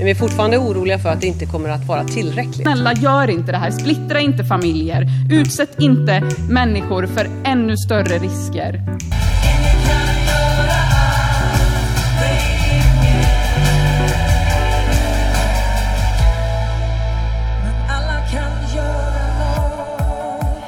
Men 0.00 0.04
vi 0.04 0.10
är 0.10 0.14
fortfarande 0.14 0.58
oroliga 0.58 0.98
för 0.98 1.08
att 1.08 1.20
det 1.20 1.26
inte 1.26 1.46
kommer 1.46 1.68
att 1.68 1.84
vara 1.84 2.04
tillräckligt. 2.04 2.62
Snälla, 2.62 2.92
gör 2.92 3.30
inte 3.30 3.52
det 3.52 3.58
här. 3.58 3.70
Splittra 3.70 4.20
inte 4.20 4.44
familjer. 4.44 5.06
Utsätt 5.30 5.80
inte 5.80 6.22
människor 6.48 7.06
för 7.06 7.26
ännu 7.44 7.76
större 7.76 8.18
risker. 8.18 8.82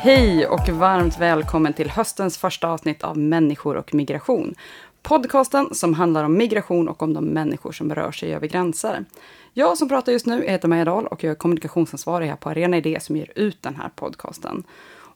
Hej 0.02 0.46
och 0.46 0.68
varmt 0.68 1.18
välkommen 1.18 1.72
till 1.72 1.90
höstens 1.90 2.38
första 2.38 2.68
avsnitt 2.68 3.02
av 3.02 3.18
Människor 3.18 3.76
och 3.76 3.94
migration. 3.94 4.54
Podcasten 5.02 5.74
som 5.74 5.94
handlar 5.94 6.24
om 6.24 6.36
migration 6.36 6.88
och 6.88 7.02
om 7.02 7.14
de 7.14 7.24
människor 7.24 7.72
som 7.72 7.94
rör 7.94 8.12
sig 8.12 8.34
över 8.34 8.46
gränser. 8.46 9.04
Jag 9.52 9.78
som 9.78 9.88
pratar 9.88 10.12
just 10.12 10.26
nu 10.26 10.44
heter 10.46 10.68
Maja 10.68 10.84
Dahl 10.84 11.06
och 11.06 11.24
jag 11.24 11.30
är 11.30 11.34
kommunikationsansvarig 11.34 12.28
här 12.28 12.36
på 12.36 12.50
Arena 12.50 12.76
Idé 12.76 13.00
som 13.00 13.16
ger 13.16 13.32
ut 13.34 13.62
den 13.62 13.76
här 13.76 13.90
podcasten. 13.96 14.64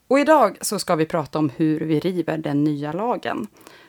Och 0.08 0.18
idag 0.18 0.58
så 0.60 0.78
ska 0.78 0.94
vi 0.94 1.06
prata 1.06 1.38
om 1.38 1.50
hur 1.56 1.80
vi 1.80 2.00
river 2.00 2.38
den 2.38 2.64
nya 2.64 2.92
lagen. 2.92 3.46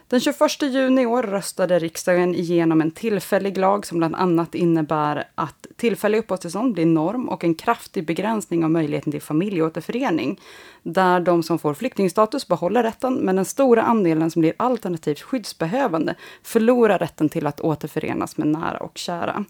Den 0.09 0.19
21 0.19 0.61
juni 0.61 1.01
i 1.01 1.05
år 1.05 1.23
röstade 1.23 1.79
riksdagen 1.79 2.35
igenom 2.35 2.81
en 2.81 2.91
tillfällig 2.91 3.57
lag 3.57 3.85
som 3.85 3.97
bland 3.97 4.15
annat 4.15 4.55
innebär 4.55 5.23
att 5.35 5.67
tillfälliga 5.75 6.19
uppehållstillstånd 6.19 6.73
blir 6.73 6.85
norm 6.85 7.29
och 7.29 7.43
en 7.43 7.55
kraftig 7.55 8.05
begränsning 8.05 8.63
av 8.63 8.71
möjligheten 8.71 9.11
till 9.11 9.21
familjeåterförening. 9.21 10.39
Där 10.83 11.19
de 11.19 11.43
som 11.43 11.59
får 11.59 11.73
flyktingstatus 11.73 12.47
behåller 12.47 12.83
rätten, 12.83 13.13
men 13.13 13.35
den 13.35 13.45
stora 13.45 13.81
andelen 13.81 14.31
som 14.31 14.39
blir 14.39 14.53
alternativt 14.57 15.21
skyddsbehövande 15.21 16.15
förlorar 16.43 16.99
rätten 16.99 17.29
till 17.29 17.47
att 17.47 17.61
återförenas 17.61 18.37
med 18.37 18.47
nära 18.47 18.77
och 18.77 18.97
kära. 18.97 19.45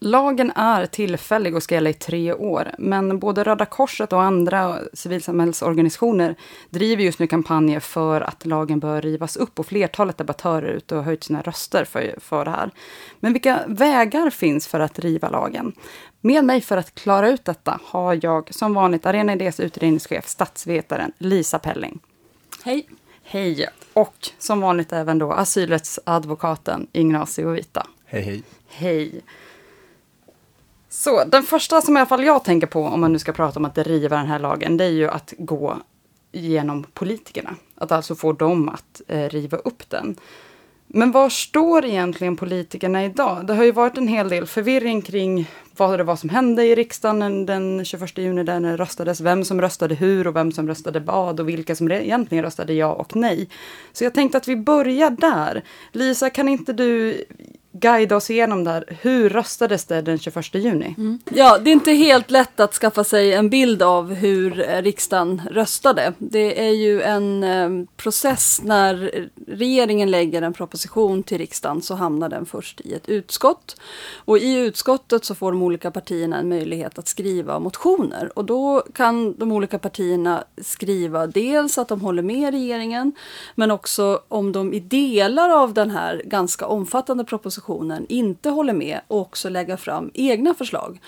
Lagen 0.00 0.52
är 0.54 0.86
tillfällig 0.86 1.56
och 1.56 1.62
ska 1.62 1.74
gälla 1.74 1.90
i 1.90 1.94
tre 1.94 2.32
år, 2.32 2.70
men 2.78 3.18
både 3.18 3.44
Röda 3.44 3.64
Korset 3.64 4.12
och 4.12 4.22
andra 4.22 4.78
civilsamhällsorganisationer 4.92 6.36
driver 6.70 7.04
just 7.04 7.18
nu 7.18 7.26
kampanjer 7.26 7.80
för 7.80 8.20
att 8.20 8.46
lagen 8.46 8.80
bör 8.80 9.02
rivas 9.02 9.36
upp 9.36 9.58
och 9.58 9.66
flertalet 9.66 10.16
debattörer 10.16 10.72
ute 10.72 10.96
och 10.96 11.04
höjt 11.04 11.24
sina 11.24 11.42
röster 11.42 11.84
för, 11.84 12.14
för 12.20 12.44
det 12.44 12.50
här. 12.50 12.70
Men 13.20 13.32
vilka 13.32 13.60
vägar 13.66 14.30
finns 14.30 14.66
för 14.66 14.80
att 14.80 14.98
riva 14.98 15.28
lagen? 15.28 15.72
Med 16.20 16.44
mig 16.44 16.60
för 16.60 16.76
att 16.76 16.94
klara 16.94 17.28
ut 17.28 17.44
detta 17.44 17.80
har 17.84 18.18
jag 18.22 18.54
som 18.54 18.74
vanligt 18.74 19.06
Arena 19.06 19.32
Idés 19.32 19.60
utredningschef, 19.60 20.26
statsvetaren 20.26 21.12
Lisa 21.18 21.58
Pelling. 21.58 21.98
Hej! 22.64 22.88
Hej! 23.22 23.66
Och 23.92 24.28
som 24.38 24.60
vanligt 24.60 24.92
även 24.92 25.18
då 25.18 25.32
asylrättsadvokaten 25.32 26.86
Ignacio 26.92 27.50
Vita. 27.50 27.86
Hej, 28.04 28.22
hej. 28.22 28.42
Hej! 28.68 29.22
Så 30.98 31.24
den 31.24 31.42
första 31.42 31.80
som 31.80 31.96
i 31.96 32.00
alla 32.00 32.08
fall 32.08 32.24
jag 32.24 32.44
tänker 32.44 32.66
på 32.66 32.82
om 32.82 33.00
man 33.00 33.12
nu 33.12 33.18
ska 33.18 33.32
prata 33.32 33.58
om 33.58 33.64
att 33.64 33.78
riva 33.78 34.16
den 34.16 34.26
här 34.26 34.38
lagen, 34.38 34.76
det 34.76 34.84
är 34.84 34.90
ju 34.90 35.08
att 35.08 35.34
gå 35.38 35.76
genom 36.32 36.84
politikerna. 36.94 37.54
Att 37.74 37.92
alltså 37.92 38.14
få 38.14 38.32
dem 38.32 38.68
att 38.68 39.02
eh, 39.08 39.28
riva 39.28 39.58
upp 39.58 39.90
den. 39.90 40.16
Men 40.86 41.10
var 41.12 41.30
står 41.30 41.84
egentligen 41.84 42.36
politikerna 42.36 43.04
idag? 43.04 43.46
Det 43.46 43.54
har 43.54 43.64
ju 43.64 43.72
varit 43.72 43.98
en 43.98 44.08
hel 44.08 44.28
del 44.28 44.46
förvirring 44.46 45.02
kring 45.02 45.50
vad 45.76 45.98
det 45.98 46.04
var 46.04 46.16
som 46.16 46.28
hände 46.28 46.64
i 46.64 46.74
riksdagen 46.74 47.46
den 47.46 47.84
21 47.84 48.18
juni 48.18 48.44
där 48.44 48.60
det 48.60 48.76
röstades, 48.76 49.20
vem 49.20 49.44
som 49.44 49.60
röstade 49.60 49.94
hur 49.94 50.26
och 50.26 50.36
vem 50.36 50.52
som 50.52 50.68
röstade 50.68 51.00
vad 51.00 51.40
och 51.40 51.48
vilka 51.48 51.76
som 51.76 51.90
egentligen 51.90 52.44
röstade 52.44 52.72
ja 52.72 52.92
och 52.92 53.16
nej. 53.16 53.48
Så 53.92 54.04
jag 54.04 54.14
tänkte 54.14 54.38
att 54.38 54.48
vi 54.48 54.56
börjar 54.56 55.10
där. 55.10 55.64
Lisa, 55.92 56.30
kan 56.30 56.48
inte 56.48 56.72
du 56.72 57.24
guida 57.72 58.16
oss 58.16 58.30
igenom 58.30 58.64
där. 58.64 58.84
Hur 59.00 59.28
röstades 59.28 59.84
det 59.84 60.02
den 60.02 60.18
21 60.18 60.54
juni? 60.54 60.94
Mm. 60.98 61.18
Ja, 61.30 61.58
det 61.58 61.70
är 61.70 61.72
inte 61.72 61.92
helt 61.92 62.30
lätt 62.30 62.60
att 62.60 62.74
skaffa 62.74 63.04
sig 63.04 63.32
en 63.32 63.50
bild 63.50 63.82
av 63.82 64.14
hur 64.14 64.70
eh, 64.70 64.82
riksdagen 64.82 65.42
röstade. 65.50 66.12
Det 66.18 66.66
är 66.66 66.72
ju 66.72 67.02
en 67.02 67.44
eh, 67.44 67.88
process 67.96 68.60
när 68.64 69.28
regeringen 69.46 70.10
lägger 70.10 70.42
en 70.42 70.52
proposition 70.52 71.22
till 71.22 71.38
riksdagen 71.38 71.82
så 71.82 71.94
hamnar 71.94 72.28
den 72.28 72.46
först 72.46 72.80
i 72.80 72.94
ett 72.94 73.08
utskott. 73.08 73.80
Och 74.14 74.38
i 74.38 74.54
utskottet 74.54 75.24
så 75.24 75.34
får 75.34 75.52
de 75.52 75.62
olika 75.62 75.90
partierna 75.90 76.38
en 76.38 76.48
möjlighet 76.48 76.98
att 76.98 77.08
skriva 77.08 77.58
motioner 77.58 78.38
och 78.38 78.44
då 78.44 78.82
kan 78.94 79.34
de 79.38 79.52
olika 79.52 79.78
partierna 79.78 80.44
skriva 80.62 81.26
dels 81.26 81.78
att 81.78 81.88
de 81.88 82.00
håller 82.00 82.22
med 82.22 82.50
regeringen 82.50 83.12
men 83.54 83.70
också 83.70 84.20
om 84.28 84.52
de 84.52 84.74
i 84.74 84.80
delar 84.80 85.50
av 85.50 85.74
den 85.74 85.90
här 85.90 86.22
ganska 86.24 86.66
omfattande 86.66 87.24
propositionen 87.24 87.57
oppositionen 87.58 88.06
inte 88.08 88.50
håller 88.50 88.72
med 88.72 89.00
och 89.08 89.20
också 89.20 89.48
lägga 89.48 89.76
fram 89.76 90.10
egna 90.14 90.54
förslag. 90.54 91.00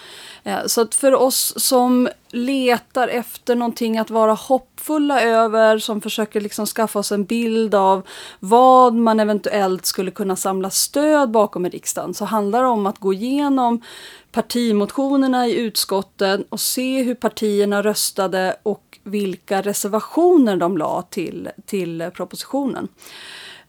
Eh, 0.44 0.66
så 0.66 0.80
att 0.80 0.94
för 0.94 1.14
oss 1.14 1.54
som 1.56 2.08
letar 2.30 3.08
efter 3.08 3.56
någonting 3.56 3.98
att 3.98 4.10
vara 4.10 4.32
hoppfulla 4.32 5.20
över, 5.20 5.78
som 5.78 6.00
försöker 6.00 6.40
liksom 6.40 6.66
skaffa 6.66 6.98
oss 6.98 7.12
en 7.12 7.24
bild 7.24 7.74
av 7.74 8.02
vad 8.40 8.94
man 8.94 9.20
eventuellt 9.20 9.86
skulle 9.86 10.10
kunna 10.10 10.36
samla 10.36 10.70
stöd 10.70 11.30
bakom 11.30 11.66
i 11.66 11.68
riksdagen, 11.68 12.14
så 12.14 12.24
handlar 12.24 12.62
det 12.62 12.68
om 12.68 12.86
att 12.86 12.98
gå 12.98 13.12
igenom 13.12 13.80
partimotionerna 14.32 15.46
i 15.46 15.56
utskotten 15.56 16.44
och 16.48 16.60
se 16.60 17.02
hur 17.02 17.14
partierna 17.14 17.82
röstade 17.82 18.56
och 18.62 18.98
vilka 19.04 19.62
reservationer 19.62 20.56
de 20.56 20.78
la 20.78 21.02
till, 21.02 21.50
till 21.66 22.10
propositionen. 22.14 22.88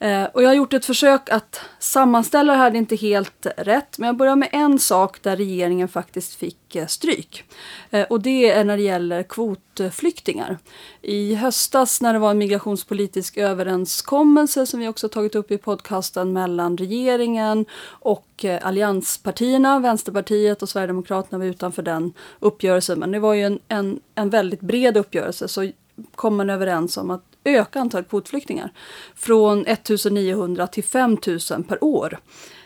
Eh, 0.02 0.24
och 0.24 0.44
jag 0.44 0.50
har 0.50 0.54
gjort 0.54 0.74
ett 0.74 0.86
försök 0.86 1.30
att 1.30 1.62
sammanställa 1.80 2.54
det 2.54 2.60
här, 2.60 2.72
det 2.72 2.78
är 2.78 2.80
inte 2.80 2.96
helt 2.96 3.48
rätt, 3.58 3.98
men 3.98 4.08
jag 4.08 4.18
börjar 4.18 4.36
med 4.36 4.50
en 4.52 4.80
sak 4.80 5.22
där 5.22 5.36
regeringen 5.36 5.88
faktiskt 5.88 6.36
fick 6.36 6.76
eh, 6.76 6.88
stryk. 6.88 7.44
Eh, 7.90 8.08
och 8.10 8.22
det 8.22 8.52
är 8.52 8.64
när 8.64 8.78
det 8.78 8.84
gäller 8.84 9.24
kvotflyktingar. 9.24 10.58
I 11.02 11.36
höstas 11.36 12.02
när 12.02 12.14
det 12.14 12.20
var 12.20 12.32
en 12.32 12.38
migrationspolitisk 12.38 13.38
överenskommelse 13.38 14.66
som 14.66 14.80
vi 14.80 14.88
också 14.88 15.10
tagit 15.10 15.36
upp 15.36 15.52
i 15.52 15.58
podcasten 15.58 16.34
mellan 16.34 16.78
regeringen 16.78 17.66
och 17.90 18.46
eh, 18.46 18.68
allianspartierna, 18.68 19.80
Vänsterpartiet 19.80 20.62
och 20.62 20.70
Sverigedemokraterna 20.70 21.38
var 21.38 21.46
utanför 21.46 21.82
den 21.82 22.14
uppgörelsen. 22.40 23.00
Men 23.00 23.12
det 23.12 23.20
var 23.20 23.34
ju 23.34 23.44
en, 23.44 23.60
en, 23.68 24.00
en 24.16 24.30
väldigt 24.30 24.62
bred 24.62 24.98
uppgörelse 24.98 25.48
så 25.48 25.72
kom 26.16 26.38
man 26.38 26.50
överens 26.50 26.98
om 26.98 27.12
att 27.12 27.31
öka 27.44 27.80
antalet 27.80 28.10
kvotflyktingar 28.10 28.72
från 29.16 29.66
1900 29.66 30.68
till 30.68 30.84
5000 30.84 31.64
per 31.64 31.84
år. 31.84 32.18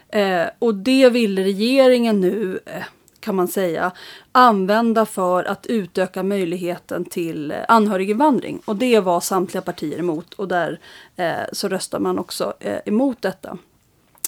Eh, 0.09 0.45
och 0.59 0.75
det 0.75 1.09
vill 1.09 1.39
regeringen 1.39 2.21
nu, 2.21 2.59
eh, 2.65 2.83
kan 3.19 3.35
man 3.35 3.47
säga, 3.47 3.91
använda 4.31 5.05
för 5.05 5.43
att 5.43 5.65
utöka 5.65 6.23
möjligheten 6.23 7.05
till 7.05 7.51
eh, 7.51 7.57
anhöriginvandring. 7.67 8.61
Och 8.65 8.75
det 8.75 8.99
var 8.99 9.19
samtliga 9.19 9.61
partier 9.61 9.99
emot 9.99 10.33
och 10.33 10.47
där 10.47 10.79
eh, 11.15 11.33
så 11.51 11.67
röstar 11.67 11.99
man 11.99 12.19
också 12.19 12.53
eh, 12.59 12.79
emot 12.85 13.21
detta. 13.21 13.57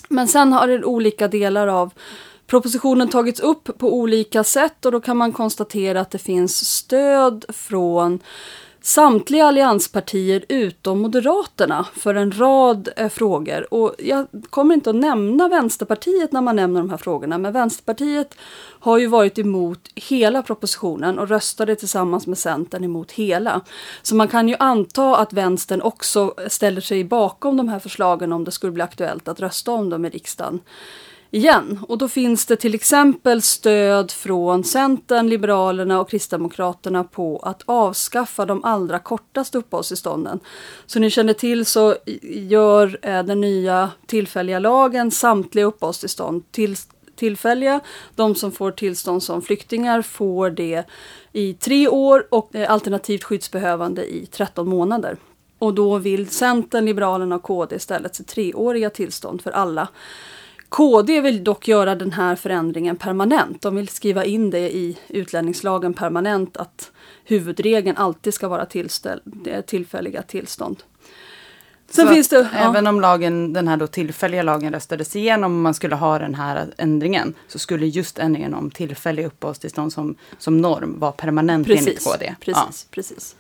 Men 0.10 0.28
sen 0.28 0.54
har 0.54 0.68
det 0.68 0.84
olika 0.84 1.28
delar 1.28 1.68
av 1.68 1.94
propositionen 2.48 3.10
tagits 3.10 3.40
upp 3.40 3.78
på 3.78 3.94
olika 3.94 4.44
sätt 4.44 4.86
och 4.86 4.92
då 4.92 5.02
kan 5.02 5.18
man 5.18 5.32
konstatera 5.32 6.02
att 6.02 6.12
det 6.12 6.18
finns 6.18 6.66
stöd 6.66 7.46
från 7.50 8.20
samtliga 8.88 9.46
allianspartier 9.46 10.46
utom 10.50 11.00
Moderaterna 11.00 11.86
för 11.94 12.16
en 12.16 12.32
rad 12.32 12.90
eh, 12.96 13.10
frågor. 13.10 13.74
Och 13.74 13.96
jag 14.00 14.28
kommer 14.50 14.76
inte 14.76 14.90
att 14.90 14.96
nämna 14.96 15.48
Vänsterpartiet 15.48 16.32
när 16.32 16.42
man 16.42 16.56
nämner 16.56 16.80
de 16.80 16.90
här 16.90 16.98
frågorna, 16.98 17.38
men 17.38 17.54
Vänsterpartiet 17.54 18.36
har 18.80 18.98
ju 18.98 19.08
varit 19.08 19.40
emot 19.40 19.80
hela 19.96 20.42
propositionen 20.42 21.20
och 21.20 21.30
röstade 21.30 21.76
tillsammans 21.76 22.28
med 22.28 22.38
Centern 22.38 22.84
emot 22.84 23.12
hela. 23.12 23.62
Så 24.02 24.16
man 24.16 24.28
kan 24.28 24.50
ju 24.50 24.56
anta 24.60 25.18
att 25.18 25.34
Vänstern 25.34 25.82
också 25.82 26.34
ställer 26.48 26.82
sig 26.82 27.04
bakom 27.04 27.58
de 27.58 27.70
här 27.70 27.80
förslagen 27.80 28.34
om 28.34 28.44
det 28.44 28.52
skulle 28.52 28.72
bli 28.72 28.84
aktuellt 28.84 29.28
att 29.28 29.40
rösta 29.40 29.72
om 29.72 29.90
dem 29.90 30.06
i 30.06 30.10
riksdagen 30.10 30.60
igen. 31.32 31.80
Och 31.88 31.98
då 31.98 32.08
finns 32.08 32.46
det 32.46 32.56
till 32.56 32.76
exempel 32.76 33.42
stöd 33.42 34.12
från 34.12 34.64
Centern, 34.64 35.30
Liberalerna 35.30 36.00
och 36.00 36.10
Kristdemokraterna 36.10 37.04
på 37.04 37.40
att 37.40 37.62
avskaffa 37.66 38.46
de 38.46 38.64
allra 38.64 39.00
kortaste 39.00 39.58
uppehållstillstånden. 39.58 40.40
Så 40.86 41.00
ni 41.00 41.10
känner 41.10 41.34
till 41.34 41.66
så 41.66 41.96
gör 42.32 43.00
eh, 43.02 43.24
den 43.24 43.42
nya 43.42 43.92
tillfälliga 44.06 44.60
lagen 44.60 45.12
samtliga 45.12 45.66
uppehållstillstånd 45.66 46.52
till 46.52 46.76
tillfälliga. 47.16 47.80
De 48.16 48.36
som 48.36 48.52
får 48.52 48.72
tillstånd 48.72 49.24
som 49.24 49.42
flyktingar 49.42 50.02
får 50.02 50.50
det 50.50 50.84
i 51.34 51.54
tre 51.54 51.88
år 51.88 52.28
och 52.30 52.56
eh, 52.56 52.72
alternativt 52.72 53.24
skyddsbehövande 53.24 54.06
i 54.06 54.26
13 54.26 54.70
månader. 54.70 55.18
Och 55.60 55.74
då 55.74 55.98
vill 55.98 56.30
Centern, 56.30 56.86
Liberalerna 56.86 57.36
och 57.36 57.44
KD 57.44 57.76
istället 57.76 58.16
se 58.16 58.24
treåriga 58.24 58.90
tillstånd 58.90 59.42
för 59.42 59.52
alla. 59.52 59.88
KD 60.70 61.22
vill 61.22 61.44
dock 61.44 61.68
göra 61.68 61.96
den 61.96 62.12
här 62.12 62.36
förändringen 62.36 62.96
permanent. 62.96 63.62
De 63.62 63.76
vill 63.76 63.88
skriva 63.88 64.26
in 64.26 64.50
det 64.50 64.76
i 64.76 64.98
utlänningslagen 65.08 65.94
permanent 65.94 66.58
att 66.58 66.92
huvudregeln 67.24 67.98
alltid 67.98 68.34
ska 68.34 68.48
vara 68.48 68.68
eh, 69.46 69.62
tillfälliga 69.62 70.22
tillstånd. 70.22 70.84
Sen 71.90 72.08
finns 72.08 72.30
det, 72.30 72.50
ja. 72.54 72.70
Även 72.70 72.88
om 72.88 73.02
lagen, 73.02 73.54
den 73.54 73.68
här 73.68 73.78
då 73.78 73.88
tillfälliga 73.88 74.44
lagen 74.44 74.74
röstades 74.74 75.16
igenom 75.16 75.56
och 75.56 75.62
man 75.62 75.74
skulle 75.74 75.96
ha 75.96 76.20
den 76.20 76.36
här 76.36 76.68
ändringen 76.78 77.34
så 77.48 77.60
skulle 77.60 77.86
just 77.86 78.20
ändringen 78.20 78.54
om 78.54 78.72
tillfälliga 78.72 79.28
uppehållstillstånd 79.28 79.94
som, 79.94 80.16
som 80.38 80.62
norm 80.62 81.00
vara 81.00 81.12
permanent 81.12 81.68
precis, 81.68 81.88
enligt 81.88 82.04
KD. 82.04 82.36
Precis, 82.40 82.88
ja. 82.90 82.96
precis. 82.96 83.36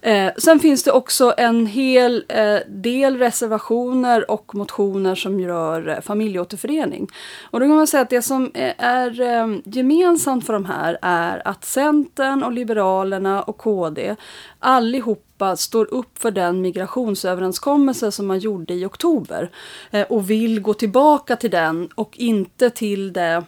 Eh, 0.00 0.32
sen 0.38 0.60
finns 0.60 0.82
det 0.82 0.92
också 0.92 1.34
en 1.36 1.66
hel 1.66 2.24
eh, 2.28 2.56
del 2.68 3.18
reservationer 3.18 4.30
och 4.30 4.54
motioner 4.54 5.14
som 5.14 5.40
rör 5.40 5.88
eh, 5.88 6.00
familjeåterförening. 6.00 7.08
Och 7.50 7.60
då 7.60 7.66
kan 7.66 7.76
man 7.76 7.86
säga 7.86 8.00
att 8.00 8.10
det 8.10 8.22
som 8.22 8.50
är 8.78 9.20
eh, 9.20 9.56
gemensamt 9.64 10.46
för 10.46 10.52
de 10.52 10.64
här 10.64 10.98
är 11.02 11.48
att 11.48 11.64
Centern 11.64 12.42
och 12.42 12.52
Liberalerna 12.52 13.42
och 13.42 13.58
KD 13.58 14.16
allihopa 14.64 15.56
står 15.56 15.94
upp 15.94 16.18
för 16.18 16.30
den 16.30 16.60
migrationsöverenskommelse 16.60 18.12
som 18.12 18.26
man 18.26 18.38
gjorde 18.38 18.74
i 18.74 18.84
oktober 18.84 19.50
eh, 19.90 20.02
och 20.02 20.30
vill 20.30 20.60
gå 20.60 20.74
tillbaka 20.74 21.36
till 21.36 21.50
den 21.50 21.88
och 21.94 22.18
inte 22.18 22.70
till 22.70 23.12
det 23.12 23.44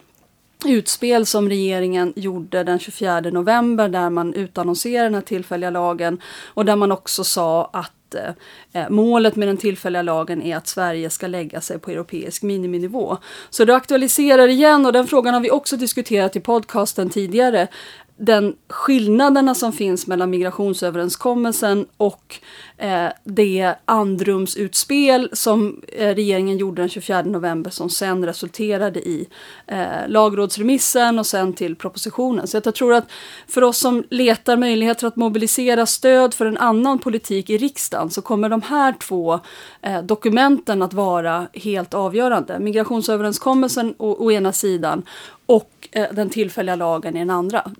utspel 0.65 1.27
som 1.27 1.49
regeringen 1.49 2.13
gjorde 2.17 2.65
den 2.65 2.79
24 2.79 3.21
november 3.21 3.89
där 3.89 4.11
man 4.11 4.35
utannonserade 4.35 5.07
den 5.07 5.15
här 5.15 5.21
tillfälliga 5.21 5.71
lagen 5.71 6.21
och 6.55 6.65
där 6.65 6.77
man 6.77 6.93
också 6.93 7.25
sa 7.25 7.71
att 7.73 8.15
eh, 8.15 8.83
eh, 8.83 8.91
målet 8.91 9.37
med 9.37 9.49
den 9.49 9.57
tillfälliga 9.57 10.03
lagen 10.03 10.43
är 10.43 10.57
att 10.57 10.67
Sverige 10.67 11.11
ska 11.11 11.27
lägga 11.27 11.61
sig 11.61 11.79
på 11.79 11.91
europeisk 11.91 12.43
miniminivå. 12.43 13.17
Så 13.51 13.65
det 13.65 13.77
aktualiserar 13.77 14.49
igen 14.49 14.87
och 14.87 14.93
den 14.93 15.07
frågan 15.07 15.35
har 15.35 15.41
vi 15.41 15.51
också 15.51 15.77
diskuterat 15.77 16.37
i 16.37 16.41
podcasten 16.41 17.11
tidigare 17.11 17.69
den 18.19 18.57
skillnaderna 18.69 19.55
som 19.55 19.73
finns 19.73 20.07
mellan 20.07 20.31
migrationsöverenskommelsen 20.31 21.87
och 21.97 22.41
eh, 22.77 23.09
det 23.25 23.75
andrumsutspel 23.85 25.29
som 25.33 25.83
eh, 25.93 26.15
regeringen 26.15 26.59
gjorde 26.59 26.83
den 26.83 26.89
24 26.89 27.23
november 27.23 27.71
som 27.71 27.91
sen 27.91 28.25
resulterade 28.25 29.01
i 29.01 29.29
eh, 29.67 30.09
lagrådsremissen 30.09 31.19
och 31.19 31.27
sen 31.27 31.53
till 31.53 31.77
propositionen. 31.77 32.47
Så 32.47 32.61
jag 32.65 32.75
tror 32.75 32.95
att 32.95 33.11
för 33.49 33.63
oss 33.65 33.79
som 33.79 34.05
letar 34.11 34.57
möjligheter 34.57 35.07
att 35.07 35.17
mobilisera 35.17 35.87
stöd 35.87 36.35
för 36.35 36.47
en 36.47 36.59
annan 36.59 36.99
politik 36.99 37.51
i 37.51 37.59
riksdagen 37.59 38.11
så 38.11 38.23
kommer 38.23 38.49
de 38.49 38.63
här 38.63 38.93
två 38.93 39.41
eh, 39.83 40.03
dokumenten 40.03 40.83
att 40.83 40.95
vara 40.95 41.47
helt 41.53 41.95
avgörande. 41.95 42.59
Migrationsöverenskommelsen 42.59 43.95
å, 43.99 44.17
å 44.27 44.33
ena 44.33 44.53
sidan 44.53 45.03
och 45.47 45.89
eh, 45.93 46.07
den 46.13 46.31
tillfälliga 46.31 46.77
lagen 46.77 47.17
i 47.17 47.19
den 47.19 47.31
andra. 47.31 47.71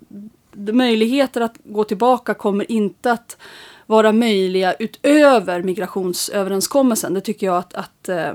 Möjligheter 0.57 1.41
att 1.41 1.55
gå 1.63 1.83
tillbaka 1.83 2.33
kommer 2.33 2.71
inte 2.71 3.11
att 3.11 3.37
vara 3.85 4.11
möjliga 4.11 4.73
utöver 4.73 5.63
migrationsöverenskommelsen. 5.63 7.13
Det 7.13 7.21
tycker 7.21 7.47
jag 7.47 7.57
att, 7.57 7.73
att 7.73 8.09
eh, 8.09 8.33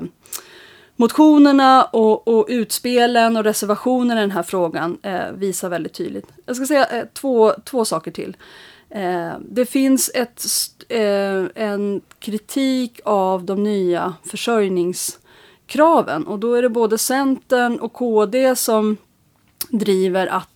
motionerna 0.96 1.84
och, 1.84 2.28
och, 2.28 2.46
utspelen 2.48 3.36
och 3.36 3.44
reservationerna 3.44 4.20
i 4.20 4.22
den 4.22 4.30
här 4.30 4.42
frågan 4.42 4.98
eh, 5.02 5.32
visar 5.34 5.68
väldigt 5.68 5.94
tydligt. 5.94 6.26
Jag 6.46 6.56
ska 6.56 6.66
säga 6.66 6.86
eh, 6.86 7.04
två, 7.14 7.52
två 7.64 7.84
saker 7.84 8.10
till. 8.10 8.36
Eh, 8.90 9.32
det 9.40 9.66
finns 9.66 10.10
ett, 10.14 10.44
eh, 10.88 11.44
en 11.54 12.00
kritik 12.18 13.00
av 13.04 13.44
de 13.44 13.62
nya 13.62 14.14
försörjningskraven 14.24 16.26
och 16.26 16.38
då 16.38 16.54
är 16.54 16.62
det 16.62 16.68
både 16.68 16.98
Centern 16.98 17.78
och 17.78 17.92
KD 17.92 18.56
som 18.56 18.96
driver 19.68 20.26
att 20.26 20.51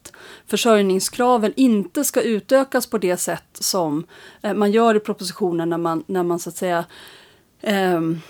försörjningskraven 0.47 1.53
inte 1.57 2.05
ska 2.05 2.23
utökas 2.23 2.87
på 2.87 2.99
det 2.99 3.17
sätt 3.17 3.45
som 3.53 4.07
eh, 4.43 4.55
man 4.55 4.73
gör 4.73 4.95
i 4.95 5.01
propositionen 5.01 5.71
när 5.71 5.79
man, 5.79 6.05
när 6.07 6.23
man 6.23 6.39
så 6.39 6.49
att 6.49 6.57
säga 6.57 6.85
ehm, 7.63 8.21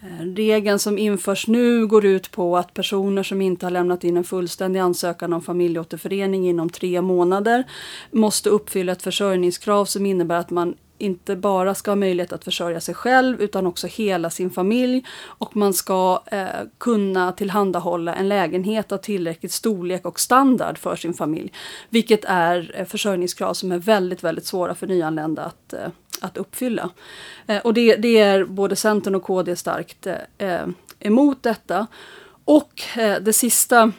eh, 0.00 0.24
Regeln 0.24 0.78
som 0.78 0.98
införs 0.98 1.46
nu 1.46 1.86
går 1.86 2.04
ut 2.04 2.30
på 2.30 2.56
att 2.56 2.74
personer 2.74 3.22
som 3.22 3.42
inte 3.42 3.66
har 3.66 3.70
lämnat 3.70 4.04
in 4.04 4.16
en 4.16 4.24
fullständig 4.24 4.80
ansökan 4.80 5.32
om 5.32 5.42
familjeåterförening 5.42 6.48
inom 6.48 6.70
tre 6.70 7.02
månader 7.02 7.64
måste 8.10 8.50
uppfylla 8.50 8.92
ett 8.92 9.02
försörjningskrav 9.02 9.84
som 9.84 10.06
innebär 10.06 10.38
att 10.38 10.50
man 10.50 10.74
inte 11.02 11.36
bara 11.36 11.74
ska 11.74 11.90
ha 11.90 11.96
möjlighet 11.96 12.32
att 12.32 12.44
försörja 12.44 12.80
sig 12.80 12.94
själv 12.94 13.40
utan 13.42 13.66
också 13.66 13.86
hela 13.86 14.30
sin 14.30 14.50
familj. 14.50 15.04
Och 15.22 15.56
man 15.56 15.74
ska 15.74 16.22
eh, 16.26 16.46
kunna 16.78 17.32
tillhandahålla 17.32 18.14
en 18.14 18.28
lägenhet 18.28 18.92
av 18.92 18.96
tillräckligt 18.96 19.52
storlek 19.52 20.06
och 20.06 20.20
standard 20.20 20.78
för 20.78 20.96
sin 20.96 21.14
familj. 21.14 21.52
Vilket 21.90 22.24
är 22.24 22.74
eh, 22.74 22.86
försörjningskrav 22.86 23.54
som 23.54 23.72
är 23.72 23.78
väldigt, 23.78 24.24
väldigt 24.24 24.46
svåra 24.46 24.74
för 24.74 24.86
nyanlända 24.86 25.42
att, 25.42 25.72
eh, 25.72 25.88
att 26.20 26.36
uppfylla. 26.36 26.90
Eh, 27.46 27.58
och 27.58 27.74
det, 27.74 27.96
det, 27.96 28.18
är 28.18 28.44
både 28.44 28.76
Centern 28.76 29.14
och 29.14 29.22
KD 29.22 29.56
starkt 29.56 30.06
eh, 30.06 30.16
eh, 30.38 30.66
emot 30.98 31.42
detta. 31.42 31.86
Och 32.44 32.82
eh, 32.96 33.20
det 33.20 33.32
sista 33.32 33.92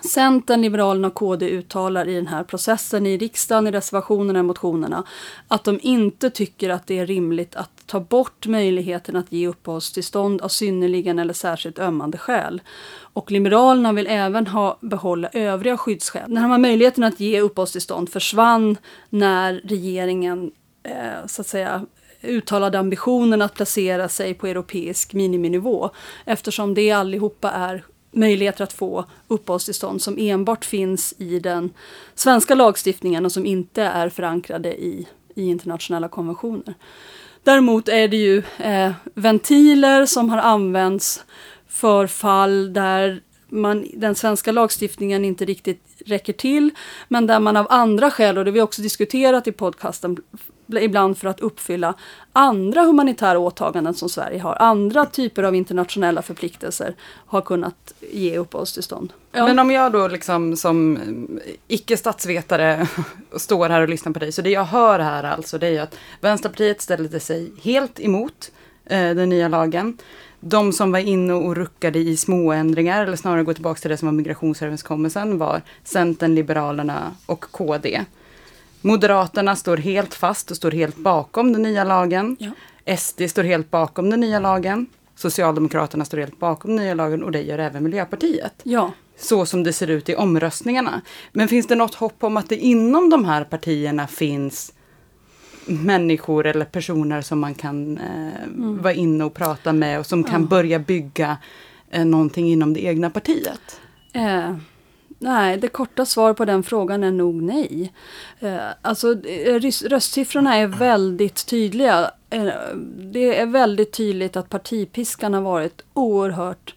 Centern, 0.00 0.62
Liberalerna 0.62 1.08
och 1.08 1.14
KD 1.14 1.48
uttalar 1.48 2.08
i 2.08 2.14
den 2.14 2.26
här 2.26 2.44
processen 2.44 3.06
i 3.06 3.18
riksdagen, 3.18 3.66
i 3.66 3.70
reservationerna 3.70 4.38
och 4.38 4.44
motionerna, 4.44 5.04
att 5.48 5.64
de 5.64 5.78
inte 5.82 6.30
tycker 6.30 6.70
att 6.70 6.86
det 6.86 6.98
är 6.98 7.06
rimligt 7.06 7.56
att 7.56 7.70
ta 7.86 8.00
bort 8.00 8.46
möjligheten 8.46 9.16
att 9.16 9.32
ge 9.32 9.48
uppehållstillstånd 9.48 10.42
av 10.42 10.48
synnerligen 10.48 11.18
eller 11.18 11.34
särskilt 11.34 11.78
ömmande 11.78 12.18
skäl. 12.18 12.62
Och 12.96 13.30
Liberalerna 13.30 13.92
vill 13.92 14.06
även 14.06 14.46
ha, 14.46 14.78
behålla 14.80 15.28
övriga 15.32 15.76
skyddsskäl. 15.76 16.34
Den 16.34 16.36
här 16.36 16.58
möjligheten 16.58 17.04
att 17.04 17.20
ge 17.20 17.40
uppehållstillstånd 17.40 18.08
försvann 18.08 18.76
när 19.10 19.60
regeringen 19.64 20.50
eh, 20.82 21.26
så 21.26 21.40
att 21.40 21.46
säga 21.46 21.86
uttalade 22.22 22.78
ambitionen 22.78 23.42
att 23.42 23.54
placera 23.54 24.08
sig 24.08 24.34
på 24.34 24.46
europeisk 24.46 25.12
miniminivå 25.12 25.90
eftersom 26.24 26.74
det 26.74 26.90
allihopa 26.90 27.50
är 27.50 27.84
möjligheter 28.14 28.64
att 28.64 28.72
få 28.72 29.04
uppehållstillstånd 29.28 30.02
som 30.02 30.18
enbart 30.18 30.64
finns 30.64 31.14
i 31.18 31.38
den 31.38 31.70
svenska 32.14 32.54
lagstiftningen 32.54 33.24
och 33.24 33.32
som 33.32 33.46
inte 33.46 33.82
är 33.82 34.08
förankrade 34.08 34.74
i, 34.74 35.06
i 35.34 35.46
internationella 35.46 36.08
konventioner. 36.08 36.74
Däremot 37.42 37.88
är 37.88 38.08
det 38.08 38.16
ju 38.16 38.42
eh, 38.58 38.92
ventiler 39.14 40.06
som 40.06 40.30
har 40.30 40.38
använts 40.38 41.24
för 41.68 42.06
fall 42.06 42.72
där 42.72 43.20
man, 43.48 43.86
den 43.94 44.14
svenska 44.14 44.52
lagstiftningen 44.52 45.24
inte 45.24 45.44
riktigt 45.44 45.80
räcker 46.06 46.32
till, 46.32 46.70
men 47.08 47.26
där 47.26 47.40
man 47.40 47.56
av 47.56 47.66
andra 47.70 48.10
skäl, 48.10 48.38
och 48.38 48.44
det 48.44 48.50
har 48.50 48.54
vi 48.54 48.60
också 48.60 48.82
diskuterat 48.82 49.46
i 49.46 49.52
podcasten, 49.52 50.16
ibland 50.68 51.18
för 51.18 51.28
att 51.28 51.40
uppfylla 51.40 51.94
andra 52.32 52.82
humanitära 52.82 53.38
åtaganden 53.38 53.94
som 53.94 54.08
Sverige 54.08 54.40
har, 54.40 54.56
andra 54.62 55.06
typer 55.06 55.42
av 55.42 55.54
internationella 55.54 56.22
förpliktelser, 56.22 56.94
har 57.26 57.40
kunnat 57.40 57.94
ge 58.12 58.38
uppehållstillstånd. 58.38 59.12
Ja. 59.32 59.46
Men 59.46 59.58
om 59.58 59.70
jag 59.70 59.92
då 59.92 60.08
liksom 60.08 60.56
som 60.56 60.98
icke-statsvetare 61.68 62.88
står 63.36 63.68
här 63.68 63.80
och 63.80 63.88
lyssnar 63.88 64.12
på 64.12 64.18
dig, 64.18 64.32
så 64.32 64.42
det 64.42 64.50
jag 64.50 64.64
hör 64.64 64.98
här 64.98 65.24
alltså 65.24 65.58
det 65.58 65.68
är 65.68 65.82
att 65.82 65.96
Vänsterpartiet 66.20 66.82
ställde 66.82 67.20
sig 67.20 67.52
helt 67.62 68.00
emot 68.00 68.50
eh, 68.86 69.14
den 69.14 69.28
nya 69.28 69.48
lagen. 69.48 69.98
De 70.40 70.72
som 70.72 70.92
var 70.92 70.98
inne 70.98 71.32
och 71.32 71.56
ruckade 71.56 71.98
i 71.98 72.16
småändringar, 72.16 73.06
eller 73.06 73.16
snarare 73.16 73.42
gå 73.42 73.54
tillbaka 73.54 73.80
till 73.80 73.90
det 73.90 73.96
som 73.96 74.08
var 74.08 74.12
migrationsöverenskommelsen, 74.12 75.38
var 75.38 75.62
Centern, 75.84 76.34
Liberalerna 76.34 77.14
och 77.26 77.40
KD. 77.40 78.04
Moderaterna 78.86 79.56
står 79.56 79.76
helt 79.76 80.14
fast 80.14 80.50
och 80.50 80.56
står 80.56 80.70
helt 80.70 80.96
bakom 80.96 81.52
den 81.52 81.62
nya 81.62 81.84
lagen. 81.84 82.36
Ja. 82.40 82.50
SD 82.96 83.22
står 83.28 83.44
helt 83.44 83.70
bakom 83.70 84.10
den 84.10 84.20
nya 84.20 84.38
lagen. 84.38 84.86
Socialdemokraterna 85.16 86.04
står 86.04 86.18
helt 86.18 86.38
bakom 86.38 86.76
den 86.76 86.84
nya 86.84 86.94
lagen 86.94 87.22
och 87.22 87.32
det 87.32 87.42
gör 87.42 87.58
även 87.58 87.82
Miljöpartiet. 87.82 88.54
Ja. 88.62 88.92
Så 89.16 89.46
som 89.46 89.62
det 89.62 89.72
ser 89.72 89.90
ut 89.90 90.08
i 90.08 90.14
omröstningarna. 90.14 91.00
Men 91.32 91.48
finns 91.48 91.66
det 91.66 91.74
något 91.74 91.94
hopp 91.94 92.24
om 92.24 92.36
att 92.36 92.48
det 92.48 92.56
inom 92.56 93.10
de 93.10 93.24
här 93.24 93.44
partierna 93.44 94.06
finns 94.06 94.72
människor 95.66 96.46
eller 96.46 96.64
personer 96.64 97.22
som 97.22 97.40
man 97.40 97.54
kan 97.54 97.98
eh, 97.98 98.44
mm. 98.44 98.82
vara 98.82 98.94
inne 98.94 99.24
och 99.24 99.34
prata 99.34 99.72
med 99.72 99.98
och 99.98 100.06
som 100.06 100.24
kan 100.24 100.40
ja. 100.40 100.48
börja 100.48 100.78
bygga 100.78 101.36
eh, 101.90 102.04
någonting 102.04 102.48
inom 102.48 102.74
det 102.74 102.84
egna 102.84 103.10
partiet? 103.10 103.80
Eh, 104.12 104.54
nej, 105.24 105.56
det 105.56 105.68
korta 105.68 106.06
svaret 106.06 106.36
på 106.36 106.44
den 106.44 106.62
frågan 106.62 107.04
är 107.04 107.10
nog 107.10 107.42
nej. 107.42 107.92
Eh, 108.40 108.56
alltså 108.82 109.26
eh, 109.26 109.60
röstsiffrorna 109.88 110.56
är 110.56 110.66
väldigt 110.66 111.46
tydliga. 111.46 112.10
Eh, 112.30 112.48
det 112.96 113.38
är 113.38 113.46
väldigt 113.46 113.92
tydligt 113.92 114.36
att 114.36 114.48
partipiskan 114.48 115.34
har 115.34 115.40
varit 115.40 115.82
oerhört 115.94 116.74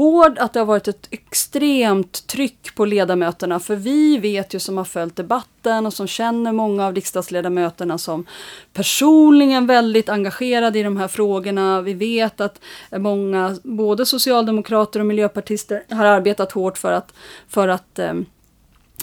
hård, 0.00 0.38
att 0.38 0.52
det 0.52 0.58
har 0.58 0.66
varit 0.66 0.88
ett 0.88 1.08
extremt 1.10 2.26
tryck 2.26 2.74
på 2.74 2.84
ledamöterna. 2.84 3.60
För 3.60 3.76
vi 3.76 4.18
vet 4.18 4.54
ju 4.54 4.58
som 4.58 4.76
har 4.76 4.84
följt 4.84 5.16
debatten 5.16 5.86
och 5.86 5.92
som 5.92 6.06
känner 6.06 6.52
många 6.52 6.86
av 6.86 6.94
riksdagsledamöterna 6.94 7.98
som 7.98 8.26
personligen 8.72 9.66
väldigt 9.66 10.08
engagerade 10.08 10.78
i 10.78 10.82
de 10.82 10.96
här 10.96 11.08
frågorna. 11.08 11.80
Vi 11.80 11.94
vet 11.94 12.40
att 12.40 12.60
många, 12.90 13.56
både 13.62 14.06
socialdemokrater 14.06 15.00
och 15.00 15.06
miljöpartister, 15.06 15.82
har 15.90 16.04
arbetat 16.04 16.52
hårt 16.52 16.78
för 16.78 16.92
att, 16.92 17.12
för 17.48 17.68
att 17.68 17.98
eh, 17.98 18.14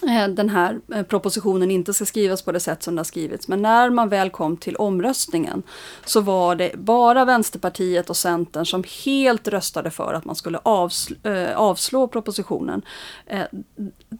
Eh, 0.03 0.27
den 0.27 0.49
här 0.49 0.79
eh, 0.93 1.03
propositionen 1.03 1.71
inte 1.71 1.93
ska 1.93 2.05
skrivas 2.05 2.41
på 2.41 2.51
det 2.51 2.59
sätt 2.59 2.83
som 2.83 2.93
den 2.93 2.97
har 2.97 3.03
skrivits. 3.03 3.47
Men 3.47 3.61
när 3.61 3.89
man 3.89 4.09
väl 4.09 4.29
kom 4.29 4.57
till 4.57 4.75
omröstningen 4.75 5.63
så 6.05 6.21
var 6.21 6.55
det 6.55 6.71
bara 6.77 7.25
Vänsterpartiet 7.25 8.09
och 8.09 8.17
Centern 8.17 8.65
som 8.65 8.83
helt 9.05 9.47
röstade 9.47 9.91
för 9.91 10.13
att 10.13 10.25
man 10.25 10.35
skulle 10.35 10.59
avslå, 10.63 11.15
eh, 11.23 11.57
avslå 11.57 12.07
propositionen. 12.07 12.81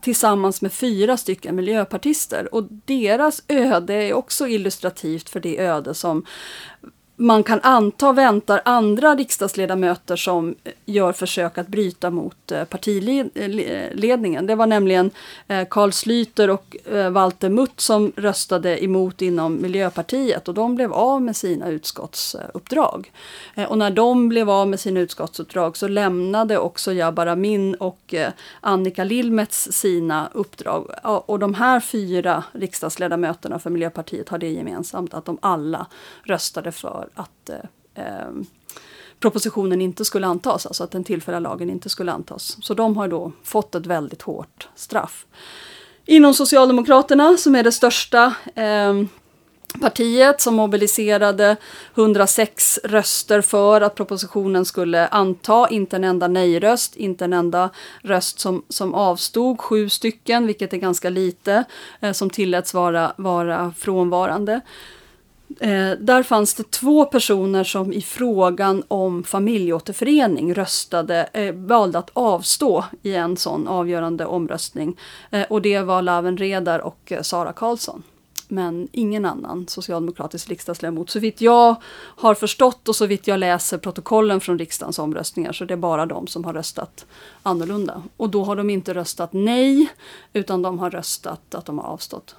Tillsammans 0.01 0.61
med 0.61 0.73
fyra 0.73 1.17
stycken 1.17 1.55
miljöpartister. 1.55 2.53
Och 2.55 2.63
deras 2.85 3.43
öde 3.47 3.93
är 3.93 4.13
också 4.13 4.47
illustrativt 4.47 5.29
för 5.29 5.39
det 5.39 5.59
öde 5.59 5.93
som 5.93 6.25
man 7.19 7.43
kan 7.43 7.59
anta 7.63 8.13
väntar 8.13 8.61
andra 8.65 9.15
riksdagsledamöter 9.15 10.15
som 10.15 10.55
gör 10.85 11.13
försök 11.13 11.57
att 11.57 11.67
bryta 11.67 12.09
mot 12.09 12.51
eh, 12.51 12.63
partiledningen. 12.63 14.35
Eh, 14.35 14.41
eh, 14.41 14.47
det 14.47 14.55
var 14.55 14.67
nämligen 14.67 15.11
Carl 15.69 15.91
Slyter 15.91 16.49
och 16.49 16.75
Walter 17.11 17.49
Mutt 17.49 17.79
som 17.81 18.11
röstade 18.15 18.83
emot 18.83 19.21
inom 19.21 19.61
Miljöpartiet 19.61 20.47
och 20.47 20.53
de 20.53 20.75
blev 20.75 20.93
av 20.93 21.21
med 21.21 21.35
sina 21.35 21.69
utskottsuppdrag. 21.69 23.11
Och 23.67 23.77
när 23.77 23.89
de 23.89 24.29
blev 24.29 24.49
av 24.49 24.67
med 24.67 24.79
sina 24.79 24.99
utskottsuppdrag 24.99 25.77
så 25.77 25.87
lämnade 25.87 26.57
också 26.57 26.93
Jabbar 26.93 27.27
Amin 27.27 27.75
och 27.75 28.15
Annika 28.61 29.03
Lilmets 29.03 29.71
sina 29.71 30.29
uppdrag. 30.33 30.91
Och 31.03 31.39
de 31.39 31.53
här 31.53 31.79
fyra 31.79 32.43
riksdagsledamöterna 32.51 33.59
för 33.59 33.69
Miljöpartiet 33.69 34.29
har 34.29 34.37
det 34.37 34.49
gemensamt 34.49 35.13
att 35.13 35.25
de 35.25 35.37
alla 35.41 35.87
röstade 36.23 36.71
för 36.71 37.06
att 37.15 37.49
eh, 37.49 37.55
ehm, 37.95 38.45
propositionen 39.19 39.81
inte 39.81 40.05
skulle 40.05 40.27
antas, 40.27 40.65
alltså 40.65 40.83
att 40.83 40.91
den 40.91 41.03
tillfälliga 41.03 41.39
lagen 41.39 41.69
inte 41.69 41.89
skulle 41.89 42.11
antas. 42.11 42.57
Så 42.61 42.73
de 42.73 42.97
har 42.97 43.07
då 43.07 43.31
fått 43.43 43.75
ett 43.75 43.85
väldigt 43.85 44.21
hårt 44.21 44.67
straff. 44.75 45.25
Inom 46.05 46.33
Socialdemokraterna, 46.33 47.37
som 47.37 47.55
är 47.55 47.63
det 47.63 47.71
största 47.71 48.35
eh, 48.55 48.93
partiet 49.81 50.41
som 50.41 50.55
mobiliserade 50.55 51.55
106 51.95 52.79
röster 52.83 53.41
för 53.41 53.81
att 53.81 53.95
propositionen 53.95 54.65
skulle 54.65 55.07
anta, 55.07 55.69
inte 55.69 55.95
en 55.95 56.03
enda 56.03 56.27
nej-röst, 56.27 56.95
inte 56.95 57.25
en 57.25 57.33
enda 57.33 57.69
röst 58.01 58.39
som, 58.39 58.63
som 58.69 58.93
avstod, 58.93 59.59
sju 59.59 59.89
stycken, 59.89 60.47
vilket 60.47 60.73
är 60.73 60.77
ganska 60.77 61.09
lite, 61.09 61.63
eh, 61.99 62.11
som 62.11 62.29
tilläts 62.29 62.73
vara, 62.73 63.13
vara 63.17 63.73
frånvarande. 63.77 64.61
Eh, 65.59 65.91
där 65.99 66.23
fanns 66.23 66.53
det 66.53 66.71
två 66.71 67.05
personer 67.05 67.63
som 67.63 67.93
i 67.93 68.01
frågan 68.01 68.83
om 68.87 69.23
familjeåterförening 69.23 70.53
röstade, 70.53 71.29
eh, 71.33 71.53
valde 71.53 71.99
att 71.99 72.09
avstå 72.13 72.85
i 73.01 73.15
en 73.15 73.37
sån 73.37 73.67
avgörande 73.67 74.25
omröstning. 74.25 74.97
Eh, 75.31 75.45
och 75.49 75.61
det 75.61 75.81
var 75.81 76.01
Laven 76.01 76.37
Redar 76.37 76.79
och 76.79 77.11
eh, 77.11 77.21
Sara 77.21 77.53
Karlsson. 77.53 78.03
Men 78.47 78.87
ingen 78.91 79.25
annan 79.25 79.67
socialdemokratisk 79.67 80.49
riksdagsledamot. 80.49 81.09
Så 81.09 81.19
vitt 81.19 81.41
jag 81.41 81.75
har 81.95 82.35
förstått 82.35 82.89
och 82.89 82.95
så 82.95 83.05
vitt 83.05 83.27
jag 83.27 83.39
läser 83.39 83.77
protokollen 83.77 84.41
från 84.41 84.59
riksdagens 84.59 84.99
omröstningar 84.99 85.51
så 85.53 85.65
det 85.65 85.73
är 85.73 85.77
bara 85.77 86.05
de 86.05 86.27
som 86.27 86.43
har 86.43 86.53
röstat 86.53 87.05
annorlunda. 87.43 88.03
Och 88.17 88.29
då 88.29 88.43
har 88.43 88.55
de 88.55 88.69
inte 88.69 88.93
röstat 88.93 89.33
nej, 89.33 89.87
utan 90.33 90.61
de 90.61 90.79
har 90.79 90.91
röstat 90.91 91.55
att 91.55 91.65
de 91.65 91.79
har 91.79 91.85
avstått. 91.85 92.35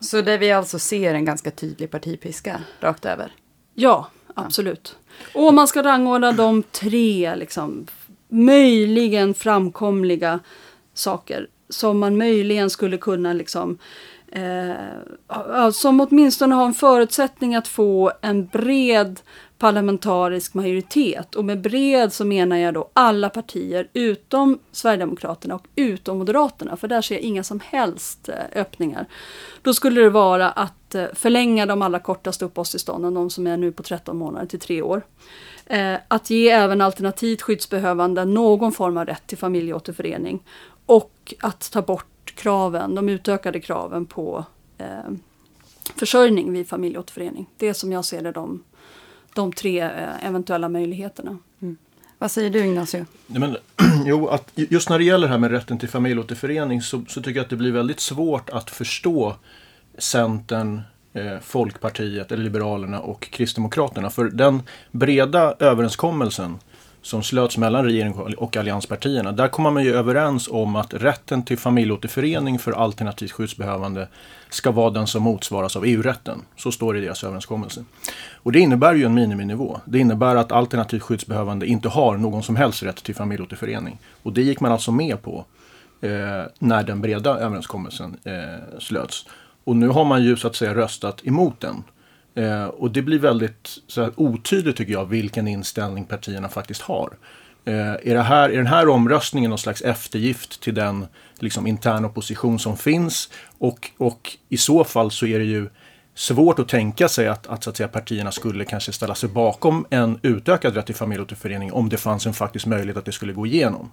Så 0.00 0.20
det 0.20 0.38
vi 0.38 0.52
alltså 0.52 0.78
ser 0.78 1.14
en 1.14 1.24
ganska 1.24 1.50
tydlig 1.50 1.90
partipiska 1.90 2.60
rakt 2.80 3.04
över? 3.04 3.32
Ja, 3.74 4.10
absolut. 4.34 4.96
Och 5.34 5.48
om 5.48 5.54
man 5.54 5.68
ska 5.68 5.82
rangordna 5.82 6.32
de 6.32 6.62
tre 6.62 7.36
liksom, 7.36 7.86
möjligen 8.28 9.34
framkomliga 9.34 10.40
saker 10.94 11.48
som 11.68 11.98
man 11.98 12.16
möjligen 12.16 12.70
skulle 12.70 12.98
kunna 12.98 13.32
liksom 13.32 13.78
eh, 14.36 15.70
som 15.70 16.00
åtminstone 16.00 16.54
har 16.54 16.66
en 16.66 16.74
förutsättning 16.74 17.54
att 17.54 17.68
få 17.68 18.12
en 18.20 18.46
bred 18.46 19.20
parlamentarisk 19.58 20.54
majoritet. 20.54 21.34
Och 21.34 21.44
med 21.44 21.60
bred 21.60 22.12
så 22.12 22.24
menar 22.24 22.56
jag 22.56 22.74
då 22.74 22.88
alla 22.92 23.30
partier 23.30 23.88
utom 23.92 24.58
Sverigedemokraterna 24.72 25.54
och 25.54 25.66
utom 25.76 26.18
Moderaterna, 26.18 26.76
för 26.76 26.88
där 26.88 27.02
ser 27.02 27.14
jag 27.14 27.22
inga 27.22 27.42
som 27.42 27.60
helst 27.60 28.28
eh, 28.28 28.60
öppningar. 28.60 29.06
Då 29.62 29.74
skulle 29.74 30.00
det 30.00 30.10
vara 30.10 30.50
att 30.50 30.94
eh, 30.94 31.06
förlänga 31.14 31.66
de 31.66 31.82
allra 31.82 31.98
kortaste 31.98 32.44
uppehållstillstånden, 32.44 33.14
de 33.14 33.30
som 33.30 33.46
är 33.46 33.56
nu 33.56 33.72
på 33.72 33.82
13 33.82 34.16
månader 34.16 34.46
till 34.46 34.60
3 34.60 34.82
år. 34.82 35.02
Eh, 35.66 35.94
att 36.08 36.30
ge 36.30 36.48
även 36.48 36.80
alternativt 36.80 37.42
skyddsbehövande 37.42 38.24
någon 38.24 38.72
form 38.72 38.96
av 38.96 39.06
rätt 39.06 39.26
till 39.26 39.38
familjeåterförening. 39.38 40.42
Och 40.86 41.34
att 41.40 41.70
ta 41.72 41.82
bort 41.82 42.06
kraven, 42.36 42.94
de 42.94 43.08
utökade 43.08 43.60
kraven 43.60 44.06
på 44.06 44.44
försörjning 45.96 46.52
vid 46.52 46.68
familjeåterförening. 46.68 47.46
Det 47.56 47.68
är 47.68 47.72
som 47.72 47.92
jag 47.92 48.04
ser 48.04 48.22
det 48.22 48.32
de 48.32 48.62
de 49.36 49.52
tre 49.52 49.80
eh, 49.80 50.26
eventuella 50.26 50.68
möjligheterna. 50.68 51.38
Mm. 51.62 51.76
Vad 52.18 52.30
säger 52.30 52.50
du 52.50 52.64
Ignacio? 52.64 53.06
Nej, 53.26 53.40
men, 53.40 53.56
jo, 54.06 54.28
att 54.28 54.50
just 54.54 54.90
när 54.90 54.98
det 54.98 55.04
gäller 55.04 55.26
det 55.26 55.32
här 55.32 55.38
med 55.38 55.50
rätten 55.50 55.78
till 55.78 55.88
familjeåterförening 55.88 56.82
så, 56.82 57.04
så 57.08 57.22
tycker 57.22 57.38
jag 57.38 57.44
att 57.44 57.50
det 57.50 57.56
blir 57.56 57.72
väldigt 57.72 58.00
svårt 58.00 58.50
att 58.50 58.70
förstå 58.70 59.36
Centern, 59.98 60.80
eh, 61.12 61.38
Folkpartiet, 61.42 62.32
eller 62.32 62.44
Liberalerna 62.44 63.00
och 63.00 63.30
Kristdemokraterna. 63.30 64.10
För 64.10 64.24
den 64.24 64.62
breda 64.90 65.54
överenskommelsen 65.58 66.58
som 67.06 67.22
slöts 67.22 67.58
mellan 67.58 67.84
regeringen 67.84 68.34
och 68.36 68.56
allianspartierna. 68.56 69.32
Där 69.32 69.48
kommer 69.48 69.70
man 69.70 69.84
ju 69.84 69.94
överens 69.94 70.48
om 70.48 70.76
att 70.76 70.94
rätten 70.94 71.42
till 71.42 71.58
familjeåterförening 71.58 72.58
för 72.58 72.72
alternativt 72.72 73.32
skyddsbehövande 73.32 74.08
ska 74.50 74.70
vara 74.70 74.90
den 74.90 75.06
som 75.06 75.22
motsvaras 75.22 75.76
av 75.76 75.84
EU-rätten. 75.84 76.42
Så 76.56 76.72
står 76.72 76.92
det 76.94 76.98
i 76.98 77.02
deras 77.02 77.24
överenskommelse. 77.24 77.84
Och 78.32 78.52
det 78.52 78.60
innebär 78.60 78.94
ju 78.94 79.04
en 79.04 79.14
miniminivå. 79.14 79.80
Det 79.84 79.98
innebär 79.98 80.36
att 80.36 80.52
alternativt 80.52 81.02
skyddsbehövande 81.02 81.66
inte 81.66 81.88
har 81.88 82.16
någon 82.16 82.42
som 82.42 82.56
helst 82.56 82.82
rätt 82.82 83.04
till 83.04 83.14
familjeåterförening. 83.14 83.98
Och 84.22 84.32
det 84.32 84.42
gick 84.42 84.60
man 84.60 84.72
alltså 84.72 84.92
med 84.92 85.22
på 85.22 85.44
eh, 86.00 86.10
när 86.58 86.82
den 86.82 87.00
breda 87.00 87.38
överenskommelsen 87.38 88.16
eh, 88.24 88.78
slöts. 88.78 89.26
Och 89.64 89.76
nu 89.76 89.88
har 89.88 90.04
man 90.04 90.24
ju 90.24 90.36
så 90.36 90.46
att 90.46 90.56
säga 90.56 90.74
röstat 90.74 91.26
emot 91.26 91.60
den. 91.60 91.84
Eh, 92.36 92.64
och 92.64 92.90
det 92.90 93.02
blir 93.02 93.18
väldigt 93.18 93.78
så 93.86 94.02
här, 94.02 94.12
otydligt 94.16 94.76
tycker 94.76 94.92
jag 94.92 95.06
vilken 95.06 95.48
inställning 95.48 96.04
partierna 96.04 96.48
faktiskt 96.48 96.82
har. 96.82 97.16
Eh, 97.64 97.92
är, 97.92 98.14
det 98.14 98.22
här, 98.22 98.50
är 98.50 98.56
den 98.56 98.66
här 98.66 98.88
omröstningen 98.88 99.50
någon 99.50 99.58
slags 99.58 99.82
eftergift 99.82 100.60
till 100.60 100.74
den 100.74 101.06
liksom, 101.38 101.66
interna 101.66 102.08
opposition 102.08 102.58
som 102.58 102.76
finns? 102.76 103.30
Och, 103.58 103.90
och 103.98 104.36
i 104.48 104.56
så 104.56 104.84
fall 104.84 105.10
så 105.10 105.26
är 105.26 105.38
det 105.38 105.44
ju 105.44 105.68
svårt 106.14 106.58
att 106.58 106.68
tänka 106.68 107.08
sig 107.08 107.28
att, 107.28 107.46
att, 107.46 107.64
så 107.64 107.70
att 107.70 107.76
säga, 107.76 107.88
partierna 107.88 108.32
skulle 108.32 108.64
kanske 108.64 108.92
ställa 108.92 109.14
sig 109.14 109.28
bakom 109.28 109.86
en 109.90 110.18
utökad 110.22 110.74
rätt 110.74 110.86
till 110.86 110.94
familjeåterförening 110.94 111.72
om 111.72 111.88
det 111.88 111.96
fanns 111.96 112.26
en 112.26 112.34
faktisk 112.34 112.66
möjlighet 112.66 112.96
att 112.96 113.04
det 113.04 113.12
skulle 113.12 113.32
gå 113.32 113.46
igenom. 113.46 113.90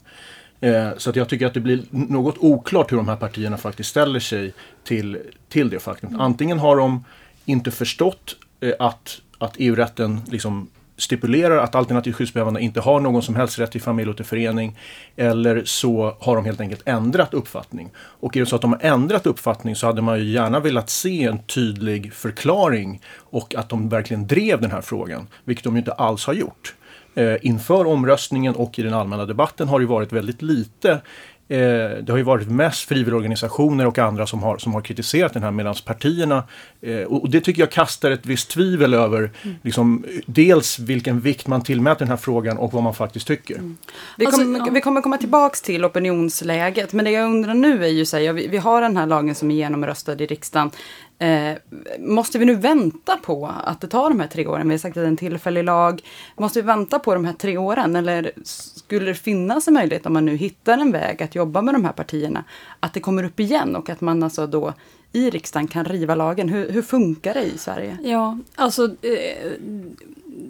Eh, 0.59 0.89
så 0.97 1.09
att 1.09 1.15
jag 1.15 1.29
tycker 1.29 1.45
att 1.45 1.53
det 1.53 1.59
blir 1.59 1.83
något 1.89 2.38
oklart 2.38 2.91
hur 2.91 2.97
de 2.97 3.07
här 3.07 3.15
partierna 3.15 3.57
faktiskt 3.57 3.89
ställer 3.89 4.19
sig 4.19 4.53
till, 4.83 5.17
till 5.50 5.69
det 5.69 5.79
faktum. 5.79 6.19
Antingen 6.19 6.59
har 6.59 6.77
de 6.77 7.03
inte 7.45 7.71
förstått 7.71 8.35
eh, 8.59 8.73
att, 8.79 9.21
att 9.38 9.55
EU-rätten 9.57 10.21
liksom 10.31 10.69
stipulerar 10.97 11.57
att 11.57 11.75
alternativt 11.75 12.15
skyddsbehövande 12.15 12.62
inte 12.62 12.79
har 12.79 13.00
någon 13.00 13.21
som 13.21 13.35
helst 13.35 13.59
rätt 13.59 13.71
till 13.71 13.81
familjeåterförening. 13.81 14.77
Eller 15.15 15.62
så 15.65 16.17
har 16.19 16.35
de 16.35 16.45
helt 16.45 16.62
enkelt 16.62 16.81
ändrat 16.85 17.33
uppfattning. 17.33 17.89
Och 17.95 18.38
är 18.38 18.39
det 18.39 18.45
så 18.45 18.55
att 18.55 18.62
de 18.62 18.71
har 18.71 18.79
ändrat 18.81 19.25
uppfattning 19.25 19.75
så 19.75 19.88
hade 19.88 20.01
man 20.01 20.19
ju 20.19 20.25
gärna 20.25 20.59
velat 20.59 20.89
se 20.89 21.23
en 21.23 21.39
tydlig 21.39 22.13
förklaring 22.13 23.01
och 23.17 23.55
att 23.55 23.69
de 23.69 23.89
verkligen 23.89 24.27
drev 24.27 24.62
den 24.62 24.71
här 24.71 24.81
frågan, 24.81 25.27
vilket 25.43 25.63
de 25.63 25.73
ju 25.73 25.79
inte 25.79 25.93
alls 25.93 26.25
har 26.25 26.33
gjort. 26.33 26.75
Eh, 27.15 27.35
inför 27.41 27.88
omröstningen 27.88 28.55
och 28.55 28.79
i 28.79 28.81
den 28.81 28.93
allmänna 28.93 29.25
debatten 29.25 29.67
har 29.67 29.79
det 29.79 29.85
varit 29.85 30.12
väldigt 30.12 30.41
lite 30.41 31.01
Eh, 31.47 31.57
det 32.03 32.09
har 32.09 32.17
ju 32.17 32.23
varit 32.23 32.50
mest 32.50 32.88
frivilligorganisationer 32.88 33.88
och 33.88 34.00
andra 34.00 34.27
som 34.27 34.43
har, 34.43 34.57
som 34.57 34.73
har 34.73 34.81
kritiserat 34.81 35.33
den 35.33 35.43
här 35.43 35.51
medan 35.51 35.75
partierna 35.85 36.43
eh, 36.81 37.01
och 37.01 37.29
det 37.29 37.41
tycker 37.41 37.62
jag 37.62 37.71
kastar 37.71 38.12
ett 38.12 38.25
visst 38.25 38.50
tvivel 38.50 38.93
över 38.93 39.17
mm. 39.17 39.55
liksom, 39.62 40.05
dels 40.25 40.79
vilken 40.79 41.19
vikt 41.19 41.47
man 41.47 41.63
tillmäter 41.63 42.00
den 42.00 42.07
här 42.07 42.17
frågan 42.17 42.57
och 42.57 42.73
vad 42.73 42.83
man 42.83 42.93
faktiskt 42.93 43.27
tycker. 43.27 43.55
Mm. 43.55 43.77
Vi, 44.17 44.25
kom, 44.25 44.55
alltså, 44.55 44.67
ja. 44.67 44.73
vi 44.73 44.81
kommer 44.81 45.01
komma 45.01 45.17
tillbaks 45.17 45.62
till 45.62 45.85
opinionsläget 45.85 46.93
men 46.93 47.05
det 47.05 47.12
jag 47.12 47.25
undrar 47.25 47.53
nu 47.53 47.83
är 47.83 47.89
ju 47.89 48.05
så 48.05 48.17
här, 48.17 48.33
vi, 48.33 48.47
vi 48.47 48.57
har 48.57 48.81
den 48.81 48.97
här 48.97 49.05
lagen 49.05 49.35
som 49.35 49.51
är 49.51 49.55
genomröstad 49.55 50.13
i 50.13 50.25
riksdagen. 50.25 50.71
Eh, 51.20 51.58
måste 52.00 52.39
vi 52.39 52.46
nu 52.46 52.55
vänta 52.55 53.17
på 53.17 53.51
att 53.63 53.82
det 53.82 53.88
tar 53.88 54.10
de 54.10 54.20
här 54.20 54.27
tre 54.27 54.48
åren? 54.48 54.67
Vi 54.70 54.74
har 54.74 54.79
sagt 54.79 54.98
att 54.98 55.01
det 55.01 55.08
är 55.08 55.08
en 55.08 55.17
tillfällig 55.17 55.63
lag. 55.63 56.01
Måste 56.38 56.62
vi 56.62 56.67
vänta 56.67 57.00
på 57.00 57.13
de 57.13 57.25
här 57.25 57.34
tre 57.34 57.58
åren? 57.58 57.96
Eller 57.96 58.32
skulle 58.43 59.05
det 59.05 59.15
finnas 59.15 59.67
en 59.67 59.74
möjlighet 59.74 60.05
om 60.05 60.13
man 60.13 60.25
nu 60.25 60.36
hittar 60.36 60.77
en 60.77 60.91
väg 60.91 61.24
att 61.24 61.36
jobba 61.36 61.62
med 61.62 61.74
de 61.75 61.86
här 61.86 61.91
partierna, 61.91 62.43
att 62.79 62.93
det 62.93 63.00
kommer 63.00 63.24
upp 63.24 63.39
igen 63.39 63.75
och 63.75 63.89
att 63.89 64.01
man 64.01 64.24
alltså 64.24 64.48
då 64.48 64.74
i 65.12 65.29
riksdagen 65.29 65.67
kan 65.67 65.86
riva 65.86 66.15
lagen? 66.15 66.50
Hur, 66.50 66.72
hur 66.72 66.82
funkar 66.82 67.34
det 67.34 67.43
i 67.43 67.58
Sverige? 67.58 67.98
Ja, 68.03 68.38
alltså 68.55 68.84
eh, 68.86 69.51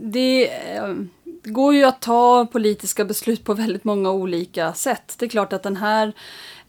det 0.01 0.51
eh, 0.75 0.95
det 1.43 1.49
går 1.49 1.75
ju 1.75 1.83
att 1.83 2.01
ta 2.01 2.45
politiska 2.45 3.05
beslut 3.05 3.43
på 3.43 3.53
väldigt 3.53 3.83
många 3.83 4.11
olika 4.11 4.73
sätt. 4.73 5.15
Det 5.19 5.25
är 5.25 5.29
klart 5.29 5.53
att 5.53 5.63
den 5.63 5.75
här 5.75 6.13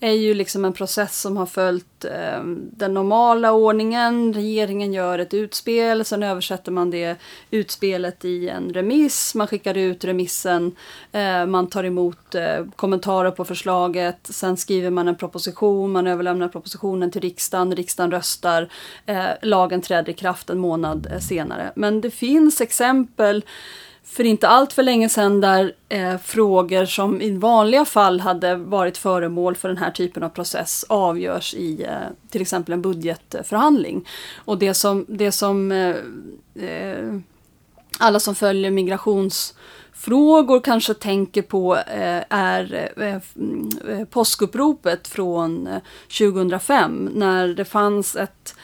är 0.00 0.12
ju 0.12 0.34
liksom 0.34 0.64
en 0.64 0.72
process 0.72 1.20
som 1.20 1.36
har 1.36 1.46
följt 1.46 2.04
eh, 2.04 2.44
den 2.54 2.94
normala 2.94 3.52
ordningen. 3.52 4.34
Regeringen 4.34 4.92
gör 4.92 5.18
ett 5.18 5.34
utspel, 5.34 6.04
sen 6.04 6.22
översätter 6.22 6.72
man 6.72 6.90
det 6.90 7.16
utspelet 7.50 8.24
i 8.24 8.48
en 8.48 8.74
remiss. 8.74 9.34
Man 9.34 9.46
skickar 9.46 9.76
ut 9.76 10.04
remissen, 10.04 10.76
eh, 11.12 11.46
man 11.46 11.66
tar 11.66 11.84
emot 11.84 12.34
eh, 12.34 12.64
kommentarer 12.76 13.30
på 13.30 13.44
förslaget. 13.44 14.18
Sen 14.22 14.56
skriver 14.56 14.90
man 14.90 15.08
en 15.08 15.16
proposition, 15.16 15.92
man 15.92 16.06
överlämnar 16.06 16.48
propositionen 16.48 17.10
till 17.10 17.22
riksdagen, 17.22 17.76
riksdagen 17.76 18.10
röstar. 18.10 18.68
Eh, 19.06 19.26
lagen 19.42 19.80
träder 19.80 20.10
i 20.10 20.14
kraft 20.14 20.50
en 20.50 20.58
månad 20.58 21.06
eh, 21.12 21.18
senare. 21.18 21.72
Men 21.76 22.00
det 22.00 22.10
finns 22.10 22.60
exempel 22.60 23.44
för 24.04 24.24
inte 24.24 24.48
allt 24.48 24.72
för 24.72 24.82
länge 24.82 25.08
sedan 25.08 25.40
där 25.40 25.72
eh, 25.88 26.18
frågor 26.18 26.84
som 26.86 27.20
i 27.20 27.36
vanliga 27.36 27.84
fall 27.84 28.20
hade 28.20 28.56
varit 28.56 28.98
föremål 28.98 29.56
för 29.56 29.68
den 29.68 29.78
här 29.78 29.90
typen 29.90 30.22
av 30.22 30.28
process 30.28 30.84
avgörs 30.88 31.54
i 31.54 31.82
eh, 31.82 31.90
till 32.30 32.42
exempel 32.42 32.72
en 32.72 32.82
budgetförhandling. 32.82 34.08
Och 34.36 34.58
det 34.58 34.74
som, 34.74 35.04
det 35.08 35.32
som 35.32 35.72
eh, 35.72 35.96
eh 36.64 37.20
alla 37.98 38.20
som 38.20 38.34
följer 38.34 38.70
migrationsfrågor 38.70 40.60
kanske 40.60 40.94
tänker 40.94 41.42
på 41.42 41.76
eh, 41.76 42.22
är 42.28 42.90
eh, 42.96 43.14
eh 43.14 44.04
påskuppropet 44.04 45.08
från 45.08 45.66
eh, 45.66 45.78
2005 46.18 47.10
när 47.14 47.48
det 47.48 47.64
fanns 47.64 48.16
ett 48.16 48.54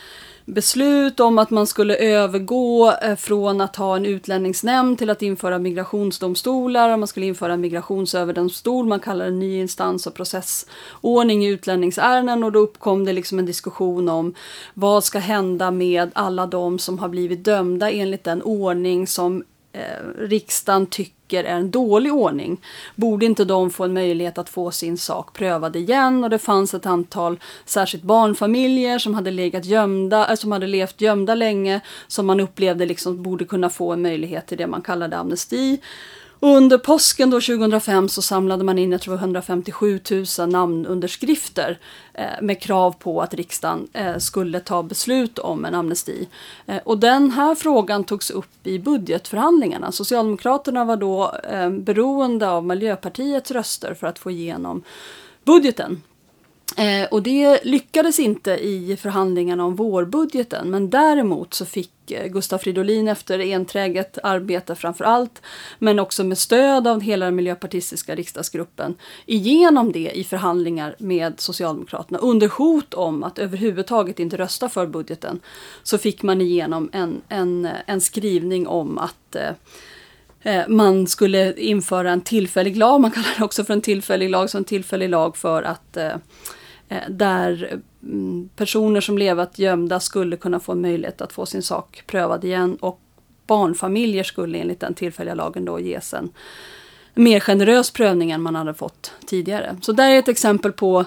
beslut 0.53 1.21
om 1.21 1.39
att 1.39 1.51
man 1.51 1.67
skulle 1.67 1.97
övergå 1.97 2.93
eh, 3.03 3.17
från 3.17 3.61
att 3.61 3.77
ha 3.77 3.97
en 3.97 4.07
utlänningsnämnd 4.07 4.99
till 4.99 5.11
att 5.11 5.23
införa 5.23 5.59
migrationsdomstolar. 5.59 6.97
Man 6.97 7.09
skulle 7.09 7.27
införa 7.27 7.53
en 7.53 7.61
migrationsöverdomstol, 7.61 8.87
man 8.87 9.01
kallar 9.01 9.25
det 9.25 9.31
ny 9.31 9.61
instans 9.61 10.07
och 10.07 10.15
processordning 10.15 11.45
i 11.45 11.49
utlänningsärenden 11.49 12.45
och 12.45 12.53
då 12.53 12.59
uppkom 12.59 13.05
det 13.05 13.13
liksom 13.13 13.39
en 13.39 13.47
diskussion 13.47 14.09
om 14.09 14.35
vad 14.75 15.05
ska 15.05 15.19
hända 15.19 15.71
med 15.71 16.11
alla 16.13 16.47
de 16.47 16.79
som 16.79 16.99
har 16.99 17.09
blivit 17.09 17.45
dömda 17.45 17.91
enligt 17.91 18.25
den 18.25 18.43
ordning 18.43 19.07
som 19.07 19.45
eh, 19.73 20.07
riksdagen 20.19 20.87
tycker 20.87 21.20
är 21.39 21.45
en 21.45 21.71
dålig 21.71 22.15
ordning. 22.15 22.61
Borde 22.95 23.27
inte 23.27 23.45
de 23.45 23.71
få 23.71 23.85
en 23.85 23.93
möjlighet 23.93 24.39
att 24.39 24.49
få 24.49 24.71
sin 24.71 24.99
sak 24.99 25.33
prövad 25.33 25.77
igen? 25.77 26.25
Och 26.25 26.31
det 26.31 26.39
fanns 26.39 26.75
ett 26.75 26.87
antal, 26.87 27.41
särskilt 27.65 28.05
barnfamiljer 28.05 28.99
som 28.99 29.15
hade 29.15 29.31
legat 29.31 29.65
gömda, 29.65 30.29
eh, 30.29 30.35
som 30.35 30.53
hade 30.53 30.67
levt 30.67 31.01
gömda 31.01 31.35
länge, 31.35 31.81
som 32.09 32.27
man 32.27 32.41
upplevde 32.41 32.87
liksom 32.87 33.23
borde 33.23 33.45
kunna 33.45 33.71
få 33.71 33.93
en 33.93 34.03
möjlighet 34.03 34.47
till 34.47 34.59
det 34.59 34.67
man 34.67 34.83
kallade 34.83 35.17
amnesti. 35.17 35.81
Och 36.41 36.57
under 36.57 36.79
påsken 36.79 37.31
då 37.31 37.41
2005 37.41 38.09
så 38.09 38.23
samlade 38.23 38.65
man 38.65 38.79
in, 38.79 38.93
jag 38.93 39.01
tror 39.01 39.15
157 39.15 40.01
000 40.39 40.49
namnunderskrifter 40.49 41.79
eh, 42.15 42.25
med 42.43 42.63
krav 42.63 42.93
på 42.99 43.23
att 43.23 43.35
riksdagen 43.35 43.89
eh, 43.93 44.19
skulle 44.19 44.61
ta 44.61 44.83
beslut 44.83 45.39
om 45.39 45.65
en 45.65 45.75
amnesti. 45.75 46.29
Eh, 46.67 46.81
och 46.85 46.99
den 46.99 47.31
här 47.31 47.55
frågan 47.55 48.05
togs 48.05 48.31
upp 48.31 48.67
i 48.67 48.79
budgetförhandlingarna. 48.79 49.93
Socialdemokraterna 49.93 50.85
var 50.85 50.97
då 50.97 51.35
eh, 51.51 51.71
beroende 51.71 52.49
av 52.49 52.67
Miljöpartiets 52.67 53.51
röster 53.51 53.95
för 53.95 54.07
att 54.07 54.19
få 54.19 54.31
igenom 54.31 54.83
budgeten. 55.45 56.03
Eh, 56.77 57.09
och 57.11 57.23
det 57.23 57.65
lyckades 57.65 58.19
inte 58.19 58.51
i 58.51 58.97
förhandlingarna 58.97 59.65
om 59.65 59.77
vårbudgeten 59.77 60.71
men 60.71 60.91
däremot 60.91 61.55
så 61.55 61.67
fick 61.67 62.11
eh, 62.11 62.27
Gustav 62.27 62.59
Fridolin 62.59 63.09
efter 63.09 63.39
enträget 63.39 64.19
arbete 64.23 64.75
framför 64.75 65.05
allt 65.05 65.43
men 65.79 65.99
också 65.99 66.25
med 66.25 66.39
stöd 66.39 66.87
av 66.87 67.01
hela 67.01 67.25
den 67.25 67.37
miljöpartistiska 67.37 68.15
riksdagsgruppen 68.15 68.95
igenom 69.27 69.93
det 69.93 70.11
i 70.15 70.25
förhandlingar 70.25 70.95
med 70.99 71.41
Socialdemokraterna 71.41 72.19
under 72.19 72.49
hot 72.49 72.95
om 72.95 73.23
att 73.25 73.39
överhuvudtaget 73.39 74.19
inte 74.19 74.37
rösta 74.37 74.69
för 74.69 74.87
budgeten 74.87 75.41
så 75.83 75.99
fick 75.99 76.23
man 76.23 76.41
igenom 76.41 76.91
en, 76.93 77.23
en, 77.29 77.69
en 77.87 78.01
skrivning 78.01 78.67
om 78.67 78.99
att 78.99 79.37
eh, 79.37 79.51
eh 80.43 80.69
man 80.69 81.07
skulle 81.07 81.61
införa 81.61 82.11
en 82.11 82.21
tillfällig 82.21 82.77
lag, 82.77 83.01
man 83.01 83.11
kallar 83.11 83.39
det 83.39 83.45
också 83.45 83.65
för 83.65 83.73
en 83.75 83.81
tillfällig 83.81 84.31
lag, 84.31 84.51
så 84.51 84.59
en 84.59 84.65
tillfällig 84.65 85.09
lag 85.09 85.37
för 85.37 85.63
att 85.63 85.97
Eh, 85.97 86.17
Eh, 86.91 87.11
där 87.11 87.81
mm, 88.03 88.49
personer 88.57 89.01
som 89.01 89.19
levat 89.19 89.59
gömda 89.59 90.01
skulle 90.01 90.37
kunna 90.37 90.61
få 90.61 90.73
en 90.73 90.81
möjlighet 90.81 91.21
att 91.21 91.33
få 91.33 91.47
sin 91.47 91.63
sak 91.63 92.03
prövad 92.07 92.45
igen 92.45 92.77
och 92.81 93.01
barnfamiljer 93.47 94.25
skulle 94.25 94.59
enligt 94.59 94.81
den 94.81 94.95
tillfälliga 94.95 95.35
lagen 95.35 95.65
då 95.65 95.81
ges 95.81 96.15
en 96.15 96.31
mer 97.15 97.41
generös 97.41 97.91
prövning 97.91 98.31
än 98.31 98.43
man 98.43 98.55
hade 98.55 98.75
fått 98.75 99.13
tidigare. 99.27 99.77
Så 99.83 99.93
där 99.93 100.11
är 100.11 100.19
ett 100.19 100.29
exempel 100.29 100.73
på 100.73 101.05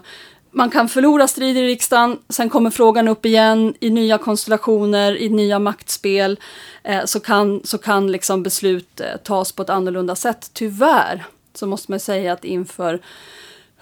man 0.51 0.69
kan 0.69 0.89
förlora 0.89 1.27
strider 1.27 1.63
i 1.63 1.67
riksdagen, 1.67 2.19
sen 2.29 2.49
kommer 2.49 2.69
frågan 2.69 3.07
upp 3.07 3.25
igen 3.25 3.73
i 3.79 3.89
nya 3.89 4.17
konstellationer, 4.17 5.17
i 5.17 5.29
nya 5.29 5.59
maktspel. 5.59 6.39
Eh, 6.83 7.05
så 7.05 7.19
kan, 7.19 7.61
så 7.63 7.77
kan 7.77 8.11
liksom 8.11 8.43
beslut 8.43 8.99
eh, 8.99 9.17
tas 9.23 9.51
på 9.51 9.63
ett 9.63 9.69
annorlunda 9.69 10.15
sätt. 10.15 10.49
Tyvärr 10.53 11.25
så 11.53 11.67
måste 11.67 11.91
man 11.91 11.99
säga 11.99 12.33
att 12.33 12.45
inför 12.45 12.99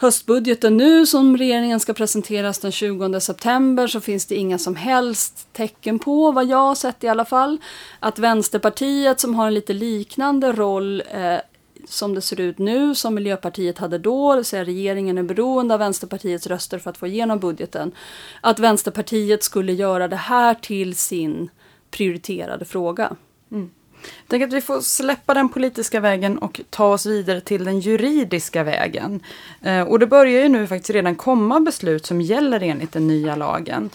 höstbudgeten 0.02 0.78
nu 0.78 1.06
som 1.06 1.38
regeringen 1.38 1.80
ska 1.80 1.94
presenteras 1.94 2.60
den 2.60 2.72
20 2.72 3.20
september 3.20 3.88
så 3.88 4.02
finns 4.02 4.26
det 4.26 4.36
inga 4.36 4.58
som 4.58 4.76
helst 4.76 5.48
tecken 5.54 6.00
på, 6.00 6.32
vad 6.32 6.46
jag 6.46 6.58
har 6.58 6.76
sett 6.76 7.04
i 7.04 7.08
alla 7.08 7.26
fall, 7.26 7.58
att 8.00 8.20
Vänsterpartiet 8.20 9.20
som 9.20 9.36
har 9.36 9.48
en 9.48 9.54
lite 9.54 9.74
liknande 9.74 10.52
roll 10.52 11.04
eh, 11.12 11.38
som 11.88 12.16
det 12.16 12.22
ser 12.22 12.40
ut 12.40 12.58
nu, 12.58 12.96
som 12.96 13.16
Miljöpartiet 13.16 13.78
hade 13.78 13.98
då, 13.98 14.32
det 14.32 14.36
vill 14.36 14.46
säga 14.46 14.64
regeringen 14.66 15.18
är 15.18 15.24
beroende 15.24 15.74
av 15.74 15.80
Vänsterpartiets 15.80 16.48
röster 16.48 16.80
för 16.80 16.90
att 16.90 16.98
få 16.98 17.08
igenom 17.08 17.40
budgeten, 17.40 17.92
att 18.42 18.60
Vänsterpartiet 18.60 19.44
skulle 19.44 19.74
göra 19.74 20.08
det 20.08 20.16
här 20.16 20.54
till 20.54 20.96
sin 20.96 21.50
prioriterade 21.92 22.66
fråga. 22.66 23.16
Mm 23.52 23.70
tänker 24.28 24.48
att 24.48 24.54
vi 24.54 24.62
får 24.62 24.82
släppa 24.82 25.34
den 25.34 25.50
politiska 25.50 26.00
vägen 26.00 26.38
och 26.38 26.62
ta 26.70 26.86
oss 26.86 27.06
vidare 27.06 27.42
till 27.42 27.64
den 27.64 27.80
juridiska 27.80 28.64
vägen. 28.64 29.20
Eh, 29.62 29.82
och 29.82 30.00
det 30.00 30.08
börjar 30.08 30.42
ju 30.42 30.50
nu 30.50 30.68
faktiskt 30.68 30.90
redan 30.90 31.16
komma 31.16 31.60
beslut 31.60 32.06
som 32.06 32.22
gäller 32.22 32.64
enligt 32.64 32.92
den 32.92 33.08
nya 33.08 33.36
lagen. 33.36 33.90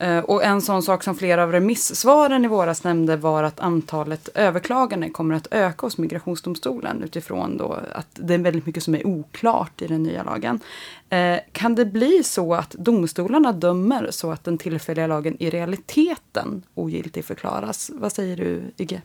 Eh, 0.00 0.18
och 0.18 0.44
en 0.44 0.62
sån 0.62 0.82
sak 0.82 1.04
som 1.04 1.14
flera 1.14 1.42
av 1.42 1.52
remissvaren 1.52 2.44
i 2.44 2.48
våras 2.48 2.84
nämnde 2.84 3.16
var 3.16 3.42
att 3.42 3.60
antalet 3.60 4.28
överklaganden 4.34 5.12
kommer 5.12 5.34
att 5.34 5.46
öka 5.50 5.86
hos 5.86 5.98
Migrationsdomstolen 5.98 7.02
utifrån 7.02 7.56
då 7.56 7.78
att 7.92 8.06
det 8.12 8.34
är 8.34 8.38
väldigt 8.38 8.66
mycket 8.66 8.82
som 8.82 8.94
är 8.94 9.06
oklart 9.06 9.82
i 9.82 9.86
den 9.86 10.02
nya 10.02 10.22
lagen. 10.22 10.60
Eh, 11.08 11.36
kan 11.52 11.74
det 11.74 11.84
bli 11.84 12.22
så 12.24 12.54
att 12.54 12.70
domstolarna 12.70 13.52
dömer 13.52 14.08
så 14.10 14.30
att 14.30 14.44
den 14.44 14.58
tillfälliga 14.58 15.06
lagen 15.06 15.36
i 15.42 15.50
realiteten 15.50 16.62
ogiltig 16.74 17.24
förklaras? 17.24 17.90
Vad 17.94 18.12
säger 18.12 18.36
du, 18.36 18.62
Ygge? 18.78 19.02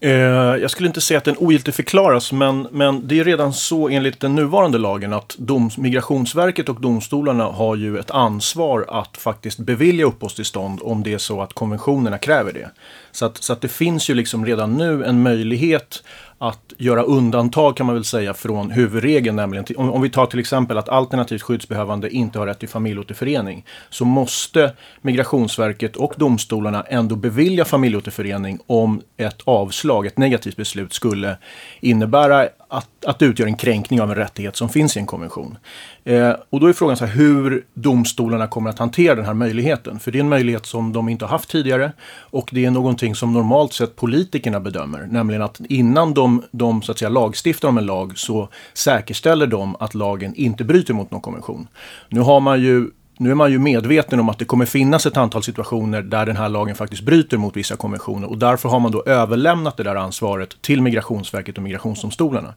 Eh, 0.00 0.12
jag 0.60 0.70
skulle 0.70 0.86
inte 0.86 1.00
säga 1.00 1.18
att 1.18 1.24
den 1.24 1.36
ogiltig 1.38 1.74
förklaras, 1.74 2.32
men, 2.32 2.68
men 2.70 3.08
det 3.08 3.20
är 3.20 3.24
redan 3.24 3.52
så 3.52 3.88
enligt 3.88 4.20
den 4.20 4.34
nuvarande 4.34 4.78
lagen 4.78 5.12
att 5.12 5.36
doms, 5.38 5.78
Migrationsverket 5.78 6.68
och 6.68 6.80
domstolarna 6.80 7.44
har 7.44 7.76
ju 7.76 7.98
ett 7.98 8.10
ansvar 8.10 8.84
att 8.88 9.16
faktiskt 9.16 9.58
bevilja 9.58 10.06
uppehållstillstånd 10.06 10.80
om 10.82 11.02
det 11.02 11.12
är 11.12 11.18
så 11.18 11.42
att 11.42 11.52
konventionerna 11.52 12.18
kräver 12.18 12.52
det. 12.52 12.70
Så 13.12 13.26
att, 13.26 13.42
så 13.42 13.52
att 13.52 13.60
det 13.60 13.68
finns 13.68 14.10
ju 14.10 14.14
liksom 14.14 14.46
redan 14.46 14.74
nu 14.74 15.04
en 15.04 15.22
möjlighet 15.22 16.02
att 16.38 16.72
göra 16.78 17.02
undantag 17.02 17.76
kan 17.76 17.86
man 17.86 17.94
väl 17.94 18.04
säga 18.04 18.34
från 18.34 18.70
huvudregeln. 18.70 19.36
Nämligen, 19.36 19.64
om, 19.76 19.92
om 19.92 20.02
vi 20.02 20.10
tar 20.10 20.26
till 20.26 20.38
exempel 20.38 20.78
att 20.78 20.88
alternativt 20.88 21.42
skyddsbehövande 21.42 22.10
inte 22.10 22.38
har 22.38 22.46
rätt 22.46 22.58
till 22.58 22.68
familjeåterförening. 22.68 23.64
Så 23.90 24.04
måste 24.04 24.72
Migrationsverket 25.00 25.96
och 25.96 26.14
domstolarna 26.16 26.82
ändå 26.82 27.16
bevilja 27.16 27.64
familjeåterförening 27.64 28.58
om 28.66 29.00
ett 29.16 29.40
avslag, 29.44 30.06
ett 30.06 30.18
negativt 30.18 30.56
beslut 30.56 30.92
skulle 30.92 31.36
innebära 31.80 32.48
att, 32.68 33.04
att 33.04 33.18
det 33.18 33.26
utgör 33.26 33.46
en 33.46 33.56
kränkning 33.56 34.00
av 34.00 34.10
en 34.10 34.14
rättighet 34.16 34.56
som 34.56 34.68
finns 34.68 34.96
i 34.96 35.00
en 35.00 35.06
konvention. 35.06 35.58
Eh, 36.04 36.32
och 36.50 36.60
då 36.60 36.66
är 36.66 36.72
frågan 36.72 36.96
så 36.96 37.04
här, 37.04 37.14
hur 37.14 37.64
domstolarna 37.74 38.46
kommer 38.46 38.70
att 38.70 38.78
hantera 38.78 39.14
den 39.14 39.24
här 39.24 39.34
möjligheten. 39.34 39.98
För 39.98 40.10
det 40.10 40.18
är 40.18 40.20
en 40.20 40.28
möjlighet 40.28 40.66
som 40.66 40.92
de 40.92 41.08
inte 41.08 41.24
har 41.24 41.30
haft 41.30 41.50
tidigare 41.50 41.92
och 42.10 42.48
det 42.52 42.64
är 42.64 42.70
någonting 42.70 43.14
som 43.14 43.32
normalt 43.32 43.72
sett 43.72 43.96
politikerna 43.96 44.60
bedömer. 44.60 45.08
Nämligen 45.10 45.42
att 45.42 45.60
innan 45.68 46.14
de, 46.14 46.42
de 46.50 46.82
så 46.82 46.92
att 46.92 46.98
säga, 46.98 47.08
lagstiftar 47.08 47.68
om 47.68 47.78
en 47.78 47.86
lag 47.86 48.18
så 48.18 48.48
säkerställer 48.74 49.46
de 49.46 49.76
att 49.80 49.94
lagen 49.94 50.34
inte 50.34 50.64
bryter 50.64 50.94
mot 50.94 51.10
någon 51.10 51.20
konvention. 51.20 51.68
Nu 52.08 52.20
har 52.20 52.40
man 52.40 52.60
ju 52.60 52.90
nu 53.18 53.30
är 53.30 53.34
man 53.34 53.52
ju 53.52 53.58
medveten 53.58 54.20
om 54.20 54.28
att 54.28 54.38
det 54.38 54.44
kommer 54.44 54.66
finnas 54.66 55.06
ett 55.06 55.16
antal 55.16 55.42
situationer 55.42 56.02
där 56.02 56.26
den 56.26 56.36
här 56.36 56.48
lagen 56.48 56.74
faktiskt 56.74 57.02
bryter 57.02 57.36
mot 57.36 57.56
vissa 57.56 57.76
konventioner 57.76 58.30
och 58.30 58.38
därför 58.38 58.68
har 58.68 58.80
man 58.80 58.92
då 58.92 59.02
överlämnat 59.06 59.76
det 59.76 59.82
där 59.82 59.94
ansvaret 59.94 60.62
till 60.62 60.82
Migrationsverket 60.82 61.56
och 61.56 61.62
migrationsdomstolarna. 61.62 62.54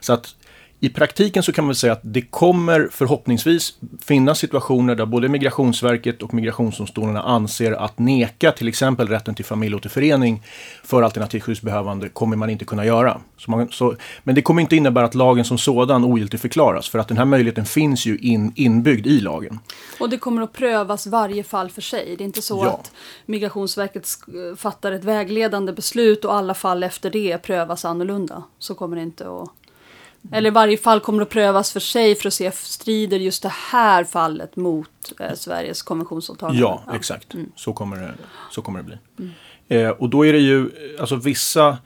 Så 0.00 0.12
att 0.12 0.34
i 0.80 0.88
praktiken 0.88 1.42
så 1.42 1.52
kan 1.52 1.64
man 1.64 1.74
säga 1.74 1.92
att 1.92 2.00
det 2.02 2.22
kommer 2.22 2.88
förhoppningsvis 2.92 3.74
finnas 4.02 4.38
situationer 4.38 4.94
där 4.94 5.06
både 5.06 5.28
Migrationsverket 5.28 6.22
och 6.22 6.34
migrationsdomstolarna 6.34 7.22
anser 7.22 7.72
att 7.72 7.98
neka 7.98 8.52
till 8.52 8.68
exempel 8.68 9.08
rätten 9.08 9.34
till 9.34 9.44
familjeåterförening 9.44 10.42
för 10.84 11.02
alternativskyddsbehövande 11.02 12.08
kommer 12.08 12.36
man 12.36 12.50
inte 12.50 12.64
kunna 12.64 12.84
göra. 12.84 13.20
Så 13.36 13.50
man, 13.50 13.68
så, 13.68 13.96
men 14.22 14.34
det 14.34 14.42
kommer 14.42 14.62
inte 14.62 14.76
innebära 14.76 15.04
att 15.04 15.14
lagen 15.14 15.44
som 15.44 15.58
sådan 15.58 16.04
ogiltig 16.04 16.40
förklaras 16.40 16.88
för 16.88 16.98
att 16.98 17.08
den 17.08 17.16
här 17.16 17.24
möjligheten 17.24 17.64
finns 17.64 18.06
ju 18.06 18.18
in, 18.18 18.52
inbyggd 18.56 19.06
i 19.06 19.20
lagen. 19.20 19.58
Och 20.00 20.10
det 20.10 20.18
kommer 20.18 20.42
att 20.42 20.52
prövas 20.52 21.06
varje 21.06 21.42
fall 21.42 21.70
för 21.70 21.82
sig. 21.82 22.14
Det 22.18 22.24
är 22.24 22.26
inte 22.26 22.42
så 22.42 22.64
ja. 22.64 22.70
att 22.70 22.92
Migrationsverket 23.26 24.08
fattar 24.56 24.92
ett 24.92 25.04
vägledande 25.04 25.72
beslut 25.72 26.24
och 26.24 26.34
alla 26.34 26.54
fall 26.54 26.82
efter 26.82 27.10
det 27.10 27.38
prövas 27.38 27.84
annorlunda. 27.84 28.42
Så 28.58 28.74
kommer 28.74 28.96
det 28.96 29.02
inte 29.02 29.24
att 29.24 29.50
eller 30.32 30.50
varje 30.50 30.76
fall 30.76 31.00
kommer 31.00 31.22
att 31.22 31.30
prövas 31.30 31.72
för 31.72 31.80
sig 31.80 32.14
för 32.14 32.28
att 32.28 32.34
se 32.34 32.50
strider 32.50 33.18
just 33.18 33.42
det 33.42 33.52
här 33.52 34.04
fallet 34.04 34.56
mot 34.56 35.12
eh, 35.20 35.34
Sveriges 35.34 35.82
konventionsåtagande. 35.82 36.60
Ja, 36.60 36.82
ja. 36.86 36.96
exakt. 36.96 37.34
Mm. 37.34 37.52
Så, 37.56 37.72
kommer 37.72 37.96
det, 37.96 38.14
så 38.50 38.62
kommer 38.62 38.78
det 38.78 38.84
bli. 38.84 38.98
Mm. 39.18 39.32
Eh, 39.68 39.90
och 39.90 40.08
då 40.08 40.26
är 40.26 40.32
det 40.32 40.38
ju, 40.38 40.70
alltså 41.00 41.16
vissa, 41.16 41.78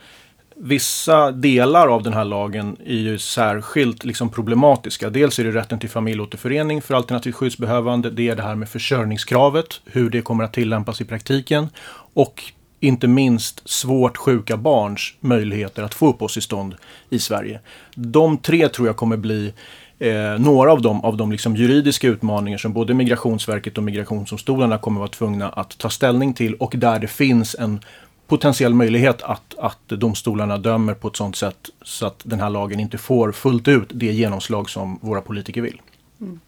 vissa 0.56 1.32
delar 1.32 1.88
av 1.88 2.02
den 2.02 2.12
här 2.12 2.24
lagen 2.24 2.76
är 2.84 2.96
ju 2.96 3.18
särskilt 3.18 4.04
liksom 4.04 4.28
problematiska. 4.30 5.10
Dels 5.10 5.38
är 5.38 5.44
det 5.44 5.52
rätten 5.52 5.78
till 5.78 5.90
familjeåterförening 5.90 6.82
för 6.82 6.94
alternativt 6.94 7.34
skyddsbehövande. 7.34 8.10
Det 8.10 8.28
är 8.28 8.36
det 8.36 8.42
här 8.42 8.54
med 8.54 8.68
försörjningskravet, 8.68 9.80
hur 9.84 10.10
det 10.10 10.22
kommer 10.22 10.44
att 10.44 10.52
tillämpas 10.52 11.00
i 11.00 11.04
praktiken. 11.04 11.68
Och 12.14 12.52
inte 12.80 13.08
minst 13.08 13.68
svårt 13.68 14.16
sjuka 14.16 14.56
barns 14.56 15.14
möjligheter 15.20 15.82
att 15.82 15.94
få 15.94 16.08
uppehållstillstånd 16.08 16.74
i 17.10 17.18
Sverige. 17.18 17.60
De 17.94 18.38
tre 18.38 18.68
tror 18.68 18.86
jag 18.88 18.96
kommer 18.96 19.16
bli 19.16 19.52
eh, 19.98 20.38
några 20.38 20.72
av 20.72 20.82
de, 20.82 21.04
av 21.04 21.16
de 21.16 21.32
liksom 21.32 21.56
juridiska 21.56 22.08
utmaningar 22.08 22.58
som 22.58 22.72
både 22.72 22.94
Migrationsverket 22.94 23.78
och 23.78 23.84
migrationsdomstolarna 23.84 24.78
kommer 24.78 24.98
vara 25.00 25.10
tvungna 25.10 25.48
att 25.48 25.78
ta 25.78 25.90
ställning 25.90 26.34
till 26.34 26.54
och 26.54 26.74
där 26.76 26.98
det 26.98 27.08
finns 27.08 27.56
en 27.58 27.80
potentiell 28.26 28.74
möjlighet 28.74 29.22
att, 29.22 29.54
att 29.58 29.88
domstolarna 29.88 30.58
dömer 30.58 30.94
på 30.94 31.08
ett 31.08 31.16
sådant 31.16 31.36
sätt 31.36 31.70
så 31.82 32.06
att 32.06 32.20
den 32.24 32.40
här 32.40 32.50
lagen 32.50 32.80
inte 32.80 32.98
får 32.98 33.32
fullt 33.32 33.68
ut 33.68 33.88
det 33.94 34.12
genomslag 34.12 34.70
som 34.70 34.98
våra 35.02 35.20
politiker 35.20 35.62
vill. 35.62 35.80
Mm. 36.20 36.40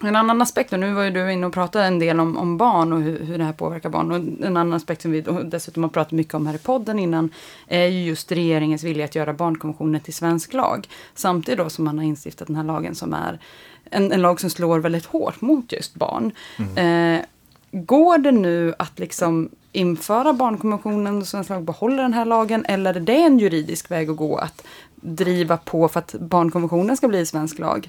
En 0.00 0.16
annan 0.16 0.42
aspekt, 0.42 0.72
och 0.72 0.80
nu 0.80 0.92
var 0.92 1.02
ju 1.02 1.10
du 1.10 1.32
inne 1.32 1.46
och 1.46 1.52
pratade 1.52 1.84
en 1.84 1.98
del 1.98 2.20
om, 2.20 2.36
om 2.36 2.56
barn 2.56 2.92
och 2.92 3.00
hur, 3.00 3.24
hur 3.24 3.38
det 3.38 3.44
här 3.44 3.52
påverkar 3.52 3.88
barn. 3.88 4.12
Och 4.12 4.46
en 4.46 4.56
annan 4.56 4.72
aspekt 4.72 5.02
som 5.02 5.10
vi 5.10 5.20
dessutom 5.44 5.82
har 5.82 5.90
pratat 5.90 6.12
mycket 6.12 6.34
om 6.34 6.46
här 6.46 6.54
i 6.54 6.58
podden 6.58 6.98
innan 6.98 7.30
är 7.66 7.86
ju 7.86 8.04
just 8.04 8.32
regeringens 8.32 8.84
vilja 8.84 9.04
att 9.04 9.14
göra 9.14 9.32
barnkonventionen 9.32 10.00
till 10.00 10.14
svensk 10.14 10.52
lag. 10.52 10.88
Samtidigt 11.14 11.58
då 11.58 11.70
som 11.70 11.84
man 11.84 11.98
har 11.98 12.04
instiftat 12.04 12.46
den 12.46 12.56
här 12.56 12.64
lagen 12.64 12.94
som 12.94 13.14
är 13.14 13.38
en, 13.90 14.12
en 14.12 14.22
lag 14.22 14.40
som 14.40 14.50
slår 14.50 14.78
väldigt 14.78 15.06
hårt 15.06 15.40
mot 15.40 15.72
just 15.72 15.94
barn. 15.94 16.32
Mm. 16.58 17.18
Eh, 17.18 17.24
går 17.70 18.18
det 18.18 18.32
nu 18.32 18.74
att 18.78 18.98
liksom 18.98 19.48
införa 19.72 20.32
barnkonventionen 20.32 21.18
och 21.18 21.26
svensk 21.26 21.50
lag 21.50 21.62
behåller 21.62 22.02
den 22.02 22.14
här 22.14 22.24
lagen 22.24 22.64
eller 22.68 22.94
är 22.94 23.00
det 23.00 23.22
en 23.22 23.38
juridisk 23.38 23.90
väg 23.90 24.10
att 24.10 24.16
gå 24.16 24.36
att 24.36 24.66
driva 24.94 25.56
på 25.56 25.88
för 25.88 26.00
att 26.00 26.14
barnkonventionen 26.14 26.96
ska 26.96 27.08
bli 27.08 27.26
svensk 27.26 27.58
lag? 27.58 27.88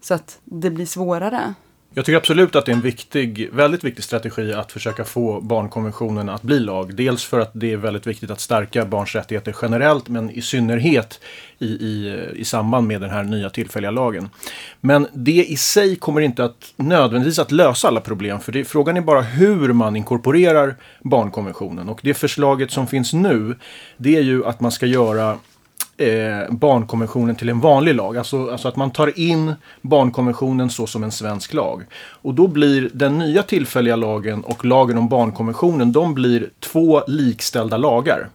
Så 0.00 0.14
att 0.14 0.40
det 0.44 0.70
blir 0.70 0.86
svårare. 0.86 1.54
Jag 1.94 2.04
tycker 2.04 2.16
absolut 2.16 2.56
att 2.56 2.66
det 2.66 2.72
är 2.72 2.76
en 2.76 2.82
viktig, 2.82 3.48
väldigt 3.52 3.84
viktig 3.84 4.04
strategi 4.04 4.52
att 4.52 4.72
försöka 4.72 5.04
få 5.04 5.40
barnkonventionen 5.40 6.28
att 6.28 6.42
bli 6.42 6.60
lag. 6.60 6.94
Dels 6.94 7.24
för 7.24 7.40
att 7.40 7.50
det 7.54 7.72
är 7.72 7.76
väldigt 7.76 8.06
viktigt 8.06 8.30
att 8.30 8.40
stärka 8.40 8.84
barns 8.84 9.14
rättigheter 9.14 9.56
generellt 9.62 10.08
men 10.08 10.30
i 10.30 10.42
synnerhet 10.42 11.20
i, 11.58 11.66
i, 11.66 12.20
i 12.34 12.44
samband 12.44 12.86
med 12.86 13.00
den 13.00 13.10
här 13.10 13.22
nya 13.22 13.50
tillfälliga 13.50 13.90
lagen. 13.90 14.28
Men 14.80 15.06
det 15.12 15.44
i 15.44 15.56
sig 15.56 15.96
kommer 15.96 16.20
inte 16.20 16.44
att 16.44 16.72
nödvändigtvis 16.76 17.38
att 17.38 17.52
lösa 17.52 17.88
alla 17.88 18.00
problem 18.00 18.40
för 18.40 18.52
det, 18.52 18.64
frågan 18.64 18.96
är 18.96 19.00
bara 19.00 19.22
hur 19.22 19.72
man 19.72 19.96
inkorporerar 19.96 20.76
barnkonventionen. 21.00 21.88
Och 21.88 22.00
det 22.02 22.14
förslaget 22.14 22.70
som 22.70 22.86
finns 22.86 23.12
nu 23.12 23.56
det 23.96 24.16
är 24.16 24.22
ju 24.22 24.44
att 24.44 24.60
man 24.60 24.72
ska 24.72 24.86
göra 24.86 25.38
eh, 25.98 26.50
barnkonventionen 26.50 27.36
till 27.36 27.48
en 27.48 27.60
vanlig 27.60 27.94
lag. 27.94 28.16
Alltså, 28.16 28.50
alltså 28.50 28.68
att 28.68 28.76
man 28.76 28.90
tar 28.90 29.18
in 29.18 29.54
barnkonventionen 29.82 30.70
så 30.70 30.86
som 30.86 31.04
en 31.04 31.12
svensk 31.12 31.54
lag. 31.54 31.82
Och 31.94 32.34
då 32.34 32.46
blir 32.46 32.90
den 32.92 33.18
nya 33.18 33.42
tillfälliga 33.42 33.96
lagen 33.96 34.44
och 34.44 34.64
lagen 34.64 34.98
om 34.98 35.08
barnkonventionen, 35.08 35.92
de 35.92 36.14
blir 36.14 36.50
två 36.60 37.02
likställda 37.06 37.76
lagar. 37.76 38.28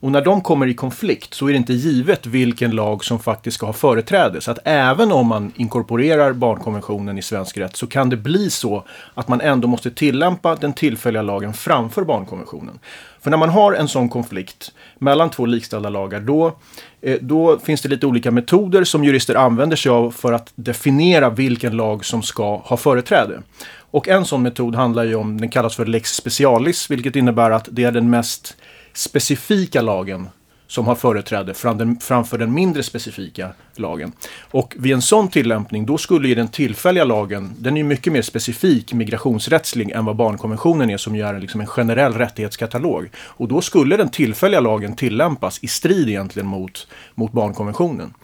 Och 0.00 0.12
när 0.12 0.20
de 0.20 0.40
kommer 0.40 0.66
i 0.66 0.74
konflikt 0.74 1.34
så 1.34 1.46
är 1.46 1.50
det 1.52 1.56
inte 1.56 1.72
givet 1.72 2.26
vilken 2.26 2.70
lag 2.70 3.04
som 3.04 3.18
faktiskt 3.18 3.54
ska 3.54 3.66
ha 3.66 3.72
företräde. 3.72 4.40
Så 4.40 4.50
att 4.50 4.58
även 4.64 5.12
om 5.12 5.26
man 5.26 5.52
inkorporerar 5.56 6.32
barnkonventionen 6.32 7.18
i 7.18 7.22
svensk 7.22 7.58
rätt 7.58 7.76
så 7.76 7.86
kan 7.86 8.10
det 8.10 8.16
bli 8.16 8.50
så 8.50 8.84
att 9.14 9.28
man 9.28 9.40
ändå 9.40 9.68
måste 9.68 9.90
tillämpa 9.90 10.56
den 10.56 10.72
tillfälliga 10.72 11.22
lagen 11.22 11.54
framför 11.54 12.04
barnkonventionen. 12.04 12.78
För 13.20 13.30
när 13.30 13.38
man 13.38 13.48
har 13.48 13.72
en 13.72 13.88
sån 13.88 14.08
konflikt 14.08 14.72
mellan 14.98 15.30
två 15.30 15.46
likställda 15.46 15.88
lagar 15.88 16.20
då, 16.20 16.56
eh, 17.00 17.18
då 17.20 17.58
finns 17.58 17.82
det 17.82 17.88
lite 17.88 18.06
olika 18.06 18.30
metoder 18.30 18.84
som 18.84 19.04
jurister 19.04 19.34
använder 19.34 19.76
sig 19.76 19.90
av 19.90 20.10
för 20.10 20.32
att 20.32 20.52
definiera 20.54 21.30
vilken 21.30 21.76
lag 21.76 22.04
som 22.04 22.22
ska 22.22 22.56
ha 22.56 22.76
företräde. 22.76 23.42
Och 23.90 24.08
en 24.08 24.24
sån 24.24 24.42
metod 24.42 24.74
handlar 24.74 25.04
ju 25.04 25.14
om, 25.14 25.40
den 25.40 25.48
kallas 25.48 25.76
för 25.76 25.86
lex 25.86 26.14
specialis, 26.14 26.90
vilket 26.90 27.16
innebär 27.16 27.50
att 27.50 27.68
det 27.72 27.84
är 27.84 27.92
den 27.92 28.10
mest 28.10 28.56
specifika 29.00 29.82
lagen 29.82 30.28
som 30.66 30.86
har 30.86 30.94
företräde 30.94 31.54
framför 32.00 32.38
den 32.38 32.54
mindre 32.54 32.82
specifika 32.82 33.48
lagen. 33.76 34.12
Och 34.50 34.74
vid 34.78 34.92
en 34.92 35.02
sån 35.02 35.28
tillämpning, 35.28 35.86
då 35.86 35.98
skulle 35.98 36.28
ju 36.28 36.34
den 36.34 36.48
tillfälliga 36.48 37.04
lagen, 37.04 37.52
den 37.58 37.74
är 37.74 37.78
ju 37.78 37.84
mycket 37.84 38.12
mer 38.12 38.22
specifik 38.22 38.92
migrationsrättslig 38.92 39.90
än 39.90 40.04
vad 40.04 40.16
barnkonventionen 40.16 40.90
är 40.90 40.96
som 40.96 41.16
ju 41.16 41.22
är 41.22 41.40
liksom 41.40 41.60
en 41.60 41.66
generell 41.66 42.12
rättighetskatalog. 42.12 43.10
Och 43.16 43.48
då 43.48 43.60
skulle 43.60 43.96
den 43.96 44.08
tillfälliga 44.08 44.60
lagen 44.60 44.96
tillämpas 44.96 45.58
i 45.62 45.68
strid 45.68 46.08
egentligen 46.08 46.46
mot, 46.46 46.88
mot 47.14 47.32
barnkonventionen. 47.32 48.14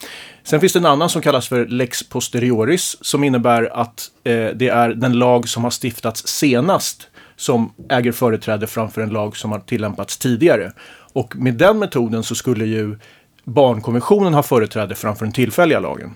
Sen 0.45 0.61
finns 0.61 0.73
det 0.73 0.79
en 0.79 0.87
annan 0.87 1.09
som 1.09 1.23
kallas 1.23 1.49
för 1.49 1.67
lex 1.67 2.09
posterioris 2.09 2.97
som 3.01 3.25
innebär 3.25 3.81
att 3.81 4.11
eh, 4.25 4.33
det 4.33 4.69
är 4.69 4.89
den 4.89 5.13
lag 5.13 5.49
som 5.49 5.65
har 5.65 5.71
stiftats 5.71 6.27
senast 6.27 7.09
som 7.37 7.73
äger 7.91 8.13
företräde 8.13 8.67
framför 8.67 9.01
en 9.01 9.11
lag 9.11 9.37
som 9.37 9.53
har 9.53 9.59
tillämpats 9.59 10.19
tidigare. 10.19 10.73
Och 11.13 11.37
med 11.37 11.55
den 11.55 11.79
metoden 11.79 12.23
så 12.23 12.35
skulle 12.35 12.67
ju 12.67 12.99
barnkonventionen 13.45 14.35
ha 14.35 14.43
företräde 14.43 14.95
framför 14.95 15.25
den 15.25 15.33
tillfälliga 15.33 15.81
lagen. 15.81 16.15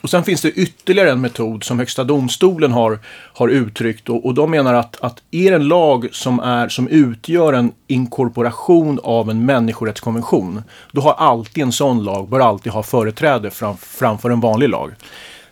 Och 0.00 0.10
sen 0.10 0.24
finns 0.24 0.42
det 0.42 0.50
ytterligare 0.50 1.10
en 1.10 1.20
metod 1.20 1.64
som 1.64 1.78
Högsta 1.78 2.04
domstolen 2.04 2.72
har, 2.72 2.98
har 3.34 3.48
uttryckt 3.48 4.08
och, 4.08 4.26
och 4.26 4.34
de 4.34 4.50
menar 4.50 4.74
att, 4.74 5.00
att 5.00 5.22
är 5.30 5.52
en 5.52 5.68
lag 5.68 6.08
som, 6.12 6.40
är, 6.40 6.68
som 6.68 6.88
utgör 6.88 7.52
en 7.52 7.72
inkorporation 7.86 9.00
av 9.02 9.30
en 9.30 9.46
människorättskonvention, 9.46 10.62
då 10.92 11.00
har 11.00 11.12
alltid 11.12 11.62
en 11.62 11.72
sån 11.72 12.04
lag, 12.04 12.28
bör 12.28 12.40
alltid 12.40 12.72
ha 12.72 12.82
företräde 12.82 13.50
fram, 13.50 13.76
framför 13.76 14.30
en 14.30 14.40
vanlig 14.40 14.68
lag. 14.68 14.92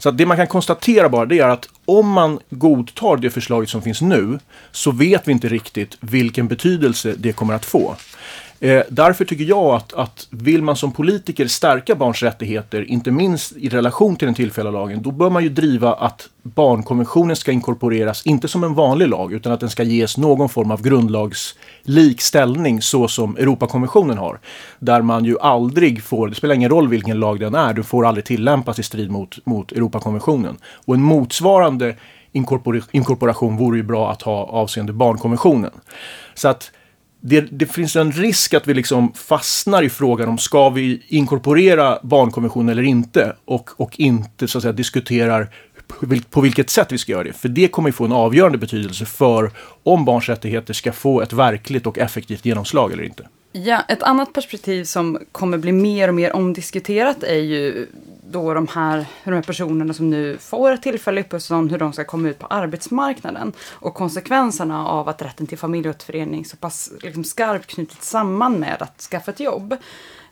Så 0.04 0.10
det 0.10 0.26
man 0.26 0.36
kan 0.36 0.46
konstatera 0.46 1.08
bara 1.08 1.26
det 1.26 1.38
är 1.38 1.48
att 1.48 1.68
om 1.84 2.10
man 2.10 2.38
godtar 2.50 3.16
det 3.16 3.30
förslaget 3.30 3.68
som 3.68 3.82
finns 3.82 4.00
nu 4.00 4.38
så 4.70 4.90
vet 4.90 5.28
vi 5.28 5.32
inte 5.32 5.48
riktigt 5.48 5.96
vilken 6.00 6.48
betydelse 6.48 7.14
det 7.18 7.32
kommer 7.32 7.54
att 7.54 7.64
få. 7.64 7.96
Eh, 8.60 8.82
därför 8.88 9.24
tycker 9.24 9.44
jag 9.44 9.74
att, 9.74 9.92
att 9.92 10.26
vill 10.30 10.62
man 10.62 10.76
som 10.76 10.92
politiker 10.92 11.46
stärka 11.46 11.94
barns 11.94 12.22
rättigheter, 12.22 12.90
inte 12.90 13.10
minst 13.10 13.56
i 13.56 13.68
relation 13.68 14.16
till 14.16 14.26
den 14.26 14.34
tillfälliga 14.34 14.72
lagen, 14.72 15.02
då 15.02 15.10
bör 15.10 15.30
man 15.30 15.42
ju 15.42 15.48
driva 15.48 15.94
att 15.94 16.28
barnkonventionen 16.42 17.36
ska 17.36 17.52
inkorporeras, 17.52 18.26
inte 18.26 18.48
som 18.48 18.64
en 18.64 18.74
vanlig 18.74 19.08
lag, 19.08 19.32
utan 19.32 19.52
att 19.52 19.60
den 19.60 19.70
ska 19.70 19.82
ges 19.82 20.16
någon 20.16 20.48
form 20.48 20.70
av 20.70 20.82
grundlagslik 20.82 22.20
ställning 22.20 22.82
så 22.82 23.08
som 23.08 23.36
Europakonventionen 23.36 24.18
har. 24.18 24.38
Där 24.78 25.02
man 25.02 25.24
ju 25.24 25.38
aldrig 25.40 26.02
får, 26.02 26.28
det 26.28 26.34
spelar 26.34 26.54
ingen 26.54 26.70
roll 26.70 26.88
vilken 26.88 27.20
lag 27.20 27.40
den 27.40 27.54
är, 27.54 27.74
du 27.74 27.82
får 27.82 28.06
aldrig 28.06 28.24
tillämpas 28.24 28.78
i 28.78 28.82
strid 28.82 29.10
mot, 29.10 29.46
mot 29.46 29.72
Europakonventionen. 29.72 30.56
Och 30.86 30.94
en 30.94 31.02
motsvarande 31.02 31.96
inkorpor 32.32 32.82
inkorporation 32.90 33.56
vore 33.56 33.76
ju 33.76 33.82
bra 33.82 34.10
att 34.10 34.22
ha 34.22 34.44
avseende 34.44 34.92
barnkonventionen. 34.92 35.70
Så 36.34 36.48
att 36.48 36.70
det, 37.26 37.40
det, 37.40 37.66
finns 37.66 37.96
en 37.96 38.12
risk 38.12 38.54
att 38.54 38.66
vi 38.66 38.74
liksom 38.74 39.12
fastnar 39.12 39.82
i 39.82 39.88
frågan 39.88 40.28
om 40.28 40.38
ska 40.38 40.70
vi 40.70 41.02
inkorporera 41.08 41.98
barnkonventionen 42.02 42.68
eller 42.68 42.82
inte 42.82 43.36
och, 43.44 43.70
och 43.80 44.00
inte 44.00 44.48
så 44.48 44.58
att 44.58 44.62
säga 44.62 44.72
diskuterar 44.72 45.48
på 46.30 46.40
vilket 46.40 46.70
sätt 46.70 46.92
vi 46.92 46.98
ska 46.98 47.12
göra 47.12 47.24
det. 47.24 47.32
För 47.32 47.48
det 47.48 47.68
kommer 47.68 47.90
få 47.90 48.04
en 48.04 48.12
avgörande 48.12 48.58
betydelse 48.58 49.06
för 49.06 49.50
om 49.82 50.04
barns 50.04 50.28
rättigheter 50.28 50.74
ska 50.74 50.92
få 50.92 51.20
ett 51.20 51.32
verkligt 51.32 51.86
och 51.86 51.98
effektivt 51.98 52.44
genomslag 52.44 52.92
eller 52.92 53.02
inte. 53.02 53.28
Ja, 53.56 53.82
ett 53.88 54.02
annat 54.02 54.32
perspektiv 54.32 54.84
som 54.84 55.18
kommer 55.32 55.58
bli 55.58 55.72
mer 55.72 56.08
och 56.08 56.14
mer 56.14 56.36
omdiskuterat 56.36 57.22
är 57.22 57.38
ju 57.38 57.86
då 58.30 58.54
de 58.54 58.68
här, 58.68 59.06
de 59.24 59.30
här 59.30 59.42
personerna 59.42 59.94
som 59.94 60.10
nu 60.10 60.38
får 60.38 60.72
ett 60.72 60.82
tillfälligt 60.82 61.26
uppehållstillstånd, 61.26 61.70
hur 61.70 61.78
de 61.78 61.92
ska 61.92 62.04
komma 62.04 62.28
ut 62.28 62.38
på 62.38 62.46
arbetsmarknaden. 62.46 63.52
Och 63.70 63.94
konsekvenserna 63.94 64.88
av 64.88 65.08
att 65.08 65.22
rätten 65.22 65.46
till 65.46 65.58
familjeåterförening 65.58 66.44
så 66.44 66.56
pass 66.56 66.92
liksom 67.02 67.24
skarpt 67.24 67.66
knutits 67.66 68.08
samman 68.08 68.60
med 68.60 68.76
att 68.82 69.00
skaffa 69.00 69.30
ett 69.30 69.40
jobb. 69.40 69.72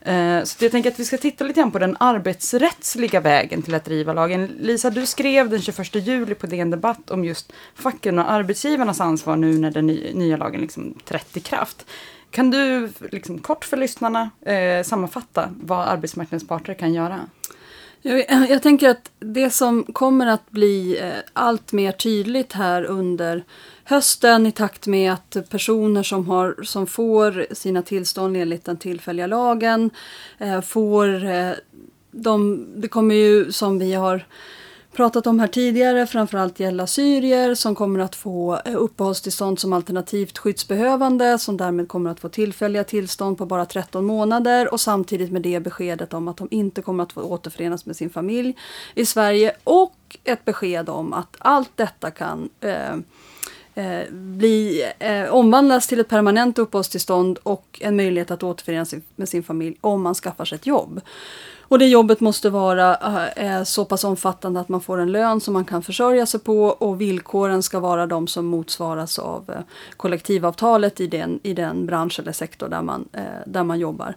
Eh, 0.00 0.42
så 0.44 0.64
jag 0.64 0.72
tänker 0.72 0.90
att 0.90 0.98
vi 0.98 1.04
ska 1.04 1.18
titta 1.18 1.44
lite 1.44 1.60
grann 1.60 1.70
på 1.70 1.78
den 1.78 1.96
arbetsrättsliga 2.00 3.20
vägen 3.20 3.62
till 3.62 3.74
att 3.74 3.84
driva 3.84 4.12
lagen. 4.12 4.46
Lisa, 4.60 4.90
du 4.90 5.06
skrev 5.06 5.50
den 5.50 5.62
21 5.62 5.94
juli 5.94 6.34
på 6.34 6.46
DN 6.46 6.70
Debatt 6.70 7.10
om 7.10 7.24
just 7.24 7.52
facken 7.74 8.18
och 8.18 8.30
arbetsgivarnas 8.30 9.00
ansvar 9.00 9.36
nu 9.36 9.58
när 9.58 9.70
den 9.70 9.86
nya 9.86 10.36
lagen 10.36 10.60
liksom 10.60 10.94
trätt 11.04 11.36
i 11.36 11.40
kraft. 11.40 11.86
Kan 12.32 12.50
du 12.50 12.88
liksom 13.10 13.38
kort 13.38 13.64
för 13.64 13.76
lyssnarna 13.76 14.30
eh, 14.40 14.84
sammanfatta 14.84 15.48
vad 15.62 15.88
arbetsmarknadens 15.88 16.48
parter 16.48 16.74
kan 16.74 16.94
göra? 16.94 17.20
Jag, 18.02 18.50
jag, 18.50 18.62
tänker 18.62 18.88
att 18.88 19.10
det 19.18 19.50
som 19.50 19.84
kommer 19.84 20.26
att 20.26 20.50
bli 20.50 20.98
eh, 20.98 21.12
allt 21.32 21.72
mer 21.72 21.92
tydligt 21.92 22.52
här 22.52 22.84
under 22.84 23.44
hösten 23.84 24.46
i 24.46 24.52
takt 24.52 24.86
med 24.86 25.12
att 25.12 25.36
personer 25.48 26.02
som, 26.02 26.28
har, 26.28 26.62
som 26.62 26.86
får 26.86 27.46
sina 27.54 27.82
tillstånd 27.82 28.36
enligt 28.36 28.64
den 28.64 28.76
tillfälliga 28.76 29.26
lagen 29.26 29.90
eh, 30.38 30.60
får 30.60 31.24
eh, 31.24 31.52
de, 32.10 32.66
det 32.76 32.88
kommer 32.88 33.14
ju 33.14 33.52
som 33.52 33.78
vi 33.78 33.94
har 33.94 34.24
pratat 34.92 35.26
om 35.26 35.40
här 35.40 35.46
tidigare, 35.46 36.06
framförallt 36.06 36.60
gälla 36.60 36.86
syrier 36.86 37.54
som 37.54 37.74
kommer 37.74 38.00
att 38.00 38.14
få 38.14 38.60
eh, 38.64 38.74
uppehållstillstånd 38.76 39.58
som 39.58 39.72
alternativt 39.72 40.38
skyddsbehövande 40.38 41.38
som 41.38 41.56
därmed 41.56 41.88
kommer 41.88 42.10
att 42.10 42.20
få 42.20 42.28
tillfälliga 42.28 42.84
tillstånd 42.84 43.38
på 43.38 43.46
bara 43.46 43.66
13 43.66 44.04
månader 44.04 44.72
och 44.72 44.80
samtidigt 44.80 45.32
med 45.32 45.42
det 45.42 45.60
beskedet 45.60 46.14
om 46.14 46.28
att 46.28 46.36
de 46.36 46.48
inte 46.50 46.82
kommer 46.82 47.02
att 47.02 47.12
få 47.12 47.22
återförenas 47.22 47.86
med 47.86 47.96
sin 47.96 48.10
familj 48.10 48.56
i 48.94 49.06
Sverige 49.06 49.56
och 49.64 49.96
ett 50.24 50.44
besked 50.44 50.88
om 50.88 51.12
att 51.12 51.36
allt 51.38 51.70
detta 51.74 52.10
kan 52.10 52.48
eh, 52.60 52.94
eh, 53.74 54.10
bli, 54.10 54.84
eh, 54.98 55.34
omvandlas 55.34 55.86
till 55.86 56.00
ett 56.00 56.08
permanent 56.08 56.58
uppehållstillstånd 56.58 57.38
och 57.42 57.78
en 57.82 57.96
möjlighet 57.96 58.30
att 58.30 58.42
återförenas 58.42 58.94
med 59.16 59.28
sin 59.28 59.42
familj 59.42 59.76
om 59.80 60.02
man 60.02 60.14
skaffar 60.14 60.44
sig 60.44 60.56
ett 60.56 60.66
jobb. 60.66 61.00
Och 61.72 61.78
det 61.78 61.86
jobbet 61.86 62.20
måste 62.20 62.50
vara 62.50 62.96
eh, 62.96 63.56
eh, 63.56 63.62
så 63.62 63.84
pass 63.84 64.04
omfattande 64.04 64.60
att 64.60 64.68
man 64.68 64.80
får 64.80 64.98
en 64.98 65.12
lön 65.12 65.40
som 65.40 65.54
man 65.54 65.64
kan 65.64 65.82
försörja 65.82 66.26
sig 66.26 66.40
på 66.40 66.64
och 66.64 67.00
villkoren 67.00 67.62
ska 67.62 67.80
vara 67.80 68.06
de 68.06 68.26
som 68.26 68.46
motsvaras 68.46 69.18
av 69.18 69.50
eh, 69.50 69.62
kollektivavtalet 69.96 71.00
i 71.00 71.06
den, 71.06 71.40
i 71.42 71.54
den 71.54 71.86
bransch 71.86 72.20
eller 72.20 72.32
sektor 72.32 72.68
där 72.68 72.82
man, 72.82 73.08
eh, 73.12 73.22
där 73.46 73.64
man 73.64 73.78
jobbar. 73.78 74.14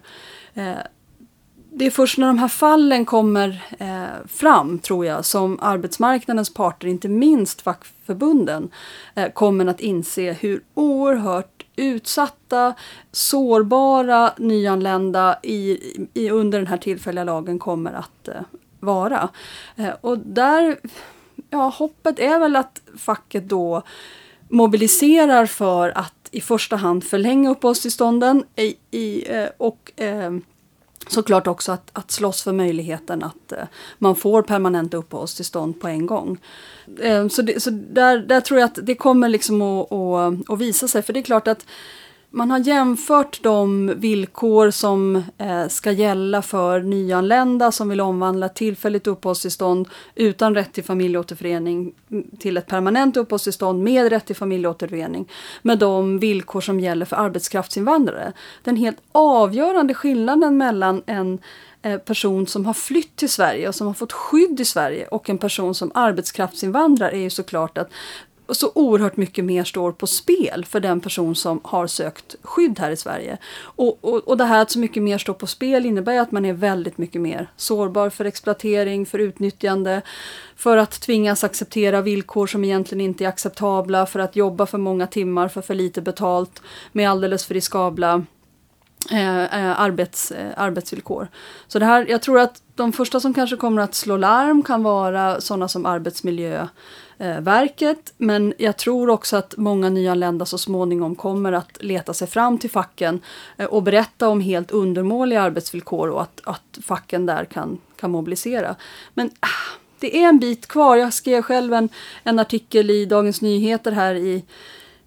Eh, 0.54 0.74
det 1.70 1.86
är 1.86 1.90
först 1.90 2.18
när 2.18 2.26
de 2.26 2.38
här 2.38 2.48
fallen 2.48 3.04
kommer 3.04 3.64
eh, 3.78 4.26
fram, 4.28 4.78
tror 4.78 5.06
jag, 5.06 5.24
som 5.24 5.58
arbetsmarknadens 5.62 6.54
parter, 6.54 6.88
inte 6.88 7.08
minst 7.08 7.62
fackförbunden, 7.62 8.70
eh, 9.14 9.32
kommer 9.32 9.66
att 9.66 9.80
inse 9.80 10.32
hur 10.32 10.62
oerhört 10.74 11.55
utsatta, 11.76 12.74
sårbara 13.12 14.32
nyanlända 14.36 15.38
i, 15.42 15.78
i, 16.14 16.30
under 16.30 16.58
den 16.58 16.66
här 16.66 16.76
tillfälliga 16.76 17.24
lagen 17.24 17.58
kommer 17.58 17.92
att 17.92 18.28
eh, 18.28 18.40
vara. 18.80 19.28
Eh, 19.76 19.94
och 20.00 20.18
där, 20.18 20.78
ja, 21.50 21.68
hoppet 21.68 22.18
är 22.18 22.38
väl 22.38 22.56
att 22.56 22.80
facket 22.98 23.48
då 23.48 23.82
mobiliserar 24.48 25.46
för 25.46 25.98
att 25.98 26.28
i 26.30 26.40
första 26.40 26.76
hand 26.76 27.04
förlänga 27.04 27.50
uppehållstillstånden 27.50 28.44
i, 28.56 28.74
i, 28.90 29.32
eh, 29.32 29.48
och 29.56 30.00
eh, 30.00 30.32
såklart 31.08 31.46
också 31.46 31.72
att, 31.72 31.90
att 31.92 32.10
slåss 32.10 32.42
för 32.42 32.52
möjligheten 32.52 33.22
att 33.22 33.52
eh, 33.52 33.64
man 33.98 34.16
får 34.16 34.42
permanenta 34.42 34.96
uppehållstillstånd 34.96 35.80
på 35.80 35.88
en 35.88 36.06
gång. 36.06 36.38
Eh, 37.00 37.28
så 37.28 37.42
det, 37.42 37.62
så 37.62 37.70
där, 37.70 38.18
där 38.18 38.40
tror 38.40 38.60
jag 38.60 38.66
att 38.66 38.78
det 38.82 38.94
kommer 38.94 39.28
liksom 39.28 39.62
att, 39.62 39.92
att, 39.92 40.50
att 40.50 40.58
visa 40.58 40.88
sig, 40.88 41.02
för 41.02 41.12
det 41.12 41.20
är 41.20 41.24
klart 41.24 41.48
att 41.48 41.66
man 42.30 42.50
har 42.50 42.58
jämfört 42.58 43.42
de 43.42 43.92
villkor 43.96 44.70
som 44.70 45.22
eh, 45.38 45.68
ska 45.68 45.92
gälla 45.92 46.42
för 46.42 46.80
nyanlända 46.80 47.72
som 47.72 47.88
vill 47.88 48.00
omvandla 48.00 48.48
tillfälligt 48.48 49.06
uppehållstillstånd 49.06 49.88
utan 50.14 50.54
rätt 50.54 50.72
till 50.72 50.84
familjeåterförening 50.84 51.94
mm, 52.10 52.30
till 52.38 52.56
ett 52.56 52.66
permanent 52.66 53.16
uppehållstillstånd 53.16 53.82
med 53.82 54.08
rätt 54.08 54.26
till 54.26 54.36
familjeåterförening 54.36 55.28
med 55.62 55.78
de 55.78 56.18
villkor 56.18 56.60
som 56.60 56.80
gäller 56.80 57.06
för 57.06 57.16
arbetskraftsinvandrare. 57.16 58.32
Den 58.62 58.76
helt 58.76 58.98
avgörande 59.12 59.94
skillnaden 59.94 60.58
mellan 60.58 61.02
en 61.06 61.38
eh, 61.82 61.98
person 61.98 62.46
som 62.46 62.66
har 62.66 62.74
flytt 62.74 63.16
till 63.16 63.30
Sverige 63.30 63.68
och 63.68 63.74
som 63.74 63.86
har 63.86 63.94
fått 63.94 64.12
skydd 64.12 64.60
i 64.60 64.64
Sverige 64.64 65.06
och 65.06 65.30
en 65.30 65.38
person 65.38 65.74
som 65.74 65.92
arbetskraftsinvandrar 65.94 67.10
är 67.10 67.20
ju 67.20 67.30
såklart 67.30 67.78
att 67.78 67.90
så 68.48 68.72
oerhört 68.74 69.16
mycket 69.16 69.44
mer 69.44 69.64
står 69.64 69.92
på 69.92 70.06
spel 70.06 70.64
för 70.68 70.80
den 70.80 71.00
person 71.00 71.34
som 71.34 71.60
har 71.64 71.86
sökt 71.86 72.36
skydd 72.42 72.78
här 72.78 72.90
i 72.90 72.96
Sverige. 72.96 73.38
Och, 73.60 73.98
och, 74.00 74.28
och 74.28 74.36
det 74.36 74.44
här 74.44 74.62
att 74.62 74.70
så 74.70 74.78
mycket 74.78 75.02
mer 75.02 75.18
står 75.18 75.34
på 75.34 75.46
spel 75.46 75.86
innebär 75.86 76.20
att 76.20 76.32
man 76.32 76.44
är 76.44 76.52
väldigt 76.52 76.98
mycket 76.98 77.20
mer 77.20 77.50
sårbar 77.56 78.10
för 78.10 78.24
exploatering, 78.24 79.06
för 79.06 79.18
utnyttjande, 79.18 80.02
för 80.56 80.76
att 80.76 81.00
tvingas 81.00 81.44
acceptera 81.44 82.00
villkor 82.00 82.46
som 82.46 82.64
egentligen 82.64 83.00
inte 83.00 83.24
är 83.24 83.28
acceptabla, 83.28 84.06
för 84.06 84.18
att 84.18 84.36
jobba 84.36 84.66
för 84.66 84.78
många 84.78 85.06
timmar 85.06 85.48
för 85.48 85.62
för 85.62 85.74
lite 85.74 86.02
betalt 86.02 86.62
med 86.92 87.10
alldeles 87.10 87.46
för 87.46 87.54
riskabla 87.54 88.24
Eh, 89.10 89.44
eh 89.44 89.80
arbets, 89.80 90.32
eh, 90.32 90.52
arbetsvillkor. 90.56 91.28
Så 91.68 91.78
det 91.78 91.84
här, 91.84 92.06
jag 92.08 92.22
tror 92.22 92.40
att 92.40 92.62
de 92.74 92.92
första 92.92 93.20
som 93.20 93.34
kanske 93.34 93.56
kommer 93.56 93.82
att 93.82 93.94
slå 93.94 94.16
larm 94.16 94.62
kan 94.62 94.82
vara 94.82 95.40
sådana 95.40 95.68
som 95.68 95.86
arbetsmiljö, 95.86 96.68
Eh, 97.18 97.40
verket 97.40 98.14
Men 98.16 98.54
jag 98.58 98.76
tror 98.76 99.10
också 99.10 99.36
att 99.36 99.54
många 99.56 99.88
nyanlända 99.88 100.46
så 100.46 100.58
småningom 100.58 101.14
kommer 101.14 101.52
att 101.52 101.82
leta 101.82 102.14
sig 102.14 102.28
fram 102.28 102.58
till 102.58 102.70
facken 102.70 103.20
eh, 103.56 103.66
och 103.66 103.82
berätta 103.82 104.28
om 104.28 104.40
helt 104.40 104.70
undermåliga 104.70 105.42
arbetsvillkor 105.42 106.08
och 106.08 106.22
att, 106.22 106.40
att 106.44 106.78
facken 106.82 107.26
där 107.26 107.44
kan, 107.44 107.78
kan 107.96 108.10
mobilisera. 108.10 108.76
Men 109.14 109.30
ah, 109.40 109.76
det 110.00 110.22
är 110.22 110.28
en 110.28 110.38
bit 110.38 110.66
kvar. 110.66 110.96
Jag 110.96 111.14
skrev 111.14 111.42
själv 111.42 111.74
en, 111.74 111.88
en 112.24 112.38
artikel 112.38 112.90
i 112.90 113.06
Dagens 113.06 113.40
Nyheter 113.40 113.92
här 113.92 114.14
i, 114.14 114.44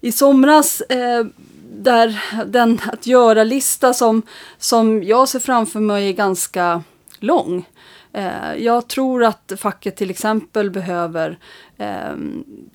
i 0.00 0.12
somras 0.12 0.80
eh, 0.80 1.24
där 1.72 2.22
den 2.46 2.80
att 2.92 3.06
göra-lista 3.06 3.94
som, 3.94 4.22
som 4.58 5.02
jag 5.02 5.28
ser 5.28 5.38
framför 5.38 5.80
mig 5.80 6.08
är 6.08 6.12
ganska 6.12 6.82
lång. 7.18 7.66
Eh, 8.12 8.54
jag 8.54 8.88
tror 8.88 9.24
att 9.24 9.52
facket 9.56 9.96
till 9.96 10.10
exempel 10.10 10.70
behöver 10.70 11.38
eh, 11.76 12.16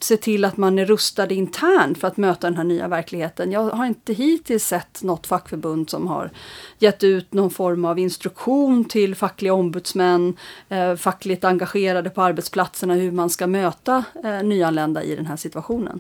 se 0.01 0.17
till 0.17 0.45
att 0.45 0.57
man 0.57 0.79
är 0.79 0.85
rustad 0.85 1.31
internt 1.31 1.97
för 1.97 2.07
att 2.07 2.17
möta 2.17 2.47
den 2.47 2.57
här 2.57 2.63
nya 2.63 2.87
verkligheten. 2.87 3.51
Jag 3.51 3.69
har 3.69 3.85
inte 3.85 4.13
hittills 4.13 4.65
sett 4.67 5.03
något 5.03 5.27
fackförbund 5.27 5.89
som 5.89 6.07
har 6.07 6.31
gett 6.79 7.03
ut 7.03 7.33
någon 7.33 7.49
form 7.49 7.85
av 7.85 7.99
instruktion 7.99 8.85
till 8.85 9.15
fackliga 9.15 9.53
ombudsmän, 9.53 10.37
eh, 10.69 10.95
fackligt 10.95 11.43
engagerade 11.43 12.09
på 12.09 12.21
arbetsplatserna 12.21 12.93
hur 12.93 13.11
man 13.11 13.29
ska 13.29 13.47
möta 13.47 14.03
eh, 14.23 14.43
nyanlända 14.43 15.03
i 15.03 15.15
den 15.15 15.25
här 15.25 15.35
situationen. 15.35 15.99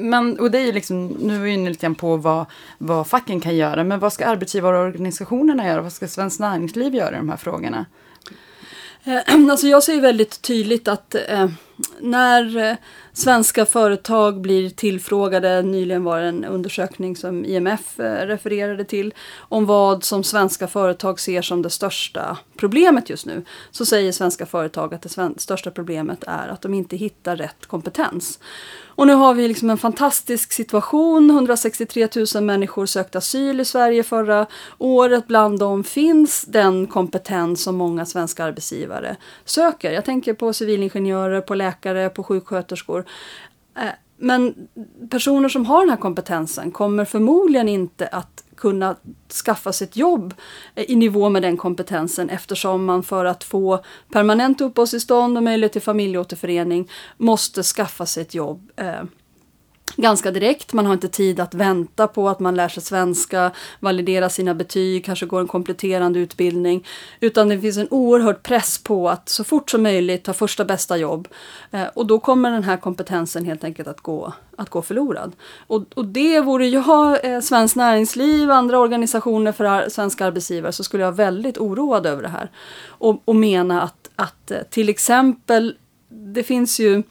Men, 0.00 0.40
och 0.40 0.50
det 0.50 0.58
är 0.58 0.66
ju 0.66 0.72
liksom, 0.72 1.06
nu 1.06 1.34
är 1.34 1.38
vi 1.38 1.50
inne 1.50 1.70
lite 1.70 1.82
grann 1.82 1.94
på 1.94 2.16
vad, 2.16 2.46
vad 2.78 3.06
facken 3.06 3.40
kan 3.40 3.56
göra, 3.56 3.84
men 3.84 3.98
vad 3.98 4.12
ska 4.12 4.26
arbetsgivarorganisationerna 4.26 5.66
göra? 5.66 5.82
Vad 5.82 5.92
ska 5.92 6.08
Svenskt 6.08 6.40
Näringsliv 6.40 6.94
göra 6.94 7.14
i 7.14 7.18
de 7.18 7.28
här 7.28 7.36
frågorna? 7.36 7.86
Eh, 9.04 9.20
alltså 9.50 9.66
jag 9.66 9.82
ser 9.82 10.00
väldigt 10.00 10.42
tydligt 10.42 10.88
att 10.88 11.14
eh, 11.28 11.48
när 12.00 12.56
eh, 12.56 12.76
svenska 13.12 13.66
företag 13.66 14.40
blir 14.40 14.70
tillfrågade, 14.70 15.62
nyligen 15.62 16.04
var 16.04 16.20
det 16.20 16.26
en 16.26 16.44
undersökning 16.44 17.16
som 17.16 17.44
IMF 17.44 18.00
eh, 18.00 18.26
refererade 18.26 18.84
till, 18.84 19.14
om 19.38 19.66
vad 19.66 20.04
som 20.04 20.24
svenska 20.24 20.66
företag 20.66 21.20
ser 21.20 21.42
som 21.42 21.62
det 21.62 21.70
största 21.70 22.38
problemet 22.56 23.10
just 23.10 23.26
nu, 23.26 23.44
så 23.70 23.86
säger 23.86 24.12
svenska 24.12 24.46
företag 24.46 24.94
att 24.94 25.02
det 25.02 25.32
största 25.36 25.70
problemet 25.70 26.24
är 26.26 26.48
att 26.48 26.62
de 26.62 26.74
inte 26.74 26.96
hittar 26.96 27.36
rätt 27.36 27.66
kompetens. 27.66 28.38
Och 28.98 29.06
nu 29.06 29.12
har 29.12 29.34
vi 29.34 29.48
liksom 29.48 29.70
en 29.70 29.78
fantastisk 29.78 30.52
situation. 30.52 31.30
163 31.30 32.08
000 32.34 32.44
människor 32.44 32.86
sökte 32.86 33.18
asyl 33.18 33.60
i 33.60 33.64
Sverige 33.64 34.02
förra 34.02 34.46
året. 34.78 35.26
Bland 35.26 35.58
dem 35.58 35.84
finns 35.84 36.44
den 36.48 36.86
kompetens 36.86 37.62
som 37.62 37.76
många 37.76 38.06
svenska 38.06 38.44
arbetsgivare 38.44 39.16
söker. 39.44 39.92
Jag 39.92 40.04
tänker 40.04 40.34
på 40.34 40.52
civilingenjörer, 40.52 41.40
på 41.40 41.54
läkare, 41.54 41.67
läkare, 41.68 42.08
på 42.08 42.22
sjuksköterskor. 42.22 43.04
Eh, 43.76 43.92
men 44.16 44.68
personer 45.10 45.48
som 45.48 45.66
har 45.66 45.80
den 45.80 45.90
här 45.90 45.96
kompetensen 45.96 46.70
kommer 46.70 47.04
förmodligen 47.04 47.68
inte 47.68 48.06
att 48.06 48.44
kunna 48.56 48.96
skaffa 49.44 49.72
sig 49.72 49.84
ett 49.84 49.96
jobb 49.96 50.34
eh, 50.74 50.84
i 50.88 50.96
nivå 50.96 51.28
med 51.28 51.42
den 51.42 51.56
kompetensen 51.56 52.30
eftersom 52.30 52.84
man 52.84 53.02
för 53.02 53.24
att 53.24 53.44
få 53.44 53.84
permanent 54.12 54.60
uppehållstillstånd 54.60 55.36
och 55.36 55.42
möjlighet 55.42 55.72
till 55.72 55.82
familjeåterförening 55.82 56.88
måste 57.16 57.62
skaffa 57.62 58.06
sig 58.06 58.22
ett 58.22 58.34
jobb 58.34 58.70
eh, 58.76 59.02
ganska 59.96 60.30
direkt. 60.30 60.72
Man 60.72 60.86
har 60.86 60.92
inte 60.92 61.08
tid 61.08 61.40
att 61.40 61.54
vänta 61.54 62.06
på 62.06 62.28
att 62.28 62.40
man 62.40 62.54
lär 62.54 62.68
sig 62.68 62.82
svenska, 62.82 63.50
validera 63.80 64.28
sina 64.28 64.54
betyg, 64.54 65.04
kanske 65.04 65.26
går 65.26 65.40
en 65.40 65.46
kompletterande 65.46 66.18
utbildning. 66.18 66.86
Utan 67.20 67.48
det 67.48 67.60
finns 67.60 67.76
en 67.76 67.88
oerhörd 67.90 68.42
press 68.42 68.78
på 68.78 69.08
att 69.08 69.28
så 69.28 69.44
fort 69.44 69.70
som 69.70 69.82
möjligt 69.82 70.24
ta 70.24 70.32
första 70.32 70.64
bästa 70.64 70.96
jobb. 70.96 71.28
Eh, 71.70 71.86
och 71.94 72.06
då 72.06 72.18
kommer 72.18 72.50
den 72.50 72.64
här 72.64 72.76
kompetensen 72.76 73.44
helt 73.44 73.64
enkelt 73.64 73.88
att 73.88 74.00
gå, 74.00 74.32
att 74.56 74.70
gå 74.70 74.82
förlorad. 74.82 75.32
Och, 75.66 75.84
och 75.94 76.04
det 76.04 76.40
vore 76.40 76.66
jag, 76.66 77.24
eh, 77.24 77.40
Svenskt 77.40 77.76
Näringsliv, 77.76 78.50
andra 78.50 78.78
organisationer 78.78 79.52
för 79.52 79.64
ar 79.64 79.88
svenska 79.88 80.26
arbetsgivare 80.26 80.72
så 80.72 80.84
skulle 80.84 81.02
jag 81.02 81.12
vara 81.12 81.30
väldigt 81.30 81.58
oroad 81.58 82.06
över 82.06 82.22
det 82.22 82.28
här. 82.28 82.50
Och, 82.86 83.22
och 83.24 83.36
mena 83.36 83.82
att, 83.82 84.10
att 84.16 84.50
eh, 84.50 84.58
till 84.70 84.88
exempel, 84.88 85.76
det 86.08 86.42
finns 86.42 86.80
ju 86.80 87.02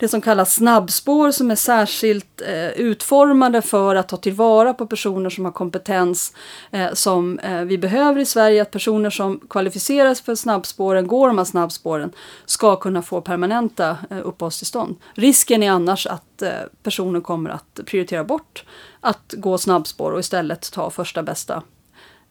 det 0.00 0.08
som 0.08 0.20
kallas 0.20 0.54
snabbspår 0.54 1.30
som 1.30 1.50
är 1.50 1.54
särskilt 1.54 2.42
eh, 2.46 2.68
utformade 2.68 3.62
för 3.62 3.94
att 3.96 4.08
ta 4.08 4.16
tillvara 4.16 4.74
på 4.74 4.86
personer 4.86 5.30
som 5.30 5.44
har 5.44 5.52
kompetens 5.52 6.32
eh, 6.70 6.92
som 6.92 7.38
eh, 7.38 7.60
vi 7.60 7.78
behöver 7.78 8.20
i 8.20 8.24
Sverige. 8.24 8.62
Att 8.62 8.70
personer 8.70 9.10
som 9.10 9.40
kvalificeras 9.50 10.20
för 10.20 10.34
snabbspåren, 10.34 11.06
går 11.06 11.28
de 11.28 11.38
här 11.38 11.44
snabbspåren, 11.44 12.12
ska 12.46 12.76
kunna 12.76 13.02
få 13.02 13.20
permanenta 13.20 13.98
eh, 14.10 14.18
uppehållstillstånd. 14.24 14.96
Risken 15.14 15.62
är 15.62 15.70
annars 15.70 16.06
att 16.06 16.42
eh, 16.42 16.50
personer 16.82 17.20
kommer 17.20 17.50
att 17.50 17.80
prioritera 17.86 18.24
bort 18.24 18.64
att 19.00 19.34
gå 19.36 19.58
snabbspår 19.58 20.12
och 20.12 20.20
istället 20.20 20.72
ta 20.72 20.90
första 20.90 21.22
bästa 21.22 21.62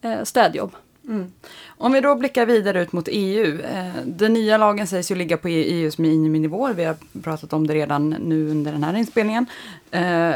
eh, 0.02 0.22
städjobb. 0.24 0.72
Mm. 1.10 1.32
Om 1.68 1.92
vi 1.92 2.00
då 2.00 2.14
blickar 2.14 2.46
vidare 2.46 2.82
ut 2.82 2.92
mot 2.92 3.08
EU. 3.10 3.60
Eh, 3.60 3.94
den 4.04 4.32
nya 4.32 4.58
lagen 4.58 4.86
sägs 4.86 5.10
ju 5.10 5.14
ligga 5.14 5.36
på 5.36 5.48
EUs 5.48 5.98
miniminivåer. 5.98 6.74
Vi 6.74 6.84
har 6.84 6.96
pratat 7.22 7.52
om 7.52 7.66
det 7.66 7.74
redan 7.74 8.10
nu 8.10 8.50
under 8.50 8.72
den 8.72 8.84
här 8.84 8.96
inspelningen. 8.96 9.46
Eh, 9.90 10.32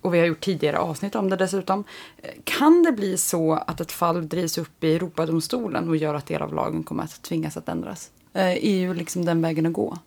och 0.00 0.14
vi 0.14 0.18
har 0.18 0.26
gjort 0.26 0.40
tidigare 0.40 0.78
avsnitt 0.78 1.14
om 1.14 1.30
det 1.30 1.36
dessutom. 1.36 1.84
Eh, 2.22 2.30
kan 2.44 2.82
det 2.82 2.92
bli 2.92 3.16
så 3.16 3.54
att 3.66 3.80
ett 3.80 3.92
fall 3.92 4.28
drivs 4.28 4.58
upp 4.58 4.84
i 4.84 4.94
Europadomstolen 4.94 5.88
och 5.88 5.96
gör 5.96 6.14
att 6.14 6.26
del 6.26 6.42
av 6.42 6.54
lagen 6.54 6.82
kommer 6.82 7.02
att 7.02 7.22
tvingas 7.22 7.56
att 7.56 7.68
ändras? 7.68 8.10
Är 8.32 8.58
EU 8.60 8.92
liksom 8.92 9.24
den 9.24 9.42
vägen 9.42 9.66
att 9.66 9.72
gå? 9.72 9.98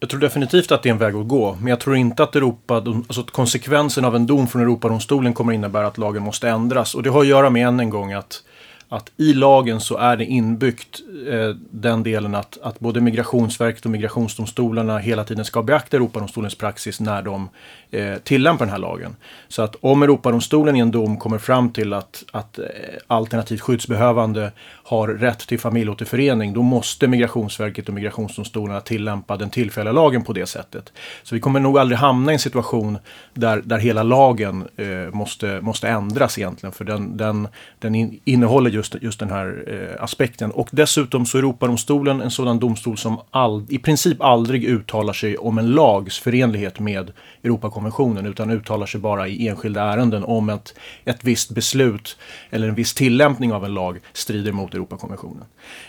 Jag 0.00 0.10
tror 0.10 0.20
definitivt 0.20 0.72
att 0.72 0.82
det 0.82 0.88
är 0.88 0.92
en 0.92 0.98
väg 0.98 1.14
att 1.14 1.28
gå, 1.28 1.56
men 1.60 1.66
jag 1.68 1.80
tror 1.80 1.96
inte 1.96 2.22
att, 2.22 2.36
Europa, 2.36 2.74
alltså 2.76 3.20
att 3.20 3.30
konsekvensen 3.30 4.04
av 4.04 4.16
en 4.16 4.26
dom 4.26 4.46
från 4.46 4.62
Europadomstolen 4.62 5.34
kommer 5.34 5.52
innebära 5.52 5.86
att 5.86 5.98
lagen 5.98 6.22
måste 6.22 6.48
ändras. 6.48 6.94
Och 6.94 7.02
det 7.02 7.10
har 7.10 7.20
att 7.20 7.26
göra 7.26 7.50
med 7.50 7.68
än 7.68 7.80
en 7.80 7.90
gång 7.90 8.12
att 8.12 8.42
att 8.88 9.10
i 9.16 9.34
lagen 9.34 9.80
så 9.80 9.96
är 9.96 10.16
det 10.16 10.24
inbyggt 10.24 11.00
eh, 11.28 11.56
den 11.70 12.02
delen 12.02 12.34
att, 12.34 12.58
att 12.62 12.80
både 12.80 13.00
Migrationsverket 13.00 13.84
och 13.84 13.90
migrationsdomstolarna 13.90 14.98
hela 14.98 15.24
tiden 15.24 15.44
ska 15.44 15.62
beakta 15.62 15.96
Europadomstolens 15.96 16.54
praxis 16.54 17.00
när 17.00 17.22
de 17.22 17.48
eh, 17.90 18.56
den 18.58 18.68
här 18.68 18.78
lagen. 18.78 19.16
Så 19.48 19.62
att 19.62 19.76
om 19.80 20.02
Europadomstolen 20.02 20.76
i 20.76 20.78
en 20.78 20.90
dom 20.90 21.16
kommer 21.16 21.38
fram 21.38 21.70
till 21.70 21.92
att, 21.92 22.24
att 22.32 22.58
eh, 22.58 22.64
alternativt 23.06 23.60
skyddsbehövande 23.60 24.52
har 24.84 25.08
rätt 25.08 25.38
till 25.38 25.60
familjeåterförening, 25.60 26.52
då 26.52 26.62
måste 26.62 27.08
Migrationsverket 27.08 27.88
och 27.88 27.94
migrationsdomstolarna 27.94 28.80
tillämpa 28.80 29.36
den 29.36 29.50
tillfälliga 29.50 29.92
lagen 29.92 30.24
på 30.24 30.32
det 30.32 30.46
sättet. 30.46 30.92
Så 31.22 31.34
vi 31.34 31.40
kommer 31.40 31.60
nog 31.60 31.78
aldrig 31.78 31.98
hamna 31.98 32.32
i 32.32 32.34
en 32.34 32.38
situation 32.38 32.98
där, 33.34 33.62
där 33.64 33.78
hela 33.78 34.02
lagen 34.02 34.68
eh, 34.76 34.86
måste, 35.12 35.60
måste 35.60 35.88
ändras 35.88 36.38
egentligen, 36.38 36.72
för 36.72 36.84
den, 36.84 37.16
den, 37.16 37.48
den 37.78 37.94
in, 37.94 38.20
innehåller 38.24 38.70
just, 38.70 38.96
just 39.00 39.20
den 39.20 39.30
här 39.30 39.64
eh, 39.66 40.04
aspekten. 40.04 40.50
Och 40.50 40.68
dessutom 40.72 41.26
så 41.26 41.38
är 41.38 41.42
Europadomstolen 41.42 42.20
en 42.20 42.30
sådan 42.30 42.58
domstol 42.58 42.98
som 42.98 43.20
all, 43.30 43.66
i 43.68 43.78
princip 43.78 44.22
aldrig 44.22 44.64
uttalar 44.64 45.12
sig 45.12 45.38
om 45.38 45.58
en 45.58 45.70
lags 45.70 46.18
förenlighet 46.18 46.80
med 46.80 47.12
Europakonventionen 47.44 47.77
utan 48.26 48.50
uttalar 48.50 48.86
sig 48.86 49.00
bara 49.00 49.28
i 49.28 49.48
enskilda 49.48 49.82
ärenden 49.82 50.24
om 50.24 50.48
att 50.48 50.74
ett 51.04 51.24
visst 51.24 51.50
beslut 51.50 52.16
eller 52.50 52.68
en 52.68 52.74
viss 52.74 52.94
tillämpning 52.94 53.52
av 53.52 53.64
en 53.64 53.74
lag 53.74 53.98
strider 54.12 54.52
mot 54.52 54.74
Europakonventionen. 54.74 55.44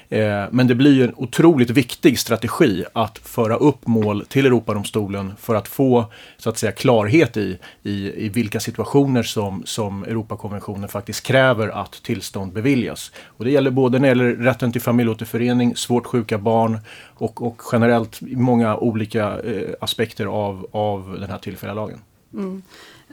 Eh, 0.09 0.45
men 0.51 0.67
det 0.67 0.75
blir 0.75 1.03
en 1.03 1.13
otroligt 1.15 1.69
viktig 1.69 2.19
strategi 2.19 2.83
att 2.93 3.17
föra 3.17 3.55
upp 3.55 3.87
mål 3.87 4.25
till 4.25 4.45
Europadomstolen 4.45 5.33
för 5.39 5.55
att 5.55 5.67
få 5.67 6.05
så 6.37 6.49
att 6.49 6.57
säga 6.57 6.71
klarhet 6.71 7.37
i, 7.37 7.57
i, 7.83 8.25
i 8.25 8.29
vilka 8.29 8.59
situationer 8.59 9.23
som, 9.23 9.63
som 9.65 10.03
Europakonventionen 10.03 10.89
faktiskt 10.89 11.23
kräver 11.23 11.67
att 11.67 12.03
tillstånd 12.03 12.53
beviljas. 12.53 13.11
Och 13.25 13.45
det 13.45 13.51
gäller 13.51 13.71
både 13.71 13.99
när 13.99 14.15
det 14.15 14.23
gäller 14.23 14.35
rätten 14.43 14.71
till 14.71 14.81
familjeåterförening, 14.81 15.75
svårt 15.75 16.05
sjuka 16.05 16.37
barn 16.37 16.79
och, 17.19 17.41
och 17.41 17.61
generellt 17.71 18.21
många 18.21 18.77
olika 18.77 19.39
eh, 19.39 19.69
aspekter 19.81 20.25
av, 20.25 20.67
av 20.71 21.17
den 21.19 21.29
här 21.29 21.37
tillfälliga 21.37 21.75
lagen. 21.79 22.01
Mm. 22.33 22.61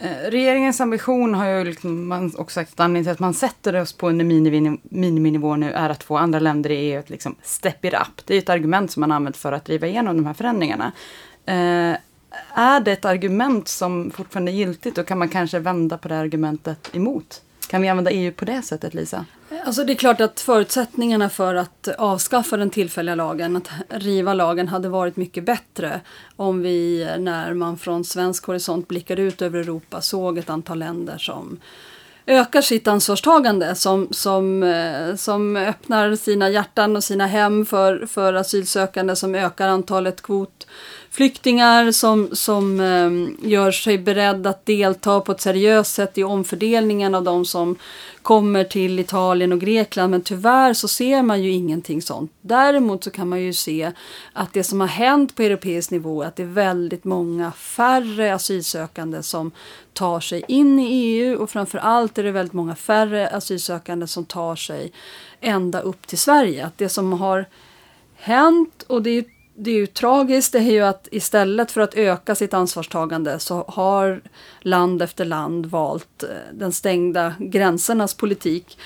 Eh, 0.00 0.30
regeringens 0.30 0.80
ambition 0.80 1.34
har 1.34 1.46
ju 1.46 1.64
liksom 1.64 2.08
man 2.08 2.32
också 2.38 2.54
sagt 2.54 2.72
att 2.72 2.80
anledningen 2.80 3.04
till 3.04 3.12
att 3.12 3.18
man 3.18 3.34
sätter 3.34 3.80
oss 3.80 3.92
på 3.92 4.08
en 4.08 4.28
miniminivå 4.82 5.56
nu 5.56 5.72
är 5.72 5.90
att 5.90 6.02
få 6.02 6.16
andra 6.16 6.38
länder 6.38 6.70
i 6.70 6.74
EU 6.74 7.00
att 7.00 7.10
liksom 7.10 7.34
step 7.42 7.84
it 7.84 7.94
up. 7.94 8.26
Det 8.26 8.34
är 8.34 8.38
ett 8.38 8.48
argument 8.48 8.90
som 8.90 9.00
man 9.00 9.12
använt 9.12 9.36
för 9.36 9.52
att 9.52 9.64
driva 9.64 9.86
igenom 9.86 10.16
de 10.16 10.26
här 10.26 10.34
förändringarna. 10.34 10.92
Eh, 11.46 11.96
är 12.54 12.80
det 12.80 12.92
ett 12.92 13.04
argument 13.04 13.68
som 13.68 14.10
fortfarande 14.10 14.52
är 14.52 14.54
giltigt 14.54 14.98
och 14.98 15.06
kan 15.06 15.18
man 15.18 15.28
kanske 15.28 15.58
vända 15.58 15.98
på 15.98 16.08
det 16.08 16.18
argumentet 16.18 16.96
emot? 16.96 17.42
Kan 17.68 17.82
vi 17.82 17.88
använda 17.88 18.10
EU 18.10 18.32
på 18.32 18.44
det 18.44 18.62
sättet, 18.62 18.94
Lisa? 18.94 19.24
Alltså 19.64 19.84
det 19.84 19.92
är 19.92 19.96
klart 19.96 20.20
att 20.20 20.40
förutsättningarna 20.40 21.28
för 21.28 21.54
att 21.54 21.88
avskaffa 21.98 22.56
den 22.56 22.70
tillfälliga 22.70 23.14
lagen, 23.14 23.56
att 23.56 23.70
riva 23.88 24.34
lagen, 24.34 24.68
hade 24.68 24.88
varit 24.88 25.16
mycket 25.16 25.44
bättre 25.44 26.00
om 26.36 26.62
vi, 26.62 27.08
när 27.18 27.54
man 27.54 27.78
från 27.78 28.04
svensk 28.04 28.46
horisont 28.46 28.88
blickar 28.88 29.20
ut 29.20 29.42
över 29.42 29.58
Europa, 29.58 30.00
såg 30.00 30.38
ett 30.38 30.50
antal 30.50 30.78
länder 30.78 31.18
som 31.18 31.58
ökar 32.26 32.60
sitt 32.60 32.88
ansvarstagande, 32.88 33.74
som, 33.74 34.08
som, 34.10 34.62
eh, 34.62 35.14
som 35.14 35.56
öppnar 35.56 36.16
sina 36.16 36.50
hjärtan 36.50 36.96
och 36.96 37.04
sina 37.04 37.26
hem 37.26 37.66
för, 37.66 38.06
för 38.06 38.34
asylsökande, 38.34 39.16
som 39.16 39.34
ökar 39.34 39.68
antalet 39.68 40.22
kvot 40.22 40.66
Flyktingar 41.16 41.90
som, 41.90 42.28
som 42.32 42.80
eh, 42.80 43.48
gör 43.50 43.70
sig 43.70 43.98
beredda 43.98 44.50
att 44.50 44.66
delta 44.66 45.20
på 45.20 45.32
ett 45.32 45.40
seriöst 45.40 45.94
sätt 45.94 46.18
i 46.18 46.24
omfördelningen 46.24 47.14
av 47.14 47.24
de 47.24 47.44
som 47.44 47.76
kommer 48.22 48.64
till 48.64 48.98
Italien 48.98 49.52
och 49.52 49.60
Grekland 49.60 50.10
men 50.10 50.20
tyvärr 50.20 50.74
så 50.74 50.88
ser 50.88 51.22
man 51.22 51.42
ju 51.42 51.50
ingenting 51.50 52.02
sånt. 52.02 52.32
Däremot 52.40 53.04
så 53.04 53.10
kan 53.10 53.28
man 53.28 53.42
ju 53.42 53.52
se 53.52 53.92
att 54.32 54.52
det 54.52 54.64
som 54.64 54.80
har 54.80 54.86
hänt 54.86 55.36
på 55.36 55.42
europeisk 55.42 55.90
nivå 55.90 56.22
är 56.22 56.26
att 56.26 56.36
det 56.36 56.42
är 56.42 56.46
väldigt 56.46 57.04
många 57.04 57.52
färre 57.52 58.34
asylsökande 58.34 59.22
som 59.22 59.50
tar 59.92 60.20
sig 60.20 60.44
in 60.48 60.80
i 60.80 60.86
EU 60.86 61.42
och 61.42 61.50
framför 61.50 61.78
allt 61.78 62.18
är 62.18 62.22
det 62.22 62.32
väldigt 62.32 62.52
många 62.52 62.74
färre 62.74 63.28
asylsökande 63.28 64.06
som 64.06 64.24
tar 64.24 64.56
sig 64.56 64.92
ända 65.40 65.80
upp 65.80 66.06
till 66.06 66.18
Sverige. 66.18 66.66
Att 66.66 66.78
det 66.78 66.88
som 66.88 67.12
har 67.12 67.46
hänt 68.14 68.82
och 68.82 69.02
det 69.02 69.10
är 69.10 69.35
det 69.58 69.70
är 69.70 69.74
ju 69.74 69.86
tragiskt, 69.86 70.52
det 70.52 70.58
är 70.58 70.72
ju 70.72 70.80
att 70.80 71.08
istället 71.10 71.70
för 71.70 71.80
att 71.80 71.94
öka 71.94 72.34
sitt 72.34 72.54
ansvarstagande 72.54 73.38
så 73.38 73.64
har 73.68 74.20
land 74.60 75.02
efter 75.02 75.24
land 75.24 75.66
valt 75.66 76.22
eh, 76.22 76.28
den 76.52 76.72
stängda 76.72 77.34
gränsernas 77.38 78.14
politik. 78.14 78.78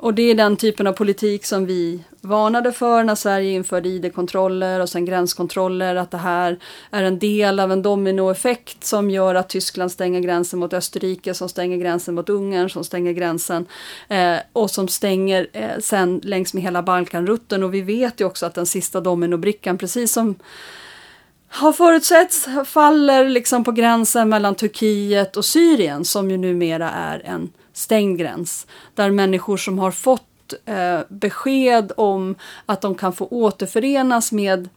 Och 0.00 0.14
det 0.14 0.22
är 0.22 0.34
den 0.34 0.56
typen 0.56 0.86
av 0.86 0.92
politik 0.92 1.44
som 1.44 1.66
vi 1.66 2.04
varnade 2.20 2.72
för 2.72 3.04
när 3.04 3.14
Sverige 3.14 3.52
införde 3.52 3.88
id-kontroller 3.88 4.80
och 4.80 4.88
sen 4.88 5.04
gränskontroller, 5.04 5.96
att 5.96 6.10
det 6.10 6.18
här 6.18 6.58
är 6.90 7.02
en 7.02 7.18
del 7.18 7.60
av 7.60 7.72
en 7.72 7.82
dominoeffekt 7.82 8.84
som 8.84 9.10
gör 9.10 9.34
att 9.34 9.48
Tyskland 9.48 9.92
stänger 9.92 10.20
gränsen 10.20 10.58
mot 10.58 10.72
Österrike, 10.72 11.34
som 11.34 11.48
stänger 11.48 11.76
gränsen 11.76 12.14
mot 12.14 12.28
Ungern, 12.28 12.70
som 12.70 12.84
stänger 12.84 13.12
gränsen 13.12 13.66
eh, 14.08 14.36
och 14.52 14.70
som 14.70 14.88
stänger 14.88 15.48
eh, 15.52 15.78
sen 15.80 16.20
längs 16.24 16.54
med 16.54 16.62
hela 16.62 16.82
Balkanrutten. 16.82 17.62
Och 17.62 17.74
vi 17.74 17.80
vet 17.80 18.20
ju 18.20 18.24
också 18.24 18.46
att 18.46 18.54
den 18.54 18.66
sista 18.66 19.00
dominobrickan, 19.00 19.78
precis 19.78 20.12
som 20.12 20.34
har 21.48 21.72
förutsetts, 21.72 22.48
faller 22.66 23.28
liksom 23.28 23.64
på 23.64 23.72
gränsen 23.72 24.28
mellan 24.28 24.54
Turkiet 24.54 25.36
och 25.36 25.44
Syrien 25.44 26.04
som 26.04 26.30
ju 26.30 26.36
numera 26.36 26.90
är 26.90 27.22
en 27.24 27.50
stängd 27.78 28.18
gräns. 28.18 28.66
Där 28.94 29.10
människor 29.10 29.56
som 29.56 29.78
har 29.78 29.90
fått 29.90 30.22
eh, 30.64 31.00
besked 31.08 31.92
om 31.96 32.34
att 32.66 32.80
de 32.80 32.94
kan 32.94 33.12
få 33.12 33.26
återförenas 33.26 34.32
med 34.32 34.68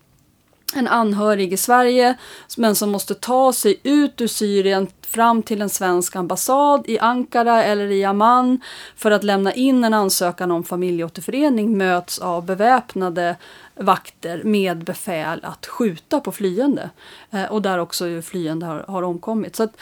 en 0.76 0.88
anhörig 0.88 1.54
i 1.54 1.58
Sverige 1.58 2.18
men 2.58 2.76
som 2.76 2.92
måste 2.92 3.14
ta 3.14 3.54
sig 3.54 3.80
ut 3.84 4.22
ur 4.22 4.28
Syrien 4.28 4.88
fram 5.02 5.44
till 5.44 5.62
en 5.62 5.70
svensk 5.70 6.16
ambassad 6.16 6.84
i 6.88 7.00
Ankara 7.00 7.64
eller 7.64 7.92
i 7.92 8.04
Amman 8.04 8.62
för 8.96 9.12
att 9.12 9.24
lämna 9.24 9.54
in 9.54 9.84
en 9.84 9.94
ansökan 9.94 10.52
om 10.52 10.64
familjeåterförening 10.64 11.78
möts 11.78 12.20
av 12.20 12.46
beväpnade 12.46 13.36
vakter 13.76 14.44
med 14.44 14.84
befäl 14.84 15.40
att 15.44 15.66
skjuta 15.66 16.20
på 16.20 16.32
flyende. 16.32 16.90
Eh, 17.32 17.46
och 17.46 17.62
där 17.62 17.78
också 17.78 18.22
flyende 18.22 18.66
har, 18.66 18.86
har 18.88 19.04
omkommit. 19.04 19.56
Så 19.56 19.64
att, 19.64 19.78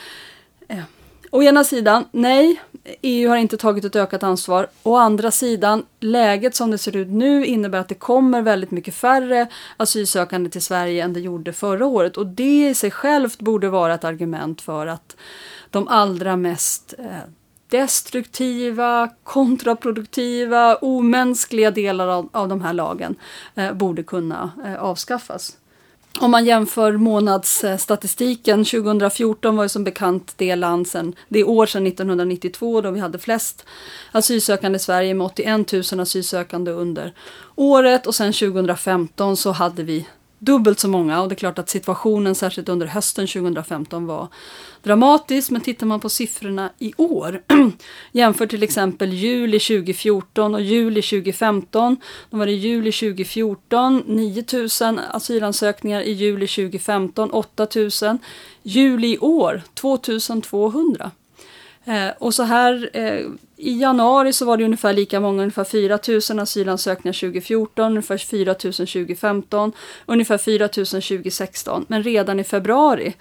eh, 0.68 0.84
Å 1.32 1.44
ena 1.44 1.64
sidan, 1.64 2.06
nej, 2.12 2.62
EU 3.02 3.30
har 3.30 3.38
inte 3.38 3.58
tagit 3.58 3.86
ett 3.86 3.96
ökat 3.96 4.24
ansvar. 4.24 4.68
Å 4.84 4.96
andra 4.96 5.32
sidan, 5.32 5.86
läget 6.00 6.56
som 6.56 6.72
det 6.72 6.78
ser 6.78 6.96
ut 6.96 7.08
nu 7.08 7.46
innebär 7.46 7.80
att 7.80 7.88
det 7.88 7.96
kommer 7.96 8.42
väldigt 8.42 8.72
mycket 8.72 8.96
färre 8.96 9.48
asylsökande 9.78 10.50
till 10.50 10.62
Sverige 10.62 11.04
än 11.04 11.14
det 11.14 11.20
gjorde 11.20 11.54
förra 11.54 11.86
året. 11.86 12.18
Och 12.18 12.28
det 12.28 12.70
i 12.70 12.76
sig 12.76 12.92
självt 12.92 13.40
borde 13.40 13.70
vara 13.70 13.94
ett 13.94 14.04
argument 14.04 14.62
för 14.62 14.88
att 14.88 15.16
de 15.70 15.88
allra 15.88 16.36
mest 16.36 16.94
eh, 16.98 17.06
destruktiva, 17.70 19.10
kontraproduktiva, 19.24 20.76
omänskliga 20.76 21.72
delar 21.72 22.08
av, 22.08 22.30
av 22.32 22.48
de 22.48 22.62
här 22.62 22.74
lagen 22.74 23.16
eh, 23.56 23.74
borde 23.74 24.04
kunna 24.04 24.52
eh, 24.66 24.84
avskaffas. 24.84 25.58
Om 26.22 26.32
man 26.32 26.46
jämför 26.46 26.92
månadsstatistiken, 26.98 28.66
2014 28.66 29.56
var 29.56 29.64
ju 29.64 29.70
som 29.70 29.84
bekant 29.84 30.34
det 30.38 30.56
land 30.56 30.88
sen, 30.88 31.16
det 31.28 31.44
år 31.44 31.66
sedan 31.66 31.88
1992 31.88 32.82
då 32.82 32.92
vi 32.92 33.00
hade 33.00 33.20
flest 33.20 33.66
asylsökande 34.12 34.76
i 34.76 34.80
Sverige 34.80 35.14
med 35.14 35.26
81 35.26 35.72
000 35.92 36.00
asylsökande 36.00 36.72
under 36.72 37.14
året. 37.56 38.08
Och 38.08 38.16
sen 38.16 38.34
2015 38.34 39.38
så 39.38 39.52
hade 39.52 39.84
vi 39.84 40.08
dubbelt 40.40 40.80
så 40.80 40.88
många 40.88 41.22
och 41.22 41.30
det 41.30 41.34
är 41.34 41.38
klart 41.38 41.60
att 41.60 41.70
situationen 41.70 42.36
särskilt 42.36 42.70
under 42.70 42.88
hösten 42.88 43.28
2015 43.28 44.06
var 44.06 44.28
dramatisk. 44.84 45.52
Men 45.52 45.62
tittar 45.62 45.86
man 45.86 46.00
på 46.00 46.10
siffrorna 46.10 46.70
i 46.80 46.94
år 46.98 47.42
jämför 48.12 48.48
till 48.48 48.64
exempel 48.64 49.14
juli 49.14 49.60
2014 49.60 50.56
och 50.56 50.62
juli 50.62 51.02
2015. 51.02 51.98
Då 52.30 52.38
var 52.38 52.46
det 52.46 52.52
juli 52.52 52.92
2014 52.92 54.04
9000 54.06 55.00
asylansökningar, 55.12 56.02
i 56.02 56.12
juli 56.12 56.48
2015 56.48 57.30
8000. 57.32 58.20
Juli 58.64 59.08
i 59.08 59.18
år 59.18 59.62
2200. 59.74 61.12
Eh, 61.90 62.10
och 62.18 62.34
så 62.34 62.44
här 62.44 62.90
eh, 62.94 63.26
i 63.58 63.80
januari 63.82 64.34
så 64.34 64.46
var 64.46 64.58
det 64.58 64.64
ungefär 64.64 64.94
lika 64.94 65.20
många, 65.20 65.42
ungefär 65.42 65.64
4 65.64 66.00
000 66.08 66.40
asylansökningar 66.40 67.14
2014, 67.14 67.92
ungefär 67.92 68.18
4 68.18 68.56
000 68.64 68.74
2015, 68.74 69.72
ungefär 70.06 70.38
4 70.38 70.70
000 70.78 70.86
2016. 70.86 71.86
Men 71.88 72.04
redan 72.04 72.40
i 72.40 72.44
februari 72.44 73.14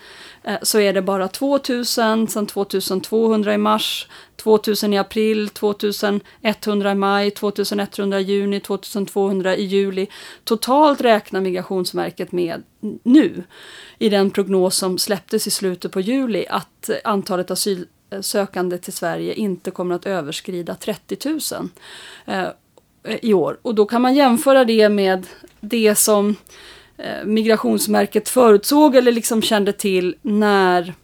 eh, 0.44 0.56
så 0.62 0.80
är 0.80 0.92
det 0.92 1.02
bara 1.02 1.28
2 1.28 1.58
000, 1.68 1.84
sen 1.86 2.46
2 2.46 2.64
200 3.04 3.54
i 3.54 3.58
mars, 3.58 4.08
2 4.36 4.58
000 4.82 4.94
i 4.94 4.98
april, 4.98 5.48
2 5.48 5.74
100 6.42 6.92
i 6.92 6.94
maj, 6.94 7.30
2 7.30 7.52
100 7.98 8.20
i 8.20 8.22
juni, 8.22 8.60
2 8.60 8.78
200 9.12 9.56
i 9.56 9.64
juli. 9.64 10.06
Totalt 10.44 11.00
räknar 11.00 11.40
Migrationsverket 11.40 12.32
med 12.32 12.62
nu 13.02 13.42
i 13.98 14.08
den 14.08 14.30
prognos 14.30 14.76
som 14.76 14.98
släpptes 14.98 15.46
i 15.46 15.50
slutet 15.50 15.92
på 15.92 16.00
juli 16.00 16.46
att 16.48 16.90
antalet 17.04 17.50
asyl 17.50 17.86
Eh, 18.10 18.20
sökande 18.20 18.78
till 18.78 18.92
Sverige 18.92 19.34
inte 19.34 19.70
kommer 19.70 19.94
att 19.94 20.06
överskrida 20.06 20.74
30 20.74 21.28
000 21.28 21.68
eh, 22.26 22.48
i 23.22 23.34
år. 23.34 23.58
Och 23.62 23.74
då 23.74 23.86
kan 23.86 24.02
man 24.02 24.14
jämföra 24.14 24.64
det 24.64 24.88
med 24.88 25.26
det 25.60 25.94
som 25.94 26.36
eh, 26.96 27.24
Migrationsverket 27.24 28.28
förutsåg 28.28 28.96
eller 28.96 29.12
liksom 29.12 29.42
kände 29.42 29.72
till 29.72 30.16
när 30.22 30.94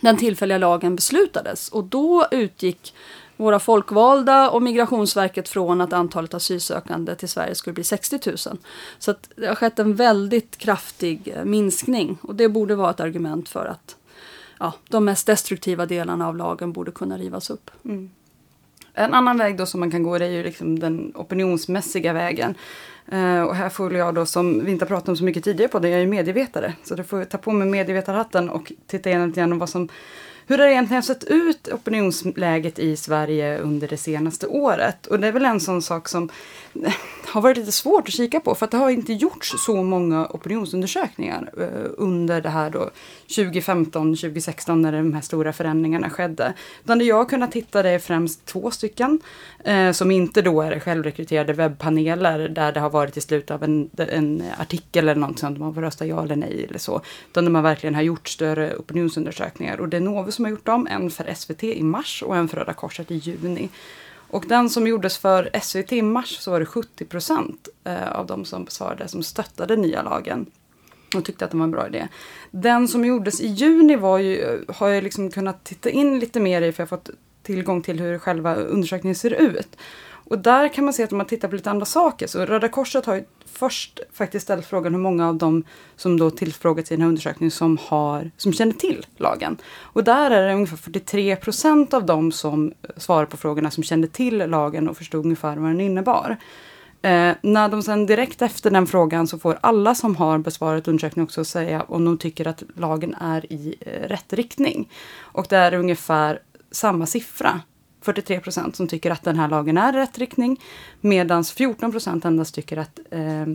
den 0.00 0.16
tillfälliga 0.16 0.58
lagen 0.58 0.96
beslutades. 0.96 1.68
Och 1.68 1.84
då 1.84 2.26
utgick 2.30 2.94
våra 3.36 3.58
folkvalda 3.58 4.50
och 4.50 4.62
Migrationsverket 4.62 5.48
från 5.48 5.80
att 5.80 5.92
antalet 5.92 6.34
asylsökande 6.34 7.14
till 7.14 7.28
Sverige 7.28 7.54
skulle 7.54 7.74
bli 7.74 7.84
60 7.84 8.20
000. 8.26 8.36
Så 8.98 9.14
det 9.36 9.46
har 9.46 9.54
skett 9.54 9.78
en 9.78 9.94
väldigt 9.94 10.56
kraftig 10.56 11.32
eh, 11.36 11.44
minskning 11.44 12.18
och 12.22 12.34
det 12.34 12.48
borde 12.48 12.74
vara 12.74 12.90
ett 12.90 13.00
argument 13.00 13.48
för 13.48 13.66
att 13.66 13.96
ja, 14.60 14.72
de 14.88 15.04
mest 15.04 15.26
destruktiva 15.26 15.86
delarna 15.86 16.28
av 16.28 16.36
lagen 16.36 16.72
borde 16.72 16.90
kunna 16.90 17.18
rivas 17.18 17.50
upp. 17.50 17.70
Mm. 17.84 18.10
En 18.94 19.14
annan 19.14 19.38
väg 19.38 19.56
då 19.56 19.66
som 19.66 19.80
man 19.80 19.90
kan 19.90 20.02
gå 20.02 20.14
är 20.14 20.28
ju 20.28 20.42
liksom 20.42 20.78
den 20.78 21.12
opinionsmässiga 21.14 22.12
vägen. 22.12 22.54
Uh, 23.12 23.42
och 23.42 23.54
här 23.54 23.68
får 23.68 23.94
jag 23.94 24.14
då, 24.14 24.26
som 24.26 24.64
vi 24.64 24.70
inte 24.70 24.84
har 24.84 24.88
pratat 24.88 25.08
om 25.08 25.16
så 25.16 25.24
mycket 25.24 25.44
tidigare 25.44 25.68
på 25.68 25.78
det, 25.78 25.88
jag 25.88 25.96
är 25.96 26.00
ju 26.00 26.10
medievetare. 26.10 26.74
Så 26.82 26.94
då 26.94 27.02
får 27.02 27.18
jag 27.18 27.28
ta 27.28 27.38
på 27.38 27.52
mig 27.52 27.68
medievetarhatten 27.68 28.50
och 28.50 28.72
titta 28.86 29.08
igenom 29.08 29.28
lite 29.28 29.40
grann 29.40 29.58
vad 29.58 29.68
som 29.68 29.88
hur 30.50 30.58
har 30.58 30.66
det 30.66 30.72
egentligen 30.72 31.02
sett 31.02 31.24
ut, 31.24 31.68
opinionsläget 31.68 32.78
i 32.78 32.96
Sverige 32.96 33.58
under 33.58 33.88
det 33.88 33.96
senaste 33.96 34.46
året? 34.46 35.06
Och 35.06 35.20
det 35.20 35.28
är 35.28 35.32
väl 35.32 35.44
en 35.44 35.60
sån 35.60 35.82
sak 35.82 36.08
som 36.08 36.28
har 37.26 37.40
varit 37.40 37.56
lite 37.56 37.72
svårt 37.72 38.08
att 38.08 38.14
kika 38.14 38.40
på 38.40 38.54
för 38.54 38.64
att 38.64 38.70
det 38.70 38.76
har 38.76 38.90
inte 38.90 39.12
gjorts 39.12 39.54
så 39.58 39.82
många 39.82 40.26
opinionsundersökningar 40.26 41.50
eh, 41.58 41.90
under 41.96 42.40
det 42.40 42.48
här 42.48 42.70
då 42.70 42.90
2015, 43.36 44.16
2016 44.16 44.82
när 44.82 44.92
de 44.92 45.14
här 45.14 45.20
stora 45.20 45.52
förändringarna 45.52 46.10
skedde. 46.10 46.54
Utan 46.84 46.98
det 46.98 47.04
jag 47.04 47.16
har 47.16 47.24
kunnat 47.24 47.54
hitta 47.54 47.82
det 47.82 47.90
är 47.90 47.98
främst 47.98 48.46
två 48.46 48.70
stycken 48.70 49.20
eh, 49.64 49.92
som 49.92 50.10
inte 50.10 50.42
då 50.42 50.62
är 50.62 50.80
självrekryterade 50.80 51.52
webbpaneler 51.52 52.48
där 52.48 52.72
det 52.72 52.80
har 52.80 52.90
varit 52.90 53.16
i 53.16 53.20
slutet 53.20 53.50
av 53.50 53.62
en, 53.62 53.90
en 53.96 54.42
artikel 54.58 55.08
eller 55.08 55.20
något 55.20 55.38
sånt, 55.38 55.58
man 55.58 55.74
får 55.74 55.80
rösta 55.80 56.06
ja 56.06 56.22
eller 56.22 56.36
nej 56.36 56.66
eller 56.68 56.78
så. 56.78 57.00
Utan 57.30 57.44
de 57.44 57.54
har 57.54 57.62
verkligen 57.62 57.94
har 57.94 58.02
gjort 58.02 58.28
större 58.28 58.76
opinionsundersökningar 58.76 59.80
och 59.80 59.88
det 59.88 59.96
är 59.96 60.00
Novus 60.00 60.39
som 60.40 60.44
har 60.44 60.50
gjort 60.50 60.66
dem, 60.66 60.86
en 60.90 61.10
för 61.10 61.34
SVT 61.34 61.64
i 61.64 61.82
mars 61.82 62.22
och 62.22 62.36
en 62.36 62.48
för 62.48 62.56
Röda 62.56 62.72
Korset 62.72 63.10
i 63.10 63.14
juni. 63.14 63.68
Och 64.30 64.44
den 64.48 64.70
som 64.70 64.86
gjordes 64.86 65.18
för 65.18 65.50
SVT 65.62 65.92
i 65.92 66.02
mars 66.02 66.38
så 66.38 66.50
var 66.50 66.60
det 66.60 66.66
70 66.66 67.04
procent 67.04 67.68
eh, 67.84 68.12
av 68.12 68.26
de 68.26 68.44
som 68.44 68.64
besvarade 68.64 69.08
som 69.08 69.22
stöttade 69.22 69.76
nya 69.76 70.02
lagen 70.02 70.46
och 71.16 71.24
tyckte 71.24 71.44
att 71.44 71.50
det 71.50 71.56
var 71.56 71.64
en 71.64 71.70
bra 71.70 71.86
idé. 71.86 72.08
Den 72.50 72.88
som 72.88 73.04
gjordes 73.04 73.40
i 73.40 73.46
juni 73.46 73.96
var 73.96 74.18
ju, 74.18 74.40
eh, 74.40 74.74
har 74.74 74.88
jag 74.88 75.04
liksom 75.04 75.30
kunnat 75.30 75.64
titta 75.64 75.90
in 75.90 76.18
lite 76.18 76.40
mer 76.40 76.62
i 76.62 76.72
för 76.72 76.82
jag 76.82 76.86
har 76.86 76.96
fått 76.96 77.10
tillgång 77.42 77.82
till 77.82 78.00
hur 78.00 78.18
själva 78.18 78.54
undersökningen 78.54 79.16
ser 79.16 79.32
ut. 79.32 79.76
Och 80.30 80.38
där 80.38 80.68
kan 80.68 80.84
man 80.84 80.94
se 80.94 81.02
att 81.02 81.12
om 81.12 81.18
man 81.18 81.26
tittar 81.26 81.48
på 81.48 81.54
lite 81.54 81.70
andra 81.70 81.86
saker, 81.86 82.26
så 82.26 82.44
Röda 82.44 82.68
Korset 82.68 83.06
har 83.06 83.14
ju 83.14 83.24
först 83.46 84.00
faktiskt 84.12 84.42
ställt 84.42 84.66
frågan 84.66 84.94
hur 84.94 85.00
många 85.00 85.28
av 85.28 85.36
dem 85.36 85.64
som 85.96 86.18
då 86.18 86.30
tillfrågats 86.30 86.92
i 86.92 86.94
den 86.94 87.02
här 87.02 87.08
undersökningen 87.08 87.50
som, 87.50 87.78
har, 87.82 88.30
som 88.36 88.52
känner 88.52 88.72
till 88.72 89.06
lagen. 89.16 89.56
Och 89.80 90.04
där 90.04 90.30
är 90.30 90.48
det 90.48 90.54
ungefär 90.54 90.76
43 90.76 91.36
procent 91.36 91.94
av 91.94 92.06
dem 92.06 92.32
som 92.32 92.72
svarar 92.96 93.26
på 93.26 93.36
frågorna 93.36 93.70
som 93.70 93.82
kände 93.82 94.08
till 94.08 94.38
lagen 94.38 94.88
och 94.88 94.96
förstod 94.96 95.24
ungefär 95.24 95.56
vad 95.56 95.70
den 95.70 95.80
innebar. 95.80 96.36
Eh, 97.02 97.32
när 97.42 97.68
de 97.68 97.82
sen 97.82 98.06
direkt 98.06 98.42
efter 98.42 98.70
den 98.70 98.86
frågan 98.86 99.26
så 99.26 99.38
får 99.38 99.58
alla 99.60 99.94
som 99.94 100.16
har 100.16 100.38
besvarat 100.38 100.88
undersökningen 100.88 101.24
också 101.24 101.44
säga 101.44 101.82
om 101.82 102.04
de 102.04 102.18
tycker 102.18 102.48
att 102.48 102.62
lagen 102.76 103.14
är 103.14 103.52
i 103.52 103.74
eh, 103.80 104.08
rätt 104.08 104.32
riktning. 104.32 104.90
Och 105.18 105.46
det 105.48 105.56
är 105.56 105.74
ungefär 105.74 106.38
samma 106.70 107.06
siffra 107.06 107.60
43 108.02 108.40
procent 108.40 108.76
som 108.76 108.88
tycker 108.88 109.10
att 109.10 109.22
den 109.22 109.38
här 109.38 109.48
lagen 109.48 109.78
är 109.78 109.96
i 109.96 110.00
rätt 110.00 110.18
riktning. 110.18 110.60
Medan 111.00 111.44
14 111.44 111.92
procent 111.92 112.24
endast 112.24 112.54
tycker 112.54 112.76
att 112.76 112.98
eh, 113.10 113.46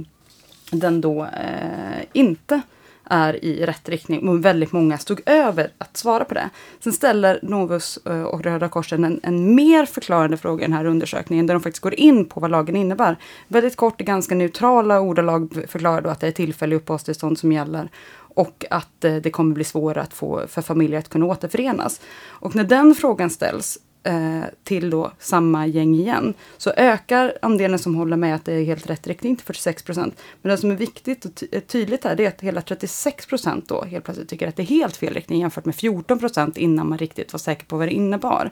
den 0.71 1.01
då 1.01 1.23
eh, 1.23 2.03
inte 2.13 2.61
är 3.09 3.45
i 3.45 3.65
rätt 3.65 3.89
riktning. 3.89 4.29
Och 4.29 4.45
väldigt 4.45 4.71
många 4.71 4.97
stod 4.97 5.21
över 5.25 5.71
att 5.77 5.97
svara 5.97 6.25
på 6.25 6.33
det. 6.33 6.49
Sen 6.79 6.93
ställer 6.93 7.39
Novus 7.41 7.97
eh, 8.05 8.21
och 8.21 8.43
Röda 8.43 8.69
Korsen 8.69 9.03
en, 9.03 9.19
en 9.23 9.55
mer 9.55 9.85
förklarande 9.85 10.37
fråga 10.37 10.63
i 10.63 10.67
den 10.67 10.77
här 10.77 10.85
undersökningen 10.85 11.47
där 11.47 11.53
de 11.53 11.63
faktiskt 11.63 11.83
går 11.83 11.93
in 11.93 12.25
på 12.25 12.39
vad 12.39 12.51
lagen 12.51 12.75
innebär. 12.75 13.17
Väldigt 13.47 13.75
kort 13.75 14.01
och 14.01 14.07
ganska 14.07 14.35
neutrala 14.35 14.99
ordalag 14.99 15.65
förklarar 15.67 16.01
då 16.01 16.09
att 16.09 16.19
det 16.19 16.27
är 16.27 16.31
tillfälliga 16.31 16.77
uppehållstillstånd 16.77 17.39
som 17.39 17.51
gäller 17.51 17.89
och 18.35 18.65
att 18.69 19.03
eh, 19.03 19.15
det 19.15 19.31
kommer 19.31 19.53
bli 19.53 19.63
svårare 19.63 20.01
att 20.01 20.13
få 20.13 20.47
för 20.47 20.61
familjer 20.61 20.99
att 20.99 21.09
kunna 21.09 21.25
återförenas. 21.25 22.01
Och 22.25 22.55
när 22.55 22.63
den 22.63 22.95
frågan 22.95 23.29
ställs 23.29 23.77
Eh, 24.05 24.43
till 24.63 24.89
då 24.89 25.11
samma 25.19 25.67
gäng 25.67 25.95
igen, 25.95 26.33
så 26.57 26.71
ökar 26.77 27.37
andelen 27.41 27.79
som 27.79 27.95
håller 27.95 28.17
med 28.17 28.35
att 28.35 28.45
det 28.45 28.53
är 28.53 28.63
helt 28.63 28.89
rätt 28.89 29.07
riktning 29.07 29.35
till 29.35 29.45
46 29.45 29.83
procent. 29.83 30.21
Men 30.41 30.49
det 30.49 30.57
som 30.57 30.71
är 30.71 30.75
viktigt 30.75 31.25
och 31.25 31.35
ty 31.35 31.47
eh, 31.51 31.61
tydligt 31.61 32.03
här, 32.03 32.15
det 32.15 32.25
är 32.25 32.27
att 32.27 32.41
hela 32.41 32.61
36 32.61 33.25
procent 33.25 33.67
då 33.67 33.83
helt 33.83 34.05
plötsligt 34.05 34.29
tycker 34.29 34.47
att 34.47 34.55
det 34.55 34.63
är 34.63 34.67
helt 34.67 34.97
fel 34.97 35.13
riktning 35.13 35.39
jämfört 35.39 35.65
med 35.65 35.75
14 35.75 36.19
procent 36.19 36.57
innan 36.57 36.89
man 36.89 36.97
riktigt 36.97 37.33
var 37.33 37.37
säker 37.37 37.65
på 37.65 37.77
vad 37.77 37.87
det 37.87 37.91
innebar. 37.91 38.51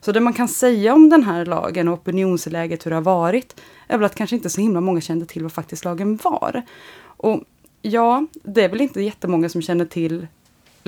Så 0.00 0.12
det 0.12 0.20
man 0.20 0.32
kan 0.32 0.48
säga 0.48 0.94
om 0.94 1.08
den 1.08 1.22
här 1.22 1.44
lagen 1.44 1.88
och 1.88 1.94
opinionsläget, 1.94 2.86
hur 2.86 2.90
det 2.90 2.96
har 2.96 3.02
varit, 3.02 3.60
är 3.86 3.98
väl 3.98 4.06
att 4.06 4.14
kanske 4.14 4.36
inte 4.36 4.50
så 4.50 4.60
himla 4.60 4.80
många 4.80 5.00
kände 5.00 5.26
till 5.26 5.42
vad 5.42 5.52
faktiskt 5.52 5.84
lagen 5.84 6.18
var. 6.22 6.62
Och 7.00 7.42
ja, 7.82 8.26
det 8.32 8.64
är 8.64 8.68
väl 8.68 8.80
inte 8.80 9.00
jättemånga 9.00 9.48
som 9.48 9.62
känner 9.62 9.84
till 9.84 10.26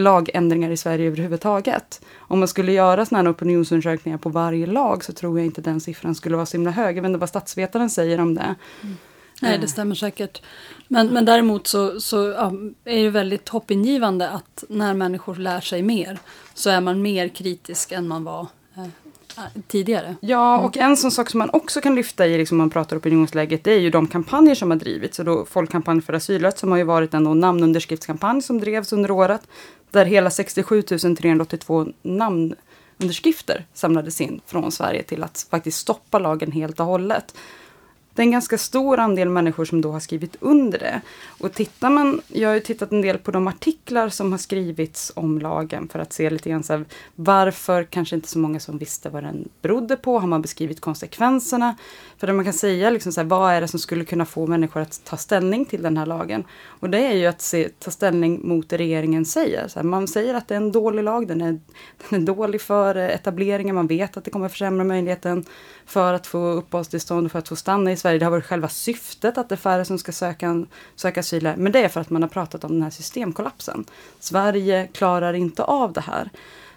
lagändringar 0.01 0.71
i 0.71 0.77
Sverige 0.77 1.07
överhuvudtaget. 1.07 2.01
Om 2.19 2.39
man 2.39 2.49
skulle 2.49 2.73
göra 2.73 3.07
sådana 3.07 3.29
här 3.29 3.35
opinionsundersökningar 3.35 4.19
på 4.19 4.29
varje 4.29 4.67
lag 4.67 5.05
så 5.05 5.13
tror 5.13 5.39
jag 5.39 5.47
inte 5.47 5.61
den 5.61 5.81
siffran 5.81 6.15
skulle 6.15 6.37
vara 6.37 6.47
så 6.47 6.57
himla 6.57 6.71
hög. 6.71 6.97
Jag 6.97 7.03
vet 7.03 7.09
inte 7.09 7.19
vad 7.19 7.29
statsvetaren 7.29 7.91
säger 7.91 8.21
om 8.21 8.35
det. 8.35 8.55
Mm. 8.83 8.97
Nej, 9.43 9.59
det 9.59 9.69
stämmer 9.69 9.95
säkert. 9.95 10.43
Men, 10.89 11.09
men 11.09 11.25
däremot 11.25 11.67
så, 11.67 12.01
så 12.01 12.17
ja, 12.17 12.53
är 12.85 13.05
det 13.05 13.11
väldigt 13.11 13.49
hoppingivande 13.49 14.31
att 14.31 14.65
när 14.69 14.95
människor 14.95 15.35
lär 15.35 15.61
sig 15.61 15.83
mer 15.83 16.19
så 16.55 16.71
är 16.71 16.81
man 16.81 17.03
mer 17.03 17.29
kritisk 17.29 17.93
än 17.93 18.09
man 18.09 18.25
var 18.25 18.47
eh, 18.77 18.85
tidigare. 19.67 20.17
Ja, 20.21 20.59
och 20.59 20.77
en 20.77 20.97
sån 20.97 21.11
sak 21.11 21.31
som 21.31 21.39
man 21.39 21.51
också 21.53 21.81
kan 21.81 21.95
lyfta 21.95 22.27
i 22.27 22.39
liksom 22.39 22.59
man 22.59 22.71
pratar 22.71 22.99
opinionsläget, 22.99 23.65
det 23.65 23.73
är 23.73 23.79
ju 23.79 23.91
de 23.91 24.07
kampanjer 24.07 24.55
som 24.55 24.71
har 24.71 24.79
drivits. 24.79 25.17
Så 25.17 25.23
då 25.23 25.45
Folkkampanj 25.45 26.01
för 26.01 26.13
asylrätt 26.13 26.59
som 26.59 26.71
har 26.71 26.79
ju 26.79 26.85
varit 26.85 27.15
en 27.15 27.41
namnunderskriftskampanj 27.41 28.43
som 28.43 28.61
drevs 28.61 28.93
under 28.93 29.11
året. 29.11 29.43
Där 29.91 30.05
hela 30.05 30.31
67 30.31 30.83
382 30.83 31.87
namnunderskrifter 32.03 33.65
samlades 33.75 34.21
in 34.21 34.41
från 34.47 34.73
Sverige 34.73 35.03
till 35.03 35.23
att 35.23 35.47
faktiskt 35.51 35.79
stoppa 35.79 36.19
lagen 36.19 36.53
helt 36.53 36.81
och 36.81 36.87
hållet 36.87 37.35
det 38.15 38.23
är 38.23 38.25
en 38.25 38.31
ganska 38.31 38.59
stor 38.59 38.99
andel 38.99 39.29
människor 39.29 39.65
som 39.65 39.81
då 39.81 39.93
har 39.93 40.01
skrivit 40.01 40.37
under 40.41 40.79
det. 40.79 41.01
Och 41.27 41.53
tittar 41.53 41.91
man, 41.91 42.21
jag 42.29 42.49
har 42.49 42.55
ju 42.55 42.61
tittat 42.61 42.93
en 42.93 43.03
del 43.03 43.19
på 43.19 43.31
de 43.31 43.47
artiklar 43.47 44.09
som 44.09 44.33
har 44.33 44.39
skrivits 44.39 45.13
om 45.15 45.39
lagen 45.39 45.89
för 45.89 45.99
att 45.99 46.13
se 46.13 46.31
lite 46.31 46.51
grann 46.51 46.63
så 46.63 46.73
här, 46.73 46.85
varför 47.15 47.85
kanske 47.85 48.17
inte 48.17 48.29
så 48.29 48.39
många 48.39 48.61
som 48.61 48.79
visste 48.79 49.09
vad 49.09 49.23
den 49.23 49.49
berodde 49.63 49.97
på. 49.97 50.19
Har 50.19 50.27
man 50.27 50.43
beskrivit 50.43 50.81
konsekvenserna? 50.81 51.77
För 52.19 52.27
det 52.27 52.33
man 52.33 52.45
kan 52.45 52.55
säga, 52.55 52.91
liksom 52.91 53.13
så 53.13 53.21
här, 53.21 53.29
vad 53.29 53.53
är 53.53 53.61
det 53.61 53.69
som 53.69 53.81
skulle 53.81 54.05
kunna 54.05 54.25
få 54.25 54.47
människor 54.47 54.81
att 54.81 55.05
ta 55.05 55.17
ställning 55.17 55.65
till 55.65 55.83
den 55.83 55.97
här 55.97 56.07
lagen? 56.07 56.45
Och 56.65 56.91
det 56.91 57.07
är 57.07 57.15
ju 57.15 57.27
att 57.27 57.41
se, 57.41 57.69
ta 57.79 57.91
ställning 57.91 58.41
mot 58.49 58.69
det 58.69 58.77
regeringen 58.77 59.25
säger. 59.25 59.69
Så 59.69 59.79
här, 59.79 59.85
man 59.85 60.09
säger 60.09 60.35
att 60.35 60.49
det 60.49 60.55
är 60.55 60.57
en 60.57 60.73
dålig 60.73 61.03
lag, 61.03 61.29
den 61.29 61.41
är, 61.41 61.61
den 62.09 62.23
är 62.23 62.27
dålig 62.27 62.61
för 62.61 62.95
etableringen, 62.95 63.75
man 63.75 63.87
vet 63.87 64.17
att 64.17 64.25
det 64.25 64.31
kommer 64.31 64.49
försämra 64.49 64.85
möjligheten 64.85 65.45
för 65.87 66.15
att 66.15 66.27
få 66.27 66.39
uppehållstillstånd 66.39 67.27
och 67.27 67.33
för 67.33 67.39
att 67.39 67.49
få 67.49 67.57
stanna 67.57 67.93
i 67.93 67.97
Sverige. 68.01 68.19
Det 68.19 68.25
har 68.25 68.31
varit 68.31 68.47
själva 68.47 68.69
syftet 68.69 69.39
att 69.39 69.49
det 69.49 69.55
är 69.55 69.57
färre 69.57 69.85
som 69.85 69.99
ska 69.99 70.13
söka, 70.13 70.67
söka 70.97 71.21
asyl 71.21 71.47
här. 71.47 71.57
Men 71.57 71.73
det 71.73 71.85
är 71.85 71.89
för 71.89 72.01
att 72.01 72.11
man 72.11 72.23
har 72.23 72.29
pratat 72.29 72.65
om 72.65 72.73
den 72.73 72.83
här 72.83 72.91
systemkollapsen. 72.91 73.85
Sverige 74.21 74.89
klarar 74.93 75.35
inte 75.35 75.65
av 75.65 75.93
det 75.93 76.01
här. 76.01 76.31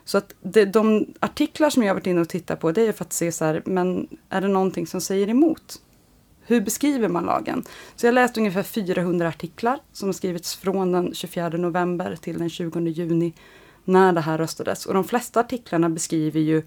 Så 0.06 0.18
att 0.18 0.34
det, 0.42 0.66
de 0.66 1.06
artiklar 1.20 1.70
som 1.70 1.84
jag 1.84 1.90
har 1.90 1.96
varit 1.96 2.08
inne 2.08 2.22
och 2.22 2.30
tittat 2.30 2.60
på, 2.60 2.72
det 2.72 2.88
är 2.88 2.92
för 2.92 3.06
att 3.06 3.14
se 3.14 3.32
så 3.32 3.46
här, 3.46 3.62
men 3.66 4.08
är 4.30 4.42
det 4.42 4.48
någonting 4.48 4.88
som 4.88 5.02
säger 5.02 5.30
emot? 5.30 5.80
Hur 6.46 6.62
beskriver 6.62 7.08
man 7.08 7.24
lagen? 7.24 7.64
Så 7.96 8.06
jag 8.06 8.14
läste 8.14 8.40
ungefär 8.40 8.64
400 8.64 9.28
artiklar 9.28 9.80
som 9.92 10.08
har 10.08 10.14
skrivits 10.14 10.56
från 10.56 10.92
den 10.92 11.14
24 11.14 11.50
november 11.50 12.16
till 12.16 12.38
den 12.38 12.50
20 12.50 12.80
juni 12.80 13.34
när 13.84 14.14
det 14.14 14.22
här 14.22 14.38
röstades. 14.38 14.86
Och 14.86 14.94
de 14.94 15.04
flesta 15.04 15.40
artiklarna 15.40 15.90
beskriver 15.90 16.40
ju 16.40 16.64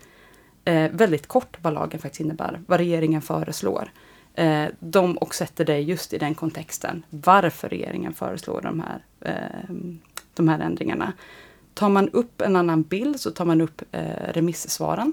eh, 0.65 0.91
väldigt 0.93 1.27
kort 1.27 1.57
vad 1.63 1.75
lagen 1.75 2.01
faktiskt 2.01 2.21
innebär, 2.21 2.61
vad 2.67 2.79
regeringen 2.79 3.23
föreslår. 3.23 3.93
Eh, 4.37 4.68
de 4.80 5.16
och 5.18 5.34
sätter 5.34 5.64
det 5.64 5.80
just 5.80 6.12
i 6.12 6.18
den 6.18 6.34
kontexten, 6.34 7.03
varför 7.11 7.68
regeringen 7.68 8.14
föreslår 8.14 8.61
de 8.61 8.80
här, 8.80 9.05
eh, 9.20 9.74
de 10.34 10.49
här 10.49 10.59
ändringarna. 10.59 11.12
Tar 11.74 11.89
man 11.89 12.09
upp 12.09 12.41
en 12.41 12.57
annan 12.57 12.82
bild 12.82 13.20
så 13.20 13.30
tar 13.30 13.45
man 13.45 13.61
upp 13.61 13.82
eh, 13.93 14.32
remissvaren. 14.32 15.12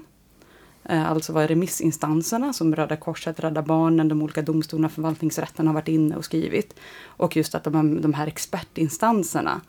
Eh, 0.84 1.10
alltså 1.10 1.32
vad 1.32 1.48
remissinstanserna 1.48 2.52
som 2.52 2.76
Röda 2.76 2.96
Korset, 2.96 3.40
Rädda 3.40 3.62
Barnen, 3.62 4.08
de 4.08 4.22
olika 4.22 4.42
domstolarna, 4.42 4.88
förvaltningsrätten 4.88 5.66
har 5.66 5.74
varit 5.74 5.88
inne 5.88 6.16
och 6.16 6.24
skrivit. 6.24 6.80
Och 7.04 7.36
just 7.36 7.54
att 7.54 7.64
de, 7.64 8.00
de 8.00 8.14
här 8.14 8.26
expertinstanserna 8.26 9.60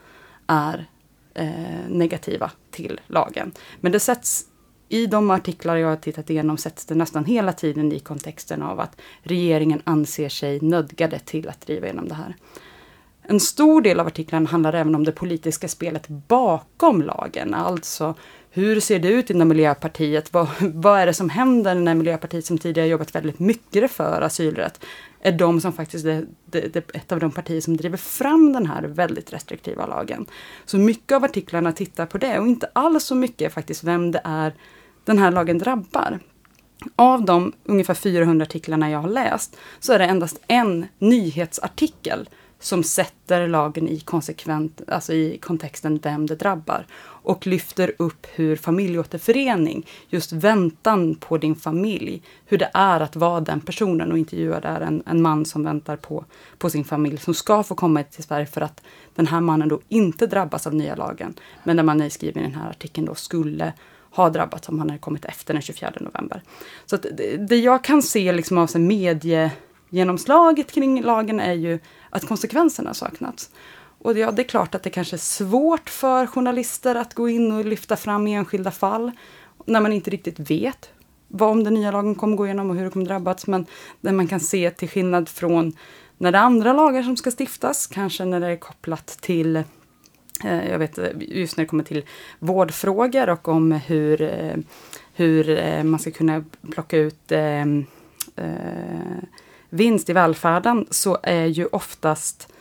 är 0.48 0.86
eh, 1.34 1.90
negativa 1.90 2.52
till 2.72 3.02
lagen. 3.08 3.52
Men 3.82 3.92
det 3.92 4.00
sätts 4.00 4.46
i 4.90 5.06
de 5.06 5.32
artiklar 5.32 5.76
jag 5.76 5.88
har 5.88 5.96
tittat 5.96 6.30
igenom 6.30 6.58
sätts 6.58 6.86
det 6.86 6.96
nästan 6.96 7.26
hela 7.26 7.54
tiden 7.54 7.92
i 7.92 8.00
kontexten 8.00 8.62
av 8.62 8.80
att 8.80 9.02
regeringen 9.22 9.82
anser 9.84 10.30
sig 10.30 10.60
nödgade 10.62 11.20
till 11.20 11.50
att 11.50 11.62
driva 11.62 11.86
igenom 11.86 12.08
det 12.08 12.16
här. 12.16 12.36
En 13.28 13.40
stor 13.40 13.82
del 13.82 14.00
av 14.00 14.08
artiklarna 14.08 14.50
handlar 14.50 14.74
även 14.74 14.96
om 14.96 15.04
det 15.04 15.12
politiska 15.12 15.68
spelet 15.68 16.08
bakom 16.08 17.02
lagen. 17.02 17.54
Alltså, 17.54 18.16
hur 18.52 18.80
ser 18.80 19.00
det 19.00 19.08
ut 19.08 19.30
inom 19.30 19.48
Miljöpartiet? 19.48 20.34
Vad, 20.34 20.48
vad 20.60 21.00
är 21.00 21.06
det 21.06 21.14
som 21.14 21.30
händer 21.30 21.76
när 21.76 21.96
Miljöpartiet 21.96 22.46
som 22.46 22.58
tidigare 22.58 22.88
jobbat 22.88 23.16
väldigt 23.16 23.40
mycket 23.40 23.92
för 23.92 24.22
asylrätt 24.22 24.86
är 25.22 25.32
de 25.32 25.62
som 25.62 25.74
faktiskt 25.74 26.06
är 26.06 26.26
det, 26.46 26.74
det, 26.74 26.96
ett 26.96 27.12
av 27.12 27.20
de 27.20 27.32
partier 27.32 27.62
som 27.62 27.78
driver 27.78 27.98
fram 27.98 28.54
den 28.54 28.66
här 28.66 28.84
väldigt 28.84 29.34
restriktiva 29.34 29.86
lagen. 29.86 30.26
Så 30.66 30.78
mycket 30.78 31.16
av 31.16 31.24
artiklarna 31.24 31.72
tittar 31.72 32.06
på 32.06 32.18
det 32.18 32.40
och 32.40 32.48
inte 32.48 32.70
alls 32.74 33.04
så 33.04 33.16
mycket 33.16 33.54
faktiskt 33.54 33.84
vem 33.84 34.12
det 34.12 34.22
är 34.24 34.54
den 35.06 35.18
här 35.18 35.32
lagen 35.32 35.58
drabbar. 35.58 36.20
Av 36.96 37.26
de 37.26 37.54
ungefär 37.64 37.94
400 37.94 38.44
artiklarna 38.44 38.90
jag 38.90 39.00
har 39.00 39.10
läst 39.10 39.58
så 39.80 39.94
är 39.94 40.00
det 40.00 40.06
endast 40.06 40.40
en 40.48 40.86
nyhetsartikel 41.00 42.30
som 42.60 42.84
sätter 42.84 43.48
lagen 43.48 43.88
i, 43.88 44.00
konsekvent, 44.00 44.82
alltså 44.88 45.14
i 45.14 45.38
kontexten 45.38 46.00
vem 46.04 46.26
det 46.26 46.36
drabbar 46.36 46.86
och 47.26 47.48
lyfter 47.48 47.92
upp 47.98 48.28
hur 48.34 48.56
familjeåterförening, 48.56 49.88
just 50.10 50.32
väntan 50.32 51.16
på 51.16 51.38
din 51.38 51.56
familj, 51.56 52.22
hur 52.46 52.58
det 52.58 52.72
är 52.74 53.00
att 53.00 53.16
vara 53.16 53.42
den 53.42 53.62
personen 53.62 54.12
och 54.12 54.18
intervjua 54.18 54.60
där 54.60 54.82
en, 54.82 55.04
en 55.06 55.22
man 55.22 55.46
som 55.46 55.64
väntar 55.64 55.96
på, 55.98 56.26
på 56.58 56.70
sin 56.70 56.84
familj 56.84 57.18
som 57.18 57.34
ska 57.34 57.64
få 57.64 57.76
komma 57.76 58.04
till 58.04 58.24
Sverige 58.24 58.46
för 58.46 58.62
att 58.62 58.82
den 59.16 59.28
här 59.28 59.42
mannen 59.42 59.70
då 59.70 59.82
inte 59.90 60.28
drabbas 60.28 60.68
av 60.68 60.74
nya 60.74 60.96
lagen. 60.96 61.34
Men 61.64 61.78
där 61.78 61.84
man 61.84 62.10
skriver 62.10 62.42
i 62.42 62.44
den 62.44 62.56
här 62.56 62.70
artikeln 62.70 63.06
då 63.06 63.16
skulle 63.16 63.74
har 64.16 64.30
drabbats 64.30 64.70
om 64.70 64.80
han 64.80 64.90
hade 64.90 65.00
kommit 65.00 65.26
efter 65.26 65.54
den 65.54 65.62
24 65.62 65.94
november. 66.00 66.42
Så 66.86 66.98
det, 66.98 67.38
det, 67.48 67.58
jag 67.58 67.84
kan 67.84 68.02
se 68.02 68.32
liksom 68.32 68.58
av 68.58 68.80
mediegenomslaget 68.80 70.72
kring 70.72 71.02
lagen 71.02 71.40
är 71.40 71.54
ju 71.54 71.80
att 72.10 72.28
konsekvenserna 72.28 72.94
saknats. 72.94 73.50
Och 74.00 74.18
ja, 74.18 74.32
det 74.32 74.42
är 74.42 74.48
klart 74.48 74.76
att 74.76 74.84
det 74.84 74.90
kanske 74.90 75.16
är 75.16 75.18
svårt 75.18 75.90
för 75.90 76.28
journalister 76.28 76.96
att 76.96 77.14
gå 77.14 77.30
in 77.30 77.52
och 77.52 77.66
lyfta 77.66 77.96
fram 77.96 78.28
enskilda 78.28 78.72
fall 78.72 79.12
när 79.66 79.82
man 79.82 79.94
inte 79.94 80.10
riktigt 80.12 80.40
vet 80.40 80.90
vad 81.28 81.50
om 81.50 81.64
den 81.64 81.74
nya 81.74 81.92
lagen 81.92 82.16
kommer 82.16 82.38
gå 82.38 82.46
igenom 82.46 82.70
och 82.70 82.76
hur 82.76 82.84
det 82.84 82.90
kommer 82.90 83.06
drabbas. 83.06 83.48
Men 83.48 83.66
det 84.02 84.12
man 84.12 84.28
kan 84.28 84.40
se 84.40 84.72
till 84.72 84.90
skillnad 84.90 85.30
från 85.30 85.74
när 86.18 86.32
det 86.32 86.38
är 86.38 86.42
andra 86.42 86.74
lagar 86.74 87.04
som 87.04 87.18
ska 87.18 87.32
stiftas, 87.40 87.88
kanske 87.88 88.26
när 88.26 88.40
det 88.40 88.48
är 88.48 88.58
kopplat 88.58 89.08
till 89.08 89.64
Eh, 90.44 90.70
jag 90.70 90.80
vet 90.80 90.98
eh, 90.98 91.10
just 91.20 91.58
när 91.58 91.64
det 91.64 91.68
kommer 91.68 91.84
till 91.84 92.04
vårdfrågor 92.40 93.30
och 93.30 93.48
om 93.48 93.72
hur, 93.72 94.22
eh, 94.22 94.56
hur 95.14 95.84
man 95.84 96.00
ska 96.00 96.12
kunna 96.12 96.44
plocka 96.72 96.98
ut 96.98 97.32
ehm, 97.32 97.86
vinst 99.70 100.10
i 100.10 100.14
välfärden 100.14 100.88
så 100.90 101.18
är 101.24 101.46
ju 101.46 101.66
oftast 101.66 102.54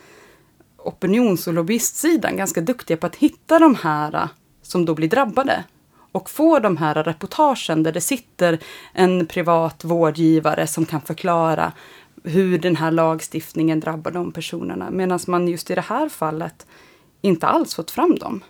opinions 0.77 1.47
och 1.47 1.53
lobbyistsidan 1.53 2.37
ganska 2.37 2.61
duktiga 2.61 2.97
på 2.97 3.07
att 3.07 3.15
hitta 3.15 3.59
de 3.59 3.75
här 3.75 4.29
som 4.61 4.85
då 4.85 4.93
blir 4.95 5.09
drabbade 5.09 5.63
och 6.11 6.29
få 6.29 6.59
de 6.59 6.77
här 6.77 7.03
reportagen 7.03 7.83
där 7.83 7.91
det 7.91 8.01
sitter 8.01 8.59
en 8.93 9.25
privat 9.25 9.83
vårdgivare 9.83 10.67
som 10.67 10.85
kan 10.85 11.01
förklara 11.01 11.71
hur 12.23 12.57
den 12.57 12.75
här 12.75 12.91
lagstiftningen 12.91 13.79
drabbar 13.79 14.11
de 14.11 14.31
personerna. 14.31 14.91
Medan 14.91 15.19
man 15.27 15.47
just 15.47 15.71
i 15.71 15.75
det 15.75 15.81
här 15.81 16.09
fallet 16.09 16.65
inte 17.25 17.47
alls 17.47 17.75
fått 17.75 17.91
fram 17.91 18.15
dem. 18.15 18.43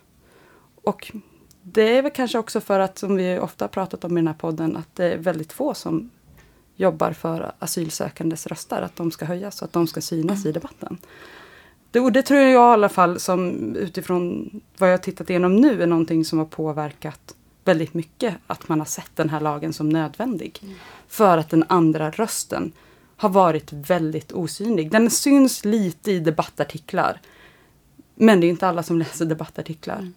Och 0.84 1.11
det 1.61 1.97
är 1.97 2.01
väl 2.01 2.11
kanske 2.11 2.38
också 2.38 2.61
för 2.61 2.80
att, 2.80 2.97
som 2.97 3.15
vi 3.15 3.39
ofta 3.39 3.67
pratat 3.67 4.03
om 4.03 4.17
i 4.17 4.21
den 4.21 4.28
här 4.28 4.34
podden, 4.34 4.78
att 4.78 4.95
det 4.95 5.13
är 5.13 5.17
väldigt 5.17 5.53
få 5.53 5.73
som 5.73 6.09
jobbar 6.76 7.11
för 7.11 7.51
asylsökandes 7.59 8.47
röster, 8.47 8.82
att 8.82 8.95
de 8.95 9.11
ska 9.11 9.26
höjas 9.26 9.61
och 9.61 9.65
att 9.65 9.73
de 9.73 9.88
ska 9.88 10.01
synas 10.01 10.38
mm. 10.38 10.49
i 10.49 10.51
debatten. 10.51 10.97
Det, 11.91 12.09
det 12.09 12.21
tror 12.21 12.39
jag 12.39 12.51
i 12.51 12.55
alla 12.55 12.89
fall, 12.89 13.19
som 13.19 13.51
utifrån 13.76 14.49
vad 14.78 14.93
jag 14.93 15.03
tittat 15.03 15.30
igenom 15.30 15.55
nu, 15.55 15.84
är 15.84 15.88
någonting 15.88 16.26
som 16.26 16.39
har 16.39 16.45
påverkat 16.45 17.36
väldigt 17.63 17.93
mycket. 17.93 18.36
Att 18.47 18.69
man 18.69 18.80
har 18.80 18.86
sett 18.86 19.11
den 19.15 19.30
här 19.30 19.41
lagen 19.41 19.73
som 19.73 19.89
nödvändig. 19.89 20.59
Mm. 20.63 20.76
För 21.07 21.38
att 21.38 21.49
den 21.49 21.65
andra 21.67 22.11
rösten 22.11 22.71
har 23.15 23.30
varit 23.30 23.73
väldigt 23.73 24.32
osynlig. 24.32 24.91
Den 24.91 25.09
syns 25.09 25.65
lite 25.65 26.11
i 26.11 26.19
debattartiklar. 26.19 27.21
Men 28.16 28.39
det 28.39 28.47
är 28.47 28.49
inte 28.49 28.68
alla 28.68 28.84
som 28.84 28.99
läser 28.99 29.26
debattartiklar. 29.26 29.97
Mm. 29.97 30.13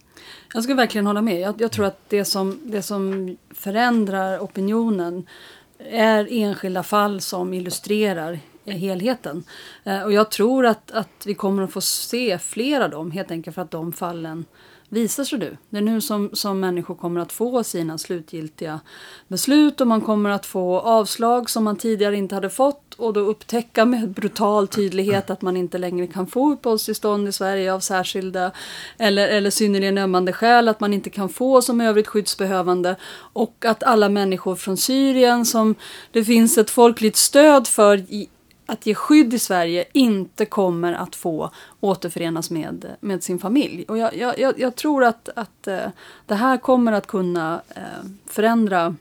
Jag 0.54 0.62
skulle 0.62 0.76
verkligen 0.76 1.06
hålla 1.06 1.22
med. 1.22 1.40
Jag, 1.40 1.60
jag, 1.60 1.72
tror 1.72 1.86
att 1.86 2.08
det 2.08 2.24
som, 2.24 2.60
det 2.64 2.82
som 2.82 3.36
förändrar 3.50 4.38
opinionen 4.38 5.26
är 5.78 6.28
enskilda 6.30 6.82
fall 6.82 7.20
som 7.20 7.54
illustrerar 7.54 8.38
helheten. 8.64 9.44
Eh, 9.84 10.02
och 10.02 10.12
jag 10.12 10.30
tror 10.30 10.66
att, 10.66 10.90
att 10.90 11.26
vi 11.26 11.34
kommer 11.34 11.62
att 11.62 11.72
få 11.72 11.80
se 11.80 12.38
fler 12.38 12.80
av 12.80 12.90
dem 12.90 13.10
helt 13.10 13.30
enkelt 13.30 13.54
för 13.54 13.62
att 13.62 13.70
de 13.70 13.92
fallen 13.92 14.44
visar 14.88 15.24
sig 15.24 15.38
nu. 15.38 15.56
Det 15.70 15.76
är 15.76 15.82
nu 15.82 16.00
som, 16.00 16.30
som 16.32 16.60
människor 16.60 16.94
kommer 16.94 17.20
att 17.20 17.32
få 17.32 17.64
sina 17.64 17.98
slutgiltiga 17.98 18.80
beslut 19.28 19.80
och 19.80 19.86
man 19.86 20.00
kommer 20.00 20.30
att 20.30 20.46
få 20.46 20.80
avslag 20.80 21.50
som 21.50 21.64
man 21.64 21.76
tidigare 21.76 22.16
inte 22.16 22.34
hade 22.34 22.50
fått 22.50 22.94
och 22.94 23.12
då 23.12 23.20
upptäcka 23.20 23.84
med 23.84 24.10
brutal 24.10 24.68
tydlighet 24.68 25.30
att 25.30 25.42
man 25.42 25.56
inte 25.56 25.78
längre 25.78 26.06
kan 26.06 26.26
få 26.26 26.52
uppehållstillstånd 26.52 27.28
i 27.28 27.32
Sverige 27.32 27.72
av 27.72 27.80
särskilda 27.80 28.50
eller, 28.98 29.28
eller 29.28 29.50
synnerligen 29.50 29.98
ömmande 29.98 30.32
skäl, 30.32 30.68
att 30.68 30.80
man 30.80 30.94
inte 30.94 31.10
kan 31.10 31.28
få 31.28 31.62
som 31.62 31.80
övrigt 31.80 32.08
skyddsbehövande 32.08 32.96
och 33.32 33.64
att 33.64 33.82
alla 33.82 34.08
människor 34.08 34.56
från 34.56 34.76
Syrien 34.76 35.44
som 35.44 35.74
det 36.12 36.24
finns 36.24 36.58
ett 36.58 36.70
folkligt 36.70 37.16
stöd 37.16 37.66
för 37.66 37.96
i 37.98 38.28
att 38.68 38.86
ge 38.86 38.94
skydd 38.94 39.34
i 39.34 39.38
Sverige 39.38 39.84
inte 39.92 40.46
kommer 40.46 40.92
att 40.92 41.16
få 41.16 41.50
återförenas 41.80 42.50
med, 42.50 42.96
med 43.00 43.22
sin 43.22 43.38
familj. 43.38 43.84
Och 43.88 43.98
jag, 43.98 44.16
jag, 44.16 44.60
jag 44.60 44.76
tror 44.76 45.04
att, 45.04 45.28
att 45.36 45.66
eh, 45.66 45.86
det 46.26 46.34
här 46.34 46.56
kommer 46.56 46.92
att 46.92 47.06
kunna 47.06 47.62
eh, 47.68 47.82
förändra 48.26 48.94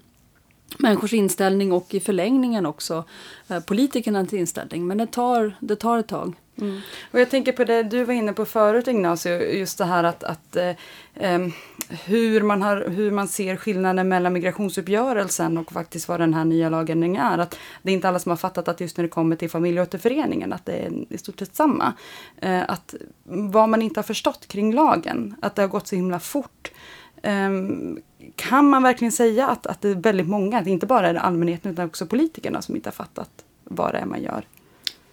människors 0.77 1.13
inställning 1.13 1.71
och 1.71 1.93
i 1.93 1.99
förlängningen 1.99 2.65
också 2.65 3.03
eh, 3.47 3.59
politikernas 3.59 4.33
inställning. 4.33 4.87
Men 4.87 4.97
det 4.97 5.07
tar, 5.07 5.55
det 5.59 5.75
tar 5.75 5.97
ett 5.97 6.07
tag. 6.07 6.35
Mm. 6.61 6.79
Och 7.11 7.19
jag 7.19 7.29
tänker 7.29 7.51
på 7.51 7.63
det 7.63 7.83
du 7.83 8.03
var 8.03 8.13
inne 8.13 8.33
på 8.33 8.45
förut 8.45 8.87
Ignacio, 8.87 9.31
just 9.31 9.77
det 9.77 9.85
här 9.85 10.03
att, 10.03 10.23
att 10.23 10.55
eh, 10.55 11.47
hur, 12.05 12.41
man 12.41 12.61
har, 12.61 12.85
hur 12.89 13.11
man 13.11 13.27
ser 13.27 13.55
skillnaden 13.55 14.07
mellan 14.07 14.33
migrationsuppgörelsen 14.33 15.57
och 15.57 15.71
faktiskt 15.71 16.07
vad 16.07 16.19
den 16.19 16.33
här 16.33 16.45
nya 16.45 16.69
lagändringen 16.69 17.21
är. 17.21 17.37
Att 17.37 17.57
det 17.81 17.91
är 17.91 17.93
inte 17.93 18.07
alla 18.07 18.19
som 18.19 18.29
har 18.29 18.37
fattat 18.37 18.67
att 18.67 18.81
just 18.81 18.97
när 18.97 19.03
det 19.03 19.09
kommer 19.09 19.35
till 19.35 19.49
familjeåterföreningen 19.49 20.53
att 20.53 20.65
det 20.65 20.73
är 20.73 21.13
i 21.13 21.17
stort 21.17 21.39
sett 21.39 21.55
samma. 21.55 21.93
Eh, 22.37 22.69
att 22.69 22.95
vad 23.23 23.69
man 23.69 23.81
inte 23.81 23.97
har 23.99 24.03
förstått 24.03 24.47
kring 24.47 24.73
lagen, 24.73 25.35
att 25.41 25.55
det 25.55 25.61
har 25.61 25.69
gått 25.69 25.87
så 25.87 25.95
himla 25.95 26.19
fort. 26.19 26.71
Eh, 27.21 27.49
kan 28.35 28.69
man 28.69 28.83
verkligen 28.83 29.11
säga 29.11 29.47
att, 29.47 29.67
att 29.67 29.81
det 29.81 29.89
är 29.89 29.95
väldigt 29.95 30.27
många, 30.27 30.61
det 30.61 30.69
inte 30.69 30.85
bara 30.85 31.19
allmänheten 31.19 31.71
utan 31.71 31.85
också 31.85 32.05
politikerna 32.05 32.61
som 32.61 32.75
inte 32.75 32.89
har 32.89 32.93
fattat 32.93 33.29
vad 33.63 33.93
det 33.93 33.97
är 33.97 34.05
man 34.05 34.21
gör? 34.21 34.45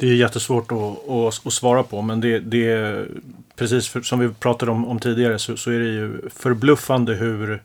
Det 0.04 0.10
är 0.10 0.14
jättesvårt 0.14 0.72
att, 0.72 1.08
att, 1.10 1.46
att 1.46 1.52
svara 1.52 1.82
på 1.82 2.02
men 2.02 2.20
det, 2.20 2.38
det 2.38 2.70
är 2.70 3.08
precis 3.56 3.88
för, 3.88 4.00
som 4.00 4.18
vi 4.18 4.28
pratade 4.28 4.72
om, 4.72 4.88
om 4.88 4.98
tidigare 4.98 5.38
så, 5.38 5.56
så, 5.56 5.70
är 5.70 5.78
det 5.78 5.84
ju 5.84 6.30
förbluffande 6.30 7.14
hur 7.14 7.62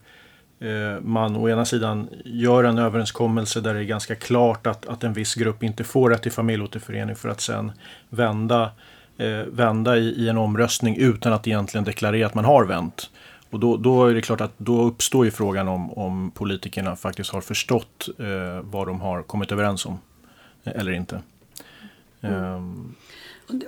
eh, 0.60 1.00
man 1.02 1.36
å 1.36 1.48
ena 1.48 1.64
sidan 1.64 2.08
gör 2.24 2.64
en 2.64 2.78
överenskommelse 2.78 3.60
där 3.60 3.74
det 3.74 3.80
är 3.80 3.84
ganska 3.84 4.14
klart 4.14 4.66
att, 4.66 4.86
att 4.86 5.04
en 5.04 5.12
viss 5.12 5.34
grupp 5.34 5.62
inte 5.62 5.84
får 5.84 6.10
rätt 6.10 6.22
till 6.22 6.32
familjeåterförening 6.32 7.16
för 7.16 7.28
att 7.28 7.40
sen 7.40 7.72
vända, 8.08 8.70
eh, 9.18 9.42
vända 9.46 9.96
i, 9.96 10.08
i, 10.08 10.28
en 10.28 10.38
omröstning 10.38 10.96
utan 10.96 11.32
att 11.32 11.46
egentligen 11.46 11.84
deklarera 11.84 12.26
att 12.26 12.34
man 12.34 12.44
har 12.44 12.64
vänt. 12.64 13.10
Och 13.50 13.60
då, 13.60 13.76
då, 13.76 14.06
är 14.06 14.14
det 14.14 14.22
klart 14.22 14.40
att 14.40 14.54
då 14.56 14.82
uppstår 14.82 15.24
ju 15.24 15.30
frågan 15.30 15.68
om, 15.68 15.92
om 15.92 16.30
politikerna 16.30 16.96
faktiskt 16.96 17.30
har 17.30 17.40
förstått 17.40 18.08
eh, 18.18 18.60
vad 18.62 18.86
de 18.86 19.00
har 19.00 19.22
kommit 19.22 19.52
överens 19.52 19.86
om. 19.86 19.98
Eh, 20.64 20.72
eller 20.76 20.92
inte. 20.92 21.20
Mm. 22.22 22.34
Ehm. 22.34 22.94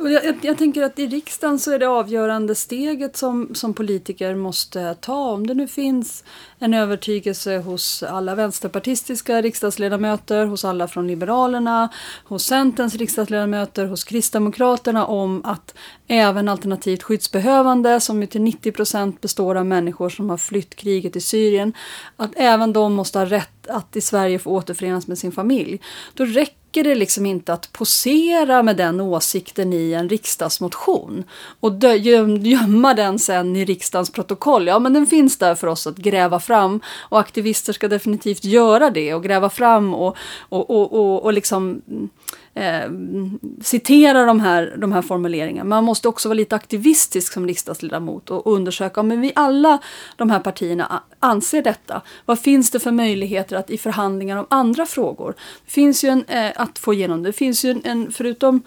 Och 0.01 0.13
jag, 0.13 0.35
jag, 0.43 0.59
tänker 0.59 0.83
att 0.83 0.99
i 0.99 1.07
riksdagen 1.07 1.59
så 1.59 1.73
är 1.73 1.79
det 1.79 1.89
avgörande 1.89 2.55
steget 2.55 3.17
som, 3.17 3.55
som 3.55 3.75
politiker 3.75 4.35
måste 4.35 4.95
ta. 4.95 5.33
Om 5.33 5.47
det 5.47 5.55
nu 5.55 5.69
finns 5.69 6.25
en 6.59 6.75
övertygelse 6.75 7.59
hos 7.59 8.03
alla 8.03 8.35
vänsterpartistiska 8.35 9.43
riksdagsledamöter, 9.43 10.47
hos 10.47 10.65
alla 10.65 10.89
från 10.89 11.07
Liberalerna, 11.07 11.89
hos 12.25 12.45
Centerns 12.45 12.95
riksdagsledamöter, 12.95 13.87
hos 13.87 14.05
Kristdemokraterna 14.05 15.07
om 15.07 15.45
att 15.45 15.75
även 16.07 16.49
alternativt 16.49 17.03
skyddsbehövande, 17.03 18.01
som 18.01 18.21
ju 18.21 18.27
till 18.27 18.43
90 18.43 18.73
procent 18.73 19.21
består 19.21 19.55
av 19.55 19.67
människor 19.67 20.09
som 20.09 20.31
har 20.31 20.37
flytt 20.37 20.75
kriget 20.75 21.17
i 21.17 21.21
Syrien, 21.21 21.73
att 22.17 22.31
även 22.37 22.73
de 22.73 22.93
måste 22.93 23.19
ha 23.19 23.27
rätt 23.27 23.67
att 23.67 23.97
i 23.97 24.01
Sverige 24.01 24.39
få 24.39 24.51
återförenas 24.51 25.07
med 25.07 25.19
sin 25.19 25.33
familj. 25.33 25.81
Då 26.15 26.25
räcker 26.25 26.62
räcker 26.73 26.85
det 26.85 26.95
liksom 26.95 27.27
inte 27.27 27.53
att 27.53 27.73
posera 27.73 28.63
med 28.63 28.77
den 28.77 29.01
åsikten 29.01 29.73
i 29.73 29.93
en 29.93 30.09
riksdagsmotion 30.09 31.25
och 31.61 31.73
gömma 32.41 32.95
den 32.95 33.19
sen 33.19 33.57
i 33.57 33.65
riksdagens 33.65 34.11
protokoll. 34.11 34.67
Ja, 34.67 34.79
men 34.79 34.93
den 34.93 35.07
finns 35.07 35.39
där 35.39 35.55
för 35.55 35.67
oss 35.67 35.87
att 35.87 35.97
gräva 35.97 36.41
fram 36.41 36.81
och 37.11 37.21
aktivister 37.21 37.73
ska 37.73 37.89
definitivt 37.89 38.45
göra 38.45 38.91
det 38.91 39.15
och 39.15 39.23
gräva 39.23 39.51
fram 39.51 39.95
och, 39.95 40.17
och, 40.49 40.71
och, 40.71 40.93
och, 40.93 41.25
och 41.25 41.33
liksom 41.33 41.83
mm, 41.89 42.09
eh, 42.55 42.91
citera 43.61 44.25
de 44.25 44.41
här, 44.41 44.75
de 44.79 44.93
här 44.93 45.03
formuleringarna. 45.03 45.69
Man 45.69 45.85
måste 45.85 46.09
också 46.09 46.29
vara 46.29 46.37
lite 46.37 46.57
aktivistisk 46.57 47.33
som 47.33 47.47
riksdagsledamot 47.47 48.31
och 48.31 48.53
undersöka 48.53 49.01
om 49.01 49.21
vi 49.21 49.33
alla 49.35 49.79
de 50.17 50.31
här 50.31 50.41
partierna 50.41 51.03
anser 51.19 51.63
detta. 51.63 52.03
Vad 52.25 52.39
finns 52.39 52.71
det 52.71 52.81
för 52.81 52.91
möjligheter 52.91 53.57
att 53.57 53.71
i 53.71 53.79
förhandlingar 53.79 54.37
om 54.37 54.47
andra 54.51 54.87
frågor? 54.87 55.35
Det 55.65 55.73
finns 55.73 56.05
ju 56.05 56.09
en, 56.09 56.25
eh, 56.25 56.53
att 56.57 56.79
få 56.79 56.95
igenom 56.95 57.23
det. 57.23 57.33
finns 57.33 57.65
ju 57.65 57.71
en, 57.71 57.81
en 57.85 58.13
förutom 58.13 58.63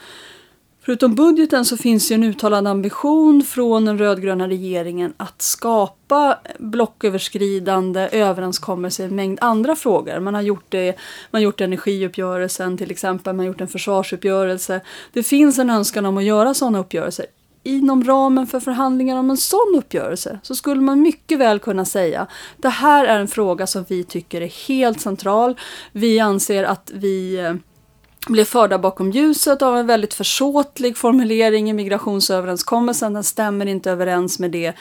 Förutom 0.86 1.16
budgeten 1.16 1.66
så 1.66 1.78
finns 1.78 2.12
ju 2.12 2.14
en 2.14 2.24
uttalad 2.24 2.68
ambition 2.68 3.44
från 3.44 3.86
den 3.86 3.98
rödgröna 3.98 4.48
regeringen 4.48 5.14
att 5.18 5.42
skapa 5.42 6.40
blocköverskridande 6.60 8.10
överenskommelser 8.12 9.04
i 9.04 9.08
en 9.08 9.16
mängd 9.16 9.40
andra 9.42 9.76
frågor. 9.76 10.20
Man 10.20 10.34
har 10.34 10.42
gjort 10.42 10.66
det, 10.70 10.96
man 11.32 11.40
har 11.40 11.44
gjort 11.44 11.62
energiuppgörelsen 11.62 12.78
till 12.78 12.92
exempel, 12.92 13.34
man 13.34 13.40
har 13.40 13.48
gjort 13.48 13.62
en 13.62 13.68
försvarsuppgörelse. 13.68 14.82
Det 15.14 15.24
finns 15.24 15.60
en 15.60 15.70
önskan 15.70 16.06
om 16.06 16.18
att 16.18 16.24
göra 16.24 16.54
sådana 16.54 16.80
uppgörelser. 16.80 17.26
Inom 17.64 18.04
ramen 18.04 18.48
för 18.48 18.60
förhandlingar 18.60 19.18
om 19.18 19.30
en 19.30 19.38
sån 19.38 19.76
uppgörelse 19.78 20.40
så 20.44 20.56
skulle 20.56 20.82
man 20.82 21.02
mycket 21.02 21.40
väl 21.40 21.60
kunna 21.60 21.86
säga 21.86 22.28
det 22.58 22.70
här 22.70 23.06
är 23.06 23.20
en 23.20 23.28
fråga 23.28 23.68
som 23.68 23.86
vi 23.90 24.04
tycker 24.04 24.42
är 24.42 24.68
helt 24.68 25.02
central. 25.02 25.60
Vi 25.92 26.20
anser 26.20 26.64
att 26.64 26.92
vi 26.94 27.40
eh, 27.40 27.54
blev 28.28 28.46
förda 28.46 28.80
bakom 28.80 29.12
ljuset 29.12 29.62
av 29.62 29.78
en 29.78 29.88
väldigt 29.88 30.14
försåtlig 30.14 30.98
formulering 30.98 31.70
i 31.70 31.74
migrationsöverenskommelsen. 31.74 33.14
Den 33.14 33.24
stämmer 33.24 33.66
inte 33.66 33.92
överens 33.92 34.40
med 34.40 34.52
det 34.52 34.74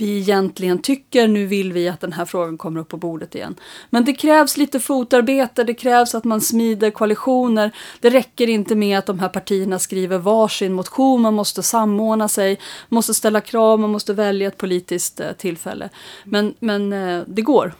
vi 0.00 0.18
egentligen 0.18 0.82
tycker. 0.82 1.28
Nu 1.28 1.46
vill 1.46 1.72
vi 1.72 1.88
att 1.88 2.00
den 2.00 2.12
här 2.12 2.24
frågan 2.24 2.58
kommer 2.58 2.80
upp 2.80 2.88
på 2.88 2.96
bordet 2.96 3.34
igen. 3.34 3.54
Men 3.90 4.04
det 4.04 4.12
krävs 4.12 4.56
lite 4.56 4.80
fotarbete, 4.80 5.64
det 5.64 5.74
krävs 5.74 6.14
att 6.14 6.24
man 6.24 6.40
smider 6.40 6.90
koalitioner. 6.90 7.70
Det 8.00 8.10
räcker 8.10 8.48
inte 8.48 8.74
med 8.74 8.98
att 8.98 9.06
de 9.06 9.18
här 9.18 9.28
partierna 9.28 9.78
skriver 9.78 10.18
varsin 10.18 10.72
motion, 10.72 11.20
man 11.20 11.34
måste 11.34 11.62
samordna 11.62 12.28
sig, 12.28 12.58
måste 12.88 13.14
ställa 13.14 13.40
krav, 13.40 13.80
man 13.80 13.90
måste 13.90 14.14
välja 14.14 14.48
ett 14.48 14.56
politiskt 14.56 15.20
eh, 15.20 15.32
tillfälle. 15.32 15.88
Men, 16.24 16.54
men 16.58 16.92
eh, 16.92 17.22
det 17.26 17.42
går. 17.42 17.74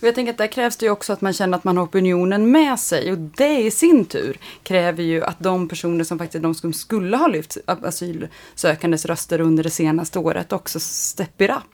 Och 0.00 0.02
jag 0.02 0.14
tänker 0.14 0.32
att 0.32 0.38
där 0.38 0.46
krävs 0.46 0.76
det 0.76 0.86
ju 0.86 0.92
också 0.92 1.12
att 1.12 1.20
man 1.20 1.32
känner 1.32 1.58
att 1.58 1.64
man 1.64 1.76
har 1.76 1.84
opinionen 1.84 2.50
med 2.50 2.80
sig. 2.80 3.12
Och 3.12 3.18
det 3.18 3.60
i 3.60 3.70
sin 3.70 4.04
tur 4.04 4.38
kräver 4.62 5.02
ju 5.02 5.24
att 5.24 5.38
de 5.38 5.68
personer 5.68 6.04
som 6.04 6.18
faktiskt 6.18 6.42
de 6.42 6.54
som 6.54 6.72
skulle 6.72 7.16
ha 7.16 7.26
lyft 7.26 7.56
asylsökandes 7.66 9.06
röster 9.06 9.40
under 9.40 9.62
det 9.62 9.70
senaste 9.70 10.18
året 10.18 10.52
också 10.52 10.80
stepper 10.80 11.50
up 11.50 11.65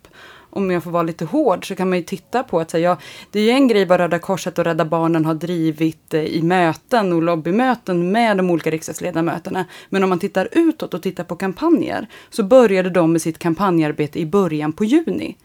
om 0.53 0.71
jag 0.71 0.85
får 0.85 0.91
vara 0.91 1.03
lite 1.03 1.25
hård 1.25 1.69
så 1.69 1.75
kan 1.75 1.89
man 1.89 1.99
ju 1.99 2.05
titta 2.05 2.43
på 2.43 2.61
att 2.61 2.73
här, 2.73 2.81
ja, 2.81 2.99
det 3.31 3.41
är 3.41 3.45
ju 3.45 3.51
en 3.51 3.69
grej 3.69 3.85
vad 3.85 4.01
Röda 4.01 4.19
Korset 4.19 4.59
och 4.59 4.65
Rädda 4.65 4.85
Barnen 4.85 5.25
har 5.25 5.35
drivit 5.35 6.15
eh, 6.15 6.25
i 6.25 6.43
möten 6.43 7.13
och 7.13 7.23
lobbymöten 7.23 8.13
med 8.13 8.37
de 8.37 8.51
olika 8.51 8.71
riksdagsledamöterna. 8.71 9.65
Men 9.89 10.03
om 10.03 10.09
man 10.09 10.19
tittar 10.19 10.49
utåt 10.53 10.95
och 10.95 11.03
tittar 11.03 11.25
på 11.25 11.37
kampanjer 11.37 12.07
så 12.31 12.43
började 12.43 12.91
de 12.91 13.13
med 13.13 13.23
sitt 13.23 13.39
kampanjarbete 13.39 14.21
i 14.21 14.27
början 14.27 14.73
på 14.73 14.85
juni. 14.85 15.37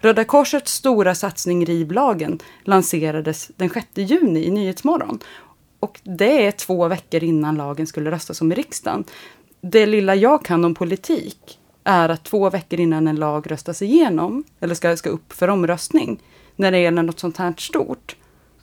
Röda 0.00 0.24
Korsets 0.24 0.72
stora 0.72 1.14
satsning 1.14 1.66
Rivlagen 1.66 2.38
lanserades 2.64 3.50
den 3.56 3.70
6 3.70 3.86
juni 3.94 4.44
i 4.44 4.50
Nyhetsmorgon. 4.50 5.18
Och 5.80 6.00
det 6.02 6.46
är 6.46 6.50
två 6.50 6.88
veckor 6.88 7.24
innan 7.24 7.56
lagen 7.56 7.86
skulle 7.86 8.10
röstas 8.10 8.40
om 8.40 8.52
i 8.52 8.54
riksdagen. 8.54 9.04
Det 9.60 9.86
lilla 9.86 10.14
jag 10.14 10.44
kan 10.44 10.64
om 10.64 10.74
politik 10.74 11.58
är 11.84 12.08
att 12.08 12.24
två 12.24 12.50
veckor 12.50 12.80
innan 12.80 13.08
en 13.08 13.16
lag 13.16 13.50
röstas 13.50 13.82
igenom, 13.82 14.44
eller 14.60 14.74
ska, 14.74 14.96
ska 14.96 15.10
upp 15.10 15.32
för 15.32 15.48
omröstning, 15.48 16.22
när 16.56 16.72
det 16.72 16.78
gäller 16.78 17.02
något 17.02 17.20
sånt 17.20 17.36
här 17.36 17.54
stort, 17.58 18.16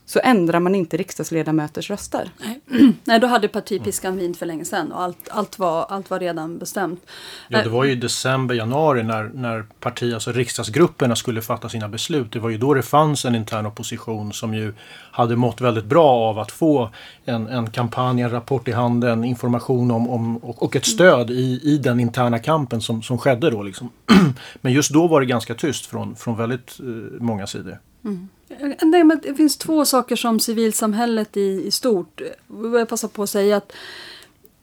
så 0.09 0.19
ändrar 0.23 0.59
man 0.59 0.75
inte 0.75 0.97
riksdagsledamöters 0.97 1.89
röster. 1.89 2.31
Nej, 2.37 2.61
Nej 3.03 3.19
då 3.19 3.27
hade 3.27 3.47
partipiskan 3.47 4.17
vin 4.17 4.33
för 4.33 4.45
länge 4.45 4.65
sedan 4.65 4.91
och 4.91 5.01
allt, 5.01 5.29
allt, 5.29 5.59
var, 5.59 5.85
allt 5.89 6.09
var 6.09 6.19
redan 6.19 6.57
bestämt. 6.57 7.05
Ja, 7.47 7.63
det 7.63 7.69
var 7.69 7.83
ju 7.83 7.91
i 7.91 7.95
december, 7.95 8.55
januari 8.55 9.03
när, 9.03 9.31
när 9.33 9.65
parti, 9.79 10.13
alltså 10.13 10.31
riksdagsgrupperna 10.31 11.15
skulle 11.15 11.41
fatta 11.41 11.69
sina 11.69 11.89
beslut. 11.89 12.31
Det 12.31 12.39
var 12.39 12.49
ju 12.49 12.57
då 12.57 12.73
det 12.73 12.81
fanns 12.81 13.25
en 13.25 13.35
intern 13.35 13.65
opposition 13.65 14.33
som 14.33 14.53
ju 14.53 14.73
hade 15.11 15.35
mått 15.35 15.61
väldigt 15.61 15.85
bra 15.85 16.09
av 16.09 16.39
att 16.39 16.51
få 16.51 16.89
en, 17.25 17.47
en 17.47 17.69
kampanj, 17.69 18.21
en 18.21 18.31
rapport 18.31 18.67
i 18.67 18.71
handen, 18.71 19.23
information 19.23 19.91
om, 19.91 20.09
om 20.09 20.37
och, 20.37 20.63
och 20.63 20.75
ett 20.75 20.85
stöd 20.85 21.29
i, 21.29 21.59
i 21.63 21.77
den 21.77 21.99
interna 21.99 22.39
kampen 22.39 22.81
som, 22.81 23.01
som 23.01 23.17
skedde 23.17 23.49
då. 23.49 23.63
Liksom. 23.63 23.89
Men 24.61 24.73
just 24.73 24.93
då 24.93 25.07
var 25.07 25.19
det 25.19 25.25
ganska 25.25 25.55
tyst 25.55 25.85
från, 25.85 26.15
från 26.15 26.37
väldigt 26.37 26.79
eh, 26.79 26.85
många 27.19 27.47
sidor. 27.47 27.79
Mm. 28.05 28.29
Eh, 28.49 28.69
nej, 28.81 29.03
men 29.03 29.19
det 29.23 29.35
finns 29.35 29.57
två 29.57 29.85
saker 29.85 30.15
som 30.15 30.39
civilsamhället 30.39 31.37
i, 31.37 31.63
i 31.65 31.71
stort, 31.71 32.21
jag 32.47 32.89
passar 32.89 32.89
passa 32.89 33.07
på 33.07 33.23
att 33.23 33.29
säga 33.29 33.57
att 33.57 33.71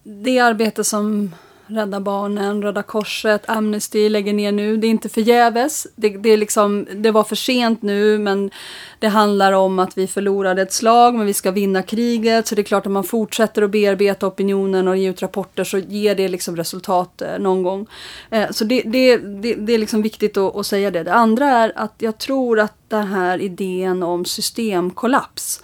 det 0.03 0.39
arbete 0.39 0.85
som 0.85 1.35
Rädda 1.69 2.01
Barnen, 2.01 2.63
Röda 2.63 2.83
Korset, 2.83 3.49
Amnesty 3.49 4.09
lägger 4.09 4.33
ner 4.33 4.53
nu. 4.53 4.77
Det 4.77 4.87
är 4.87 4.91
inte 4.91 5.09
förgäves. 5.09 5.87
Det, 5.97 6.09
det, 6.09 6.37
liksom, 6.37 6.87
det 6.95 7.11
var 7.11 7.25
för 7.25 7.37
sent 7.37 7.83
nu 7.83 8.19
men 8.19 8.51
det 8.99 9.09
handlar 9.09 9.53
om 9.53 9.79
att 9.79 9.99
vi 9.99 10.07
förlorade 10.07 10.63
ett 10.63 10.73
slag 10.73 11.15
men 11.15 11.27
vi 11.27 11.35
ska 11.35 11.51
vinna 11.51 11.83
kriget. 11.83 12.47
Så 12.47 12.55
det 12.55 12.61
är 12.61 12.65
klart 12.65 12.87
att 12.87 12.93
man 12.93 13.05
fortsätter 13.05 13.63
att 13.63 13.71
bearbeta 13.71 14.27
opinionen 14.27 14.89
och 14.89 14.97
ge 14.97 15.11
ut 15.11 15.23
rapporter 15.23 15.65
så 15.65 15.79
ger 15.79 16.15
det 16.15 16.29
liksom 16.29 16.57
resultat 16.57 17.23
eh, 17.23 17.39
någon 17.39 17.63
gång. 17.63 17.87
Eh, 18.31 18.51
så 18.51 18.65
det, 18.65 18.83
det, 18.83 19.17
det, 19.17 19.55
det, 19.55 19.73
är 19.73 19.79
liksom 19.79 20.03
viktigt 20.03 20.37
att, 20.37 20.57
att 20.57 20.67
säga 20.67 20.91
det. 20.91 21.03
Det 21.03 21.15
andra 21.15 21.47
är 21.47 21.73
att 21.77 21.95
jag 21.99 22.19
tror 22.19 22.61
att 22.61 22.75
den 22.89 23.07
här 23.07 23.39
idén 23.39 24.03
om 24.03 24.25
systemkollaps 24.25 25.61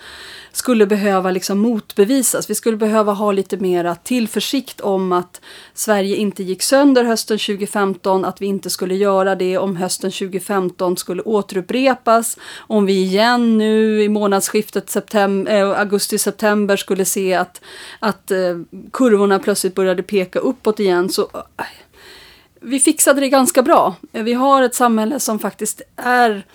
skulle 0.56 0.86
behöva 0.86 1.30
liksom 1.30 1.58
motbevisas. 1.58 2.50
Vi 2.50 2.54
skulle 2.54 2.76
behöva 2.76 3.12
ha 3.12 3.32
lite 3.32 3.56
mera 3.56 3.94
tillförsikt 3.94 4.80
om 4.80 5.12
att 5.12 5.40
Sverige 5.74 6.16
inte 6.16 6.42
gick 6.42 6.62
sönder 6.62 7.04
hösten 7.04 7.38
2015, 7.38 8.24
att 8.24 8.42
vi 8.42 8.46
inte 8.46 8.70
skulle 8.70 8.94
göra 8.94 9.34
det 9.34 9.58
om 9.58 9.76
hösten 9.76 10.10
2015 10.10 10.96
skulle 10.96 11.22
återupprepas, 11.22 12.38
om 12.58 12.86
vi 12.86 13.02
igen 13.02 13.58
nu 13.58 14.02
i 14.02 14.08
månadsskiftet 14.08 15.14
äh, 15.14 15.24
eh, 15.24 15.80
augusti-september 15.80 16.76
skulle 16.76 17.04
se 17.04 17.34
att, 17.34 17.60
att 17.98 18.30
äh, 18.30 18.38
kurvorna 18.92 19.38
plötsligt 19.38 19.74
började 19.74 20.02
peka 20.02 20.38
uppåt 20.38 20.80
igen. 20.80 21.08
Så 21.08 21.22
äh, 21.58 21.64
vi 22.60 22.80
fixade 22.80 23.20
det 23.20 23.28
ganska 23.28 23.62
bra. 23.62 23.94
Vi 24.12 24.32
har 24.32 24.62
ett 24.62 24.74
samhälle 24.74 25.20
som 25.20 25.38
faktiskt 25.38 25.82
är 25.96 26.46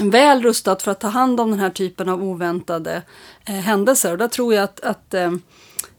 väl 0.00 0.42
rustat 0.42 0.82
för 0.82 0.90
att 0.90 1.00
ta 1.00 1.08
hand 1.08 1.40
om 1.40 1.50
den 1.50 1.60
här 1.60 1.70
typen 1.70 2.08
av 2.08 2.22
oväntade 2.22 3.02
eh, 3.48 3.54
händelser. 3.54 4.12
Och 4.12 4.18
där 4.18 4.28
tror 4.28 4.54
jag 4.54 4.64
att, 4.64 4.80
att 4.80 5.14
eh, 5.14 5.32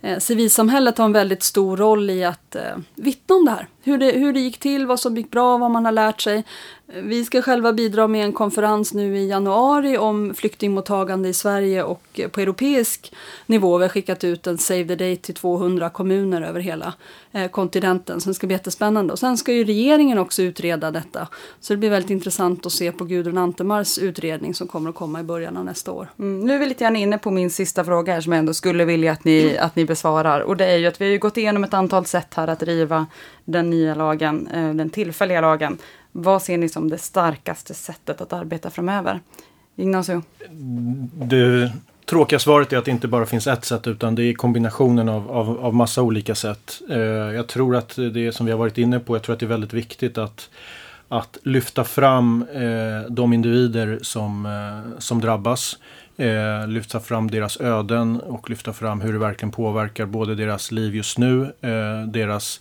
eh, 0.01 0.19
civilsamhället 0.19 0.97
har 0.97 1.05
en 1.05 1.13
väldigt 1.13 1.43
stor 1.43 1.77
roll 1.77 2.09
i 2.09 2.23
att 2.23 2.55
eh, 2.55 2.77
vittna 2.95 3.35
om 3.35 3.45
det 3.45 3.51
här. 3.51 3.67
Hur 3.81 3.97
det, 3.97 4.11
hur 4.11 4.33
det 4.33 4.39
gick 4.39 4.57
till, 4.57 4.85
vad 4.85 4.99
som 4.99 5.17
gick 5.17 5.31
bra, 5.31 5.57
vad 5.57 5.71
man 5.71 5.85
har 5.85 5.91
lärt 5.91 6.21
sig. 6.21 6.43
Vi 6.93 7.25
ska 7.25 7.41
själva 7.41 7.73
bidra 7.73 8.07
med 8.07 8.25
en 8.25 8.33
konferens 8.33 8.93
nu 8.93 9.17
i 9.17 9.27
januari 9.27 9.97
om 9.97 10.33
flyktingmottagande 10.33 11.29
i 11.29 11.33
Sverige 11.33 11.83
och 11.83 12.19
på 12.31 12.41
europeisk 12.41 13.13
nivå. 13.45 13.77
Vi 13.77 13.83
har 13.83 13.89
skickat 13.89 14.23
ut 14.23 14.47
en 14.47 14.57
Save 14.57 14.85
the 14.85 14.95
Date 14.95 15.21
till 15.21 15.35
200 15.35 15.89
kommuner 15.89 16.41
över 16.41 16.59
hela 16.59 16.93
eh, 17.31 17.47
kontinenten. 17.47 18.21
Så 18.21 18.29
det 18.29 18.33
ska 18.33 18.47
bli 18.47 18.55
jättespännande. 18.55 19.13
Och 19.13 19.19
sen 19.19 19.37
ska 19.37 19.53
ju 19.53 19.63
regeringen 19.63 20.17
också 20.17 20.41
utreda 20.41 20.91
detta. 20.91 21.27
Så 21.59 21.73
det 21.73 21.77
blir 21.77 21.89
väldigt 21.89 22.11
intressant 22.11 22.65
att 22.65 22.71
se 22.71 22.91
på 22.91 23.05
Gudrun 23.05 23.37
Antemars 23.37 23.97
utredning 23.97 24.53
som 24.53 24.67
kommer 24.67 24.89
att 24.89 24.95
komma 24.95 25.19
i 25.19 25.23
början 25.23 25.57
av 25.57 25.65
nästa 25.65 25.91
år. 25.91 26.09
Mm, 26.19 26.39
nu 26.39 26.53
är 26.53 26.59
vi 26.59 26.65
lite 26.65 26.83
grann 26.83 26.95
inne 26.95 27.17
på 27.17 27.31
min 27.31 27.49
sista 27.49 27.83
fråga 27.83 28.13
här 28.13 28.21
som 28.21 28.33
jag 28.33 28.39
ändå 28.39 28.53
skulle 28.53 28.85
vilja 28.85 29.11
att 29.11 29.23
ni, 29.23 29.57
att 29.57 29.75
ni 29.75 29.85
besvarar. 29.85 30.39
Och 30.39 30.57
det 30.57 30.65
är 30.65 30.77
ju 30.77 30.87
att 30.87 31.01
vi 31.01 31.11
har 31.11 31.17
gått 31.17 31.37
igenom 31.37 31.63
ett 31.63 31.73
antal 31.73 32.05
sätt 32.05 32.33
här 32.33 32.47
att 32.47 32.59
driva 32.59 33.07
den 33.45 33.69
nya 33.69 33.95
lagen, 33.95 34.47
eh, 34.47 34.73
den 34.73 34.89
tillfälliga 34.89 35.41
lagen. 35.41 35.77
Vad 36.19 36.41
ser 36.41 36.57
ni 36.57 36.69
som 36.69 36.89
det 36.89 36.97
starkaste 36.97 37.73
sättet 37.73 38.21
att 38.21 38.33
arbeta 38.33 38.69
framöver? 38.69 39.21
Ignacio? 39.75 40.23
Det 41.13 41.71
tråkiga 42.05 42.39
svaret 42.39 42.73
är 42.73 42.77
att 42.77 42.85
det 42.85 42.91
inte 42.91 43.07
bara 43.07 43.25
finns 43.25 43.47
ett 43.47 43.65
sätt 43.65 43.87
utan 43.87 44.15
det 44.15 44.23
är 44.23 44.33
kombinationen 44.33 45.09
av, 45.09 45.31
av, 45.31 45.59
av 45.65 45.75
massa 45.75 46.01
olika 46.01 46.35
sätt. 46.35 46.81
Eh, 46.89 46.97
jag 46.97 47.47
tror 47.47 47.75
att 47.75 47.95
det 47.95 48.31
som 48.31 48.45
vi 48.45 48.51
har 48.51 48.59
varit 48.59 48.77
inne 48.77 48.99
på, 48.99 49.15
jag 49.15 49.23
tror 49.23 49.33
att 49.33 49.39
det 49.39 49.45
är 49.45 49.47
väldigt 49.47 49.73
viktigt 49.73 50.17
att 50.17 50.49
att 51.09 51.37
lyfta 51.43 51.83
fram 51.83 52.45
eh, 52.53 53.09
de 53.09 53.33
individer 53.33 53.99
som, 54.01 54.45
eh, 54.45 54.99
som 54.99 55.21
drabbas. 55.21 55.77
Eh, 56.17 56.67
lyfta 56.67 56.99
fram 56.99 57.31
deras 57.31 57.61
öden 57.61 58.21
och 58.21 58.49
lyfta 58.49 58.73
fram 58.73 59.01
hur 59.01 59.13
det 59.13 59.19
verkligen 59.19 59.51
påverkar 59.51 60.05
både 60.05 60.35
deras 60.35 60.71
liv 60.71 60.95
just 60.95 61.17
nu, 61.17 61.41
eh, 61.61 62.07
deras 62.07 62.59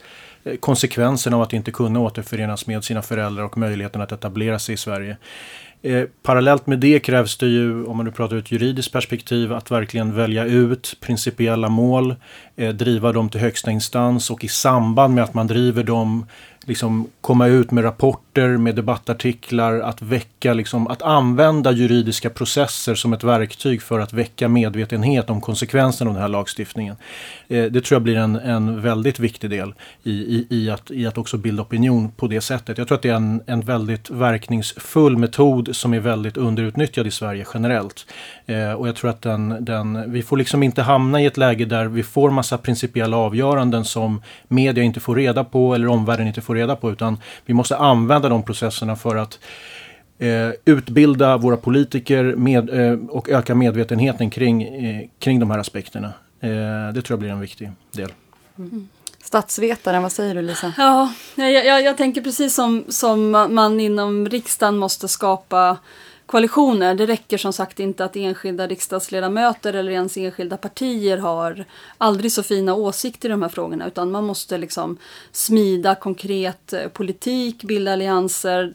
konsekvensen 0.60 1.34
av 1.34 1.42
att 1.42 1.52
inte 1.52 1.70
kunna 1.70 2.00
återförenas 2.00 2.66
med 2.66 2.84
sina 2.84 3.02
föräldrar 3.02 3.44
och 3.44 3.58
möjligheten 3.58 4.00
att 4.00 4.12
etablera 4.12 4.58
sig 4.58 4.72
i 4.72 4.76
Sverige. 4.76 5.16
Eh, 5.82 6.04
parallellt 6.22 6.66
med 6.66 6.78
det 6.78 7.00
krävs 7.00 7.36
det 7.36 7.46
ju, 7.46 7.84
om 7.84 7.96
man 7.96 8.06
nu 8.06 8.12
pratar 8.12 8.36
ur 8.36 8.40
ett 8.40 8.52
juridiskt 8.52 8.92
perspektiv, 8.92 9.52
att 9.52 9.70
verkligen 9.70 10.14
välja 10.14 10.44
ut 10.44 10.96
principiella 11.00 11.68
mål, 11.68 12.14
eh, 12.56 12.74
driva 12.74 13.12
dem 13.12 13.28
till 13.28 13.40
högsta 13.40 13.70
instans 13.70 14.30
och 14.30 14.44
i 14.44 14.48
samband 14.48 15.14
med 15.14 15.24
att 15.24 15.34
man 15.34 15.46
driver 15.46 15.82
dem 15.82 16.26
liksom 16.66 17.06
komma 17.20 17.46
ut 17.46 17.70
med 17.70 17.84
rapporter, 17.84 18.56
med 18.56 18.74
debattartiklar, 18.74 19.80
att 19.80 20.02
väcka, 20.02 20.54
liksom, 20.54 20.86
att 20.86 21.02
använda 21.02 21.72
juridiska 21.72 22.30
processer 22.30 22.94
som 22.94 23.12
ett 23.12 23.24
verktyg 23.24 23.82
för 23.82 24.00
att 24.00 24.12
väcka 24.12 24.48
medvetenhet 24.48 25.30
om 25.30 25.40
konsekvenserna 25.40 26.10
av 26.10 26.14
den 26.14 26.22
här 26.22 26.28
lagstiftningen. 26.28 26.96
Eh, 27.48 27.64
det 27.64 27.80
tror 27.80 27.94
jag 27.96 28.02
blir 28.02 28.16
en, 28.16 28.36
en 28.36 28.82
väldigt 28.82 29.18
viktig 29.18 29.50
del 29.50 29.74
i, 30.02 30.10
i, 30.10 30.46
i, 30.50 30.70
att, 30.70 30.90
i 30.90 31.06
att 31.06 31.18
också 31.18 31.36
bilda 31.36 31.62
opinion 31.62 32.10
på 32.10 32.26
det 32.26 32.40
sättet. 32.40 32.78
Jag 32.78 32.88
tror 32.88 32.96
att 32.96 33.02
det 33.02 33.08
är 33.08 33.14
en, 33.14 33.42
en 33.46 33.60
väldigt 33.60 34.10
verkningsfull 34.10 35.16
metod 35.16 35.76
som 35.76 35.94
är 35.94 36.00
väldigt 36.00 36.36
underutnyttjad 36.36 37.06
i 37.06 37.10
Sverige 37.10 37.46
generellt. 37.54 38.06
Eh, 38.46 38.72
och 38.72 38.88
jag 38.88 38.96
tror 38.96 39.10
att 39.10 39.22
den, 39.22 39.64
den, 39.64 40.12
vi 40.12 40.22
får 40.22 40.36
liksom 40.36 40.62
inte 40.62 40.82
hamna 40.82 41.20
i 41.20 41.26
ett 41.26 41.36
läge 41.36 41.64
där 41.64 41.86
vi 41.86 42.02
får 42.02 42.30
massa 42.30 42.58
principiella 42.58 43.16
avgöranden 43.16 43.84
som 43.84 44.22
media 44.48 44.84
inte 44.84 45.00
får 45.00 45.14
reda 45.14 45.44
på 45.44 45.74
eller 45.74 45.86
omvärlden 45.86 46.26
inte 46.26 46.40
får 46.40 46.55
reda 46.56 46.76
på 46.76 46.92
utan 46.92 47.18
vi 47.46 47.54
måste 47.54 47.76
använda 47.76 48.28
de 48.28 48.42
processerna 48.42 48.96
för 48.96 49.16
att 49.16 49.38
eh, 50.18 50.50
utbilda 50.64 51.36
våra 51.36 51.56
politiker 51.56 52.24
med, 52.24 52.70
eh, 52.70 52.98
och 53.08 53.28
öka 53.28 53.54
medvetenheten 53.54 54.30
kring, 54.30 54.62
eh, 54.62 55.08
kring 55.18 55.40
de 55.40 55.50
här 55.50 55.58
aspekterna. 55.58 56.12
Eh, 56.40 56.92
det 56.94 57.02
tror 57.02 57.10
jag 57.10 57.18
blir 57.18 57.30
en 57.30 57.40
viktig 57.40 57.70
del. 57.92 58.12
Mm. 58.58 58.88
Statsvetaren, 59.24 60.02
vad 60.02 60.12
säger 60.12 60.34
du 60.34 60.42
Lisa? 60.42 60.72
Ja, 60.76 61.12
jag, 61.34 61.52
jag, 61.52 61.82
jag 61.82 61.96
tänker 61.96 62.20
precis 62.20 62.54
som, 62.54 62.84
som 62.88 63.30
man 63.30 63.80
inom 63.80 64.28
riksdagen 64.28 64.76
måste 64.78 65.08
skapa 65.08 65.76
koalitioner. 66.26 66.94
Det 66.94 67.06
räcker 67.06 67.38
som 67.38 67.52
sagt 67.52 67.80
inte 67.80 68.04
att 68.04 68.16
enskilda 68.16 68.66
riksdagsledamöter 68.66 69.72
eller 69.72 69.92
ens 69.92 70.16
enskilda 70.16 70.56
partier 70.56 71.18
har 71.18 71.64
aldrig 71.98 72.32
så 72.32 72.42
fina 72.42 72.74
åsikter 72.74 73.28
i 73.28 73.32
de 73.32 73.42
här 73.42 73.48
frågorna 73.48 73.86
utan 73.86 74.10
man 74.10 74.24
måste 74.24 74.58
liksom 74.58 74.98
smida 75.32 75.94
konkret 75.94 76.72
eh, 76.72 76.88
politik, 76.88 77.64
bilda 77.64 77.92
allianser, 77.92 78.72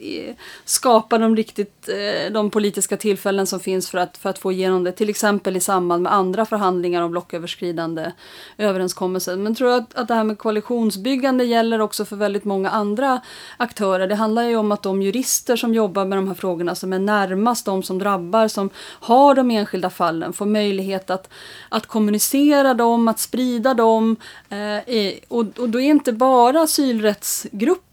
Eh, 0.00 0.34
skapa 0.64 1.18
de 1.18 1.36
riktigt 1.36 1.88
eh, 1.88 2.32
de 2.32 2.50
politiska 2.50 2.96
tillfällen 2.96 3.46
som 3.46 3.60
finns 3.60 3.90
för 3.90 3.98
att, 3.98 4.16
för 4.16 4.30
att 4.30 4.38
få 4.38 4.52
igenom 4.52 4.84
det. 4.84 4.92
Till 4.92 5.10
exempel 5.10 5.56
i 5.56 5.60
samband 5.60 6.02
med 6.02 6.12
andra 6.12 6.46
förhandlingar 6.46 7.02
om 7.02 7.10
blocköverskridande 7.10 8.12
överenskommelser. 8.58 9.36
Men 9.36 9.54
tror 9.54 9.70
jag 9.70 9.82
att, 9.82 9.94
att 9.94 10.08
det 10.08 10.14
här 10.14 10.24
med 10.24 10.38
koalitionsbyggande 10.38 11.44
gäller 11.44 11.80
också 11.80 12.04
för 12.04 12.16
väldigt 12.16 12.44
många 12.44 12.70
andra 12.70 13.20
aktörer. 13.56 14.06
Det 14.06 14.14
handlar 14.14 14.42
ju 14.42 14.56
om 14.56 14.72
att 14.72 14.82
de 14.82 15.02
jurister 15.02 15.56
som 15.56 15.74
jobbar 15.74 16.04
med 16.04 16.18
de 16.18 16.28
här 16.28 16.34
frågorna, 16.34 16.74
som 16.74 16.92
är 16.92 16.98
närmast 16.98 17.66
de 17.66 17.82
som 17.82 17.98
drabbar, 17.98 18.48
som 18.48 18.70
har 19.00 19.34
de 19.34 19.50
enskilda 19.50 19.90
fallen, 19.90 20.32
får 20.32 20.46
möjlighet 20.46 21.10
att, 21.10 21.28
att 21.68 21.86
kommunicera 21.86 22.74
dem, 22.74 23.08
att 23.08 23.18
sprida 23.18 23.74
dem. 23.74 24.16
Eh, 24.48 25.12
och, 25.28 25.58
och 25.58 25.68
då 25.68 25.80
är 25.80 25.90
inte 25.90 26.12
bara 26.12 26.66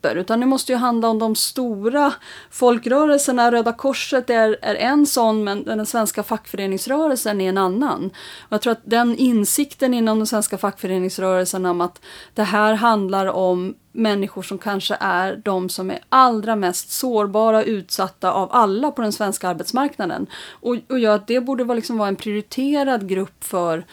grupper 0.03 0.15
utan 0.15 0.39
det 0.39 0.45
måste 0.45 0.71
ju 0.71 0.77
handla 0.77 1.07
om 1.07 1.19
de 1.19 1.35
stora 1.35 1.63
stora 1.93 2.13
folkrörelserna, 2.49 3.51
Röda 3.51 3.73
Korset 3.73 4.29
är, 4.29 4.57
är 4.61 4.75
en 4.75 5.05
sån, 5.05 5.43
men 5.43 5.63
den 5.63 5.85
svenska 5.85 6.23
fackföreningsrörelsen 6.23 7.41
är 7.41 7.49
en 7.49 7.57
annan. 7.57 8.11
Och 8.39 8.53
jag 8.53 8.61
tror 8.61 8.71
att 8.71 8.81
den 8.83 9.15
insikten 9.15 9.93
inom 9.93 10.17
den 10.17 10.27
svenska 10.27 10.57
fackföreningsrörelsen 10.57 11.65
om 11.65 11.81
att 11.81 12.01
det 12.33 12.43
här 12.43 12.73
handlar 12.73 13.27
om 13.27 13.75
människor 13.91 14.41
som 14.41 14.57
kanske 14.57 14.97
är 14.99 15.41
de 15.45 15.69
som 15.69 15.91
är 15.91 15.99
allra 16.09 16.55
mest 16.55 16.91
sårbara 16.91 17.57
och 17.57 17.65
utsatta 17.65 18.31
av 18.31 18.49
alla 18.51 18.91
på 18.91 19.01
den 19.01 19.11
svenska 19.11 19.49
arbetsmarknaden. 19.49 20.27
Och, 20.61 20.77
och 20.89 20.99
gör 20.99 21.15
att 21.15 21.27
det 21.27 21.41
borde 21.41 21.63
vara, 21.63 21.75
liksom 21.75 21.97
vara 21.97 22.07
en 22.07 22.15
prioriterad 22.15 23.09
grupp 23.09 23.43
för 23.43 23.83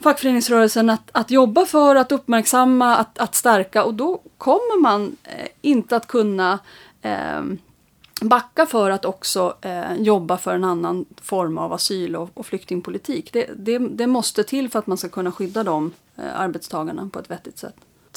fackföreningsrörelsen 0.00 0.90
att, 0.90 1.10
att 1.12 1.30
jobba 1.30 1.66
för, 1.66 1.96
att 1.96 2.12
uppmärksamma, 2.12 2.96
att, 2.96 3.18
att 3.18 3.34
stärka 3.34 3.84
och 3.84 3.94
då 3.94 4.20
kommer 4.38 4.80
man 4.80 5.16
eh, 5.24 5.48
inte 5.60 5.96
att 5.96 6.06
kunna 6.06 6.58
eh, 7.02 7.42
backa 8.20 8.66
för 8.66 8.90
att 8.90 9.04
också 9.04 9.56
eh, 9.60 9.94
jobba 9.94 10.36
för 10.36 10.54
en 10.54 10.64
annan 10.64 11.04
form 11.22 11.58
av 11.58 11.72
asyl 11.72 12.16
och, 12.16 12.30
och 12.34 12.46
flyktingpolitik. 12.46 13.32
Det, 13.32 13.50
det, 13.56 13.78
det, 13.78 14.06
måste 14.06 14.44
till 14.44 14.70
för 14.70 14.78
att 14.78 14.86
man 14.86 14.98
ska 14.98 15.08
kunna 15.08 15.32
skydda 15.32 15.64
de 15.64 15.92
eh, 16.16 16.40
arbetstagarna 16.40 17.10
på 17.12 17.18
ett 17.18 17.30
vettigt 17.30 17.58
sätt. 17.58 17.74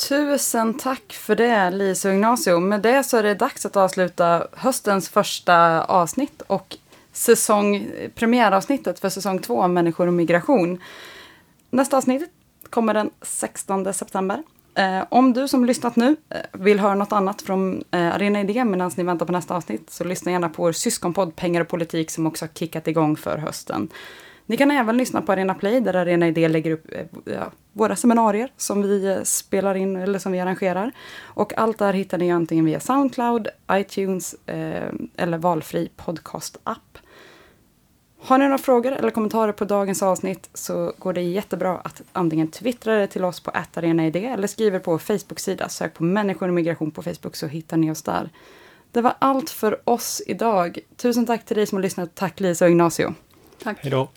Tusen 0.09 0.73
tack 0.73 1.13
för 1.13 1.35
det 1.35 1.71
Lisa 1.71 2.09
och 2.09 2.15
Ignacio. 2.15 2.59
Med 2.59 2.81
det 2.81 3.03
så 3.03 3.17
är 3.17 3.23
det 3.23 3.33
dags 3.33 3.65
att 3.65 3.75
avsluta 3.75 4.47
höstens 4.53 5.09
första 5.09 5.83
avsnitt 5.83 6.41
och 6.47 6.77
säsong, 7.13 7.91
premiäravsnittet 8.15 8.99
för 8.99 9.09
säsong 9.09 9.39
två 9.39 9.63
av 9.63 9.69
Människor 9.69 10.07
och 10.07 10.13
migration. 10.13 10.79
Nästa 11.69 11.97
avsnitt 11.97 12.31
kommer 12.69 12.93
den 12.93 13.09
16 13.21 13.93
september. 13.93 14.43
Eh, 14.75 15.03
om 15.09 15.33
du 15.33 15.47
som 15.47 15.65
lyssnat 15.65 15.95
nu 15.95 16.15
eh, 16.29 16.37
vill 16.53 16.79
höra 16.79 16.95
något 16.95 17.11
annat 17.11 17.41
från 17.41 17.83
eh, 17.91 18.15
Arena 18.15 18.41
Idé 18.41 18.65
medan 18.65 18.91
ni 18.97 19.03
väntar 19.03 19.25
på 19.25 19.31
nästa 19.31 19.55
avsnitt 19.55 19.89
så 19.89 20.03
lyssna 20.03 20.31
gärna 20.31 20.49
på 20.49 20.63
vår 20.63 20.71
syskonpodd 20.71 21.35
Pengar 21.35 21.61
och 21.61 21.67
politik 21.67 22.11
som 22.11 22.27
också 22.27 22.45
har 22.45 22.49
kickat 22.53 22.87
igång 22.87 23.15
för 23.15 23.37
hösten. 23.37 23.89
Ni 24.49 24.57
kan 24.57 24.71
även 24.71 24.97
lyssna 24.97 25.21
på 25.21 25.31
Arena 25.31 25.53
Play 25.53 25.79
där 25.79 25.93
Arena 25.93 26.27
Idé 26.27 26.47
lägger 26.47 26.71
upp 26.71 26.91
eh, 27.25 27.43
våra 27.73 27.95
seminarier 27.95 28.51
som 28.57 28.81
vi 28.81 29.07
eh, 29.07 29.23
spelar 29.23 29.75
in 29.75 29.95
eller 29.95 30.19
som 30.19 30.31
vi 30.31 30.39
arrangerar. 30.39 30.91
Och 31.21 31.57
allt 31.57 31.77
där 31.77 31.93
hittar 31.93 32.17
ni 32.17 32.31
antingen 32.31 32.65
via 32.65 32.79
Soundcloud, 32.79 33.47
iTunes 33.71 34.33
eh, 34.45 34.93
eller 35.17 35.37
valfri 35.37 35.89
podcast-app. 35.95 36.97
Har 38.21 38.37
ni 38.37 38.45
några 38.45 38.57
frågor 38.57 38.91
eller 38.91 39.09
kommentarer 39.09 39.51
på 39.51 39.65
dagens 39.65 40.03
avsnitt 40.03 40.49
så 40.53 40.93
går 40.97 41.13
det 41.13 41.21
jättebra 41.21 41.77
att 41.77 42.01
antingen 42.13 42.51
twittra 42.51 42.95
det 42.95 43.07
till 43.07 43.25
oss 43.25 43.39
på 43.39 43.51
arenaid 43.73 44.15
eller 44.15 44.47
skriver 44.47 44.79
på 44.79 44.99
Facebook-sida. 44.99 45.69
Sök 45.69 45.93
på 45.93 46.03
människor 46.03 46.47
och 46.47 46.53
migration 46.53 46.91
på 46.91 47.03
Facebook 47.03 47.35
så 47.35 47.47
hittar 47.47 47.77
ni 47.77 47.91
oss 47.91 48.01
där. 48.01 48.29
Det 48.91 49.01
var 49.01 49.13
allt 49.19 49.49
för 49.49 49.89
oss 49.89 50.21
idag. 50.27 50.79
Tusen 50.95 51.25
tack 51.25 51.45
till 51.45 51.57
dig 51.57 51.65
som 51.65 51.75
har 51.75 51.83
lyssnat. 51.83 52.15
Tack 52.15 52.39
Lisa 52.39 52.65
och 52.65 52.71
Ignacio. 52.71 53.13
Tack. 53.63 53.77
Hej 53.81 53.91
då. 53.91 54.09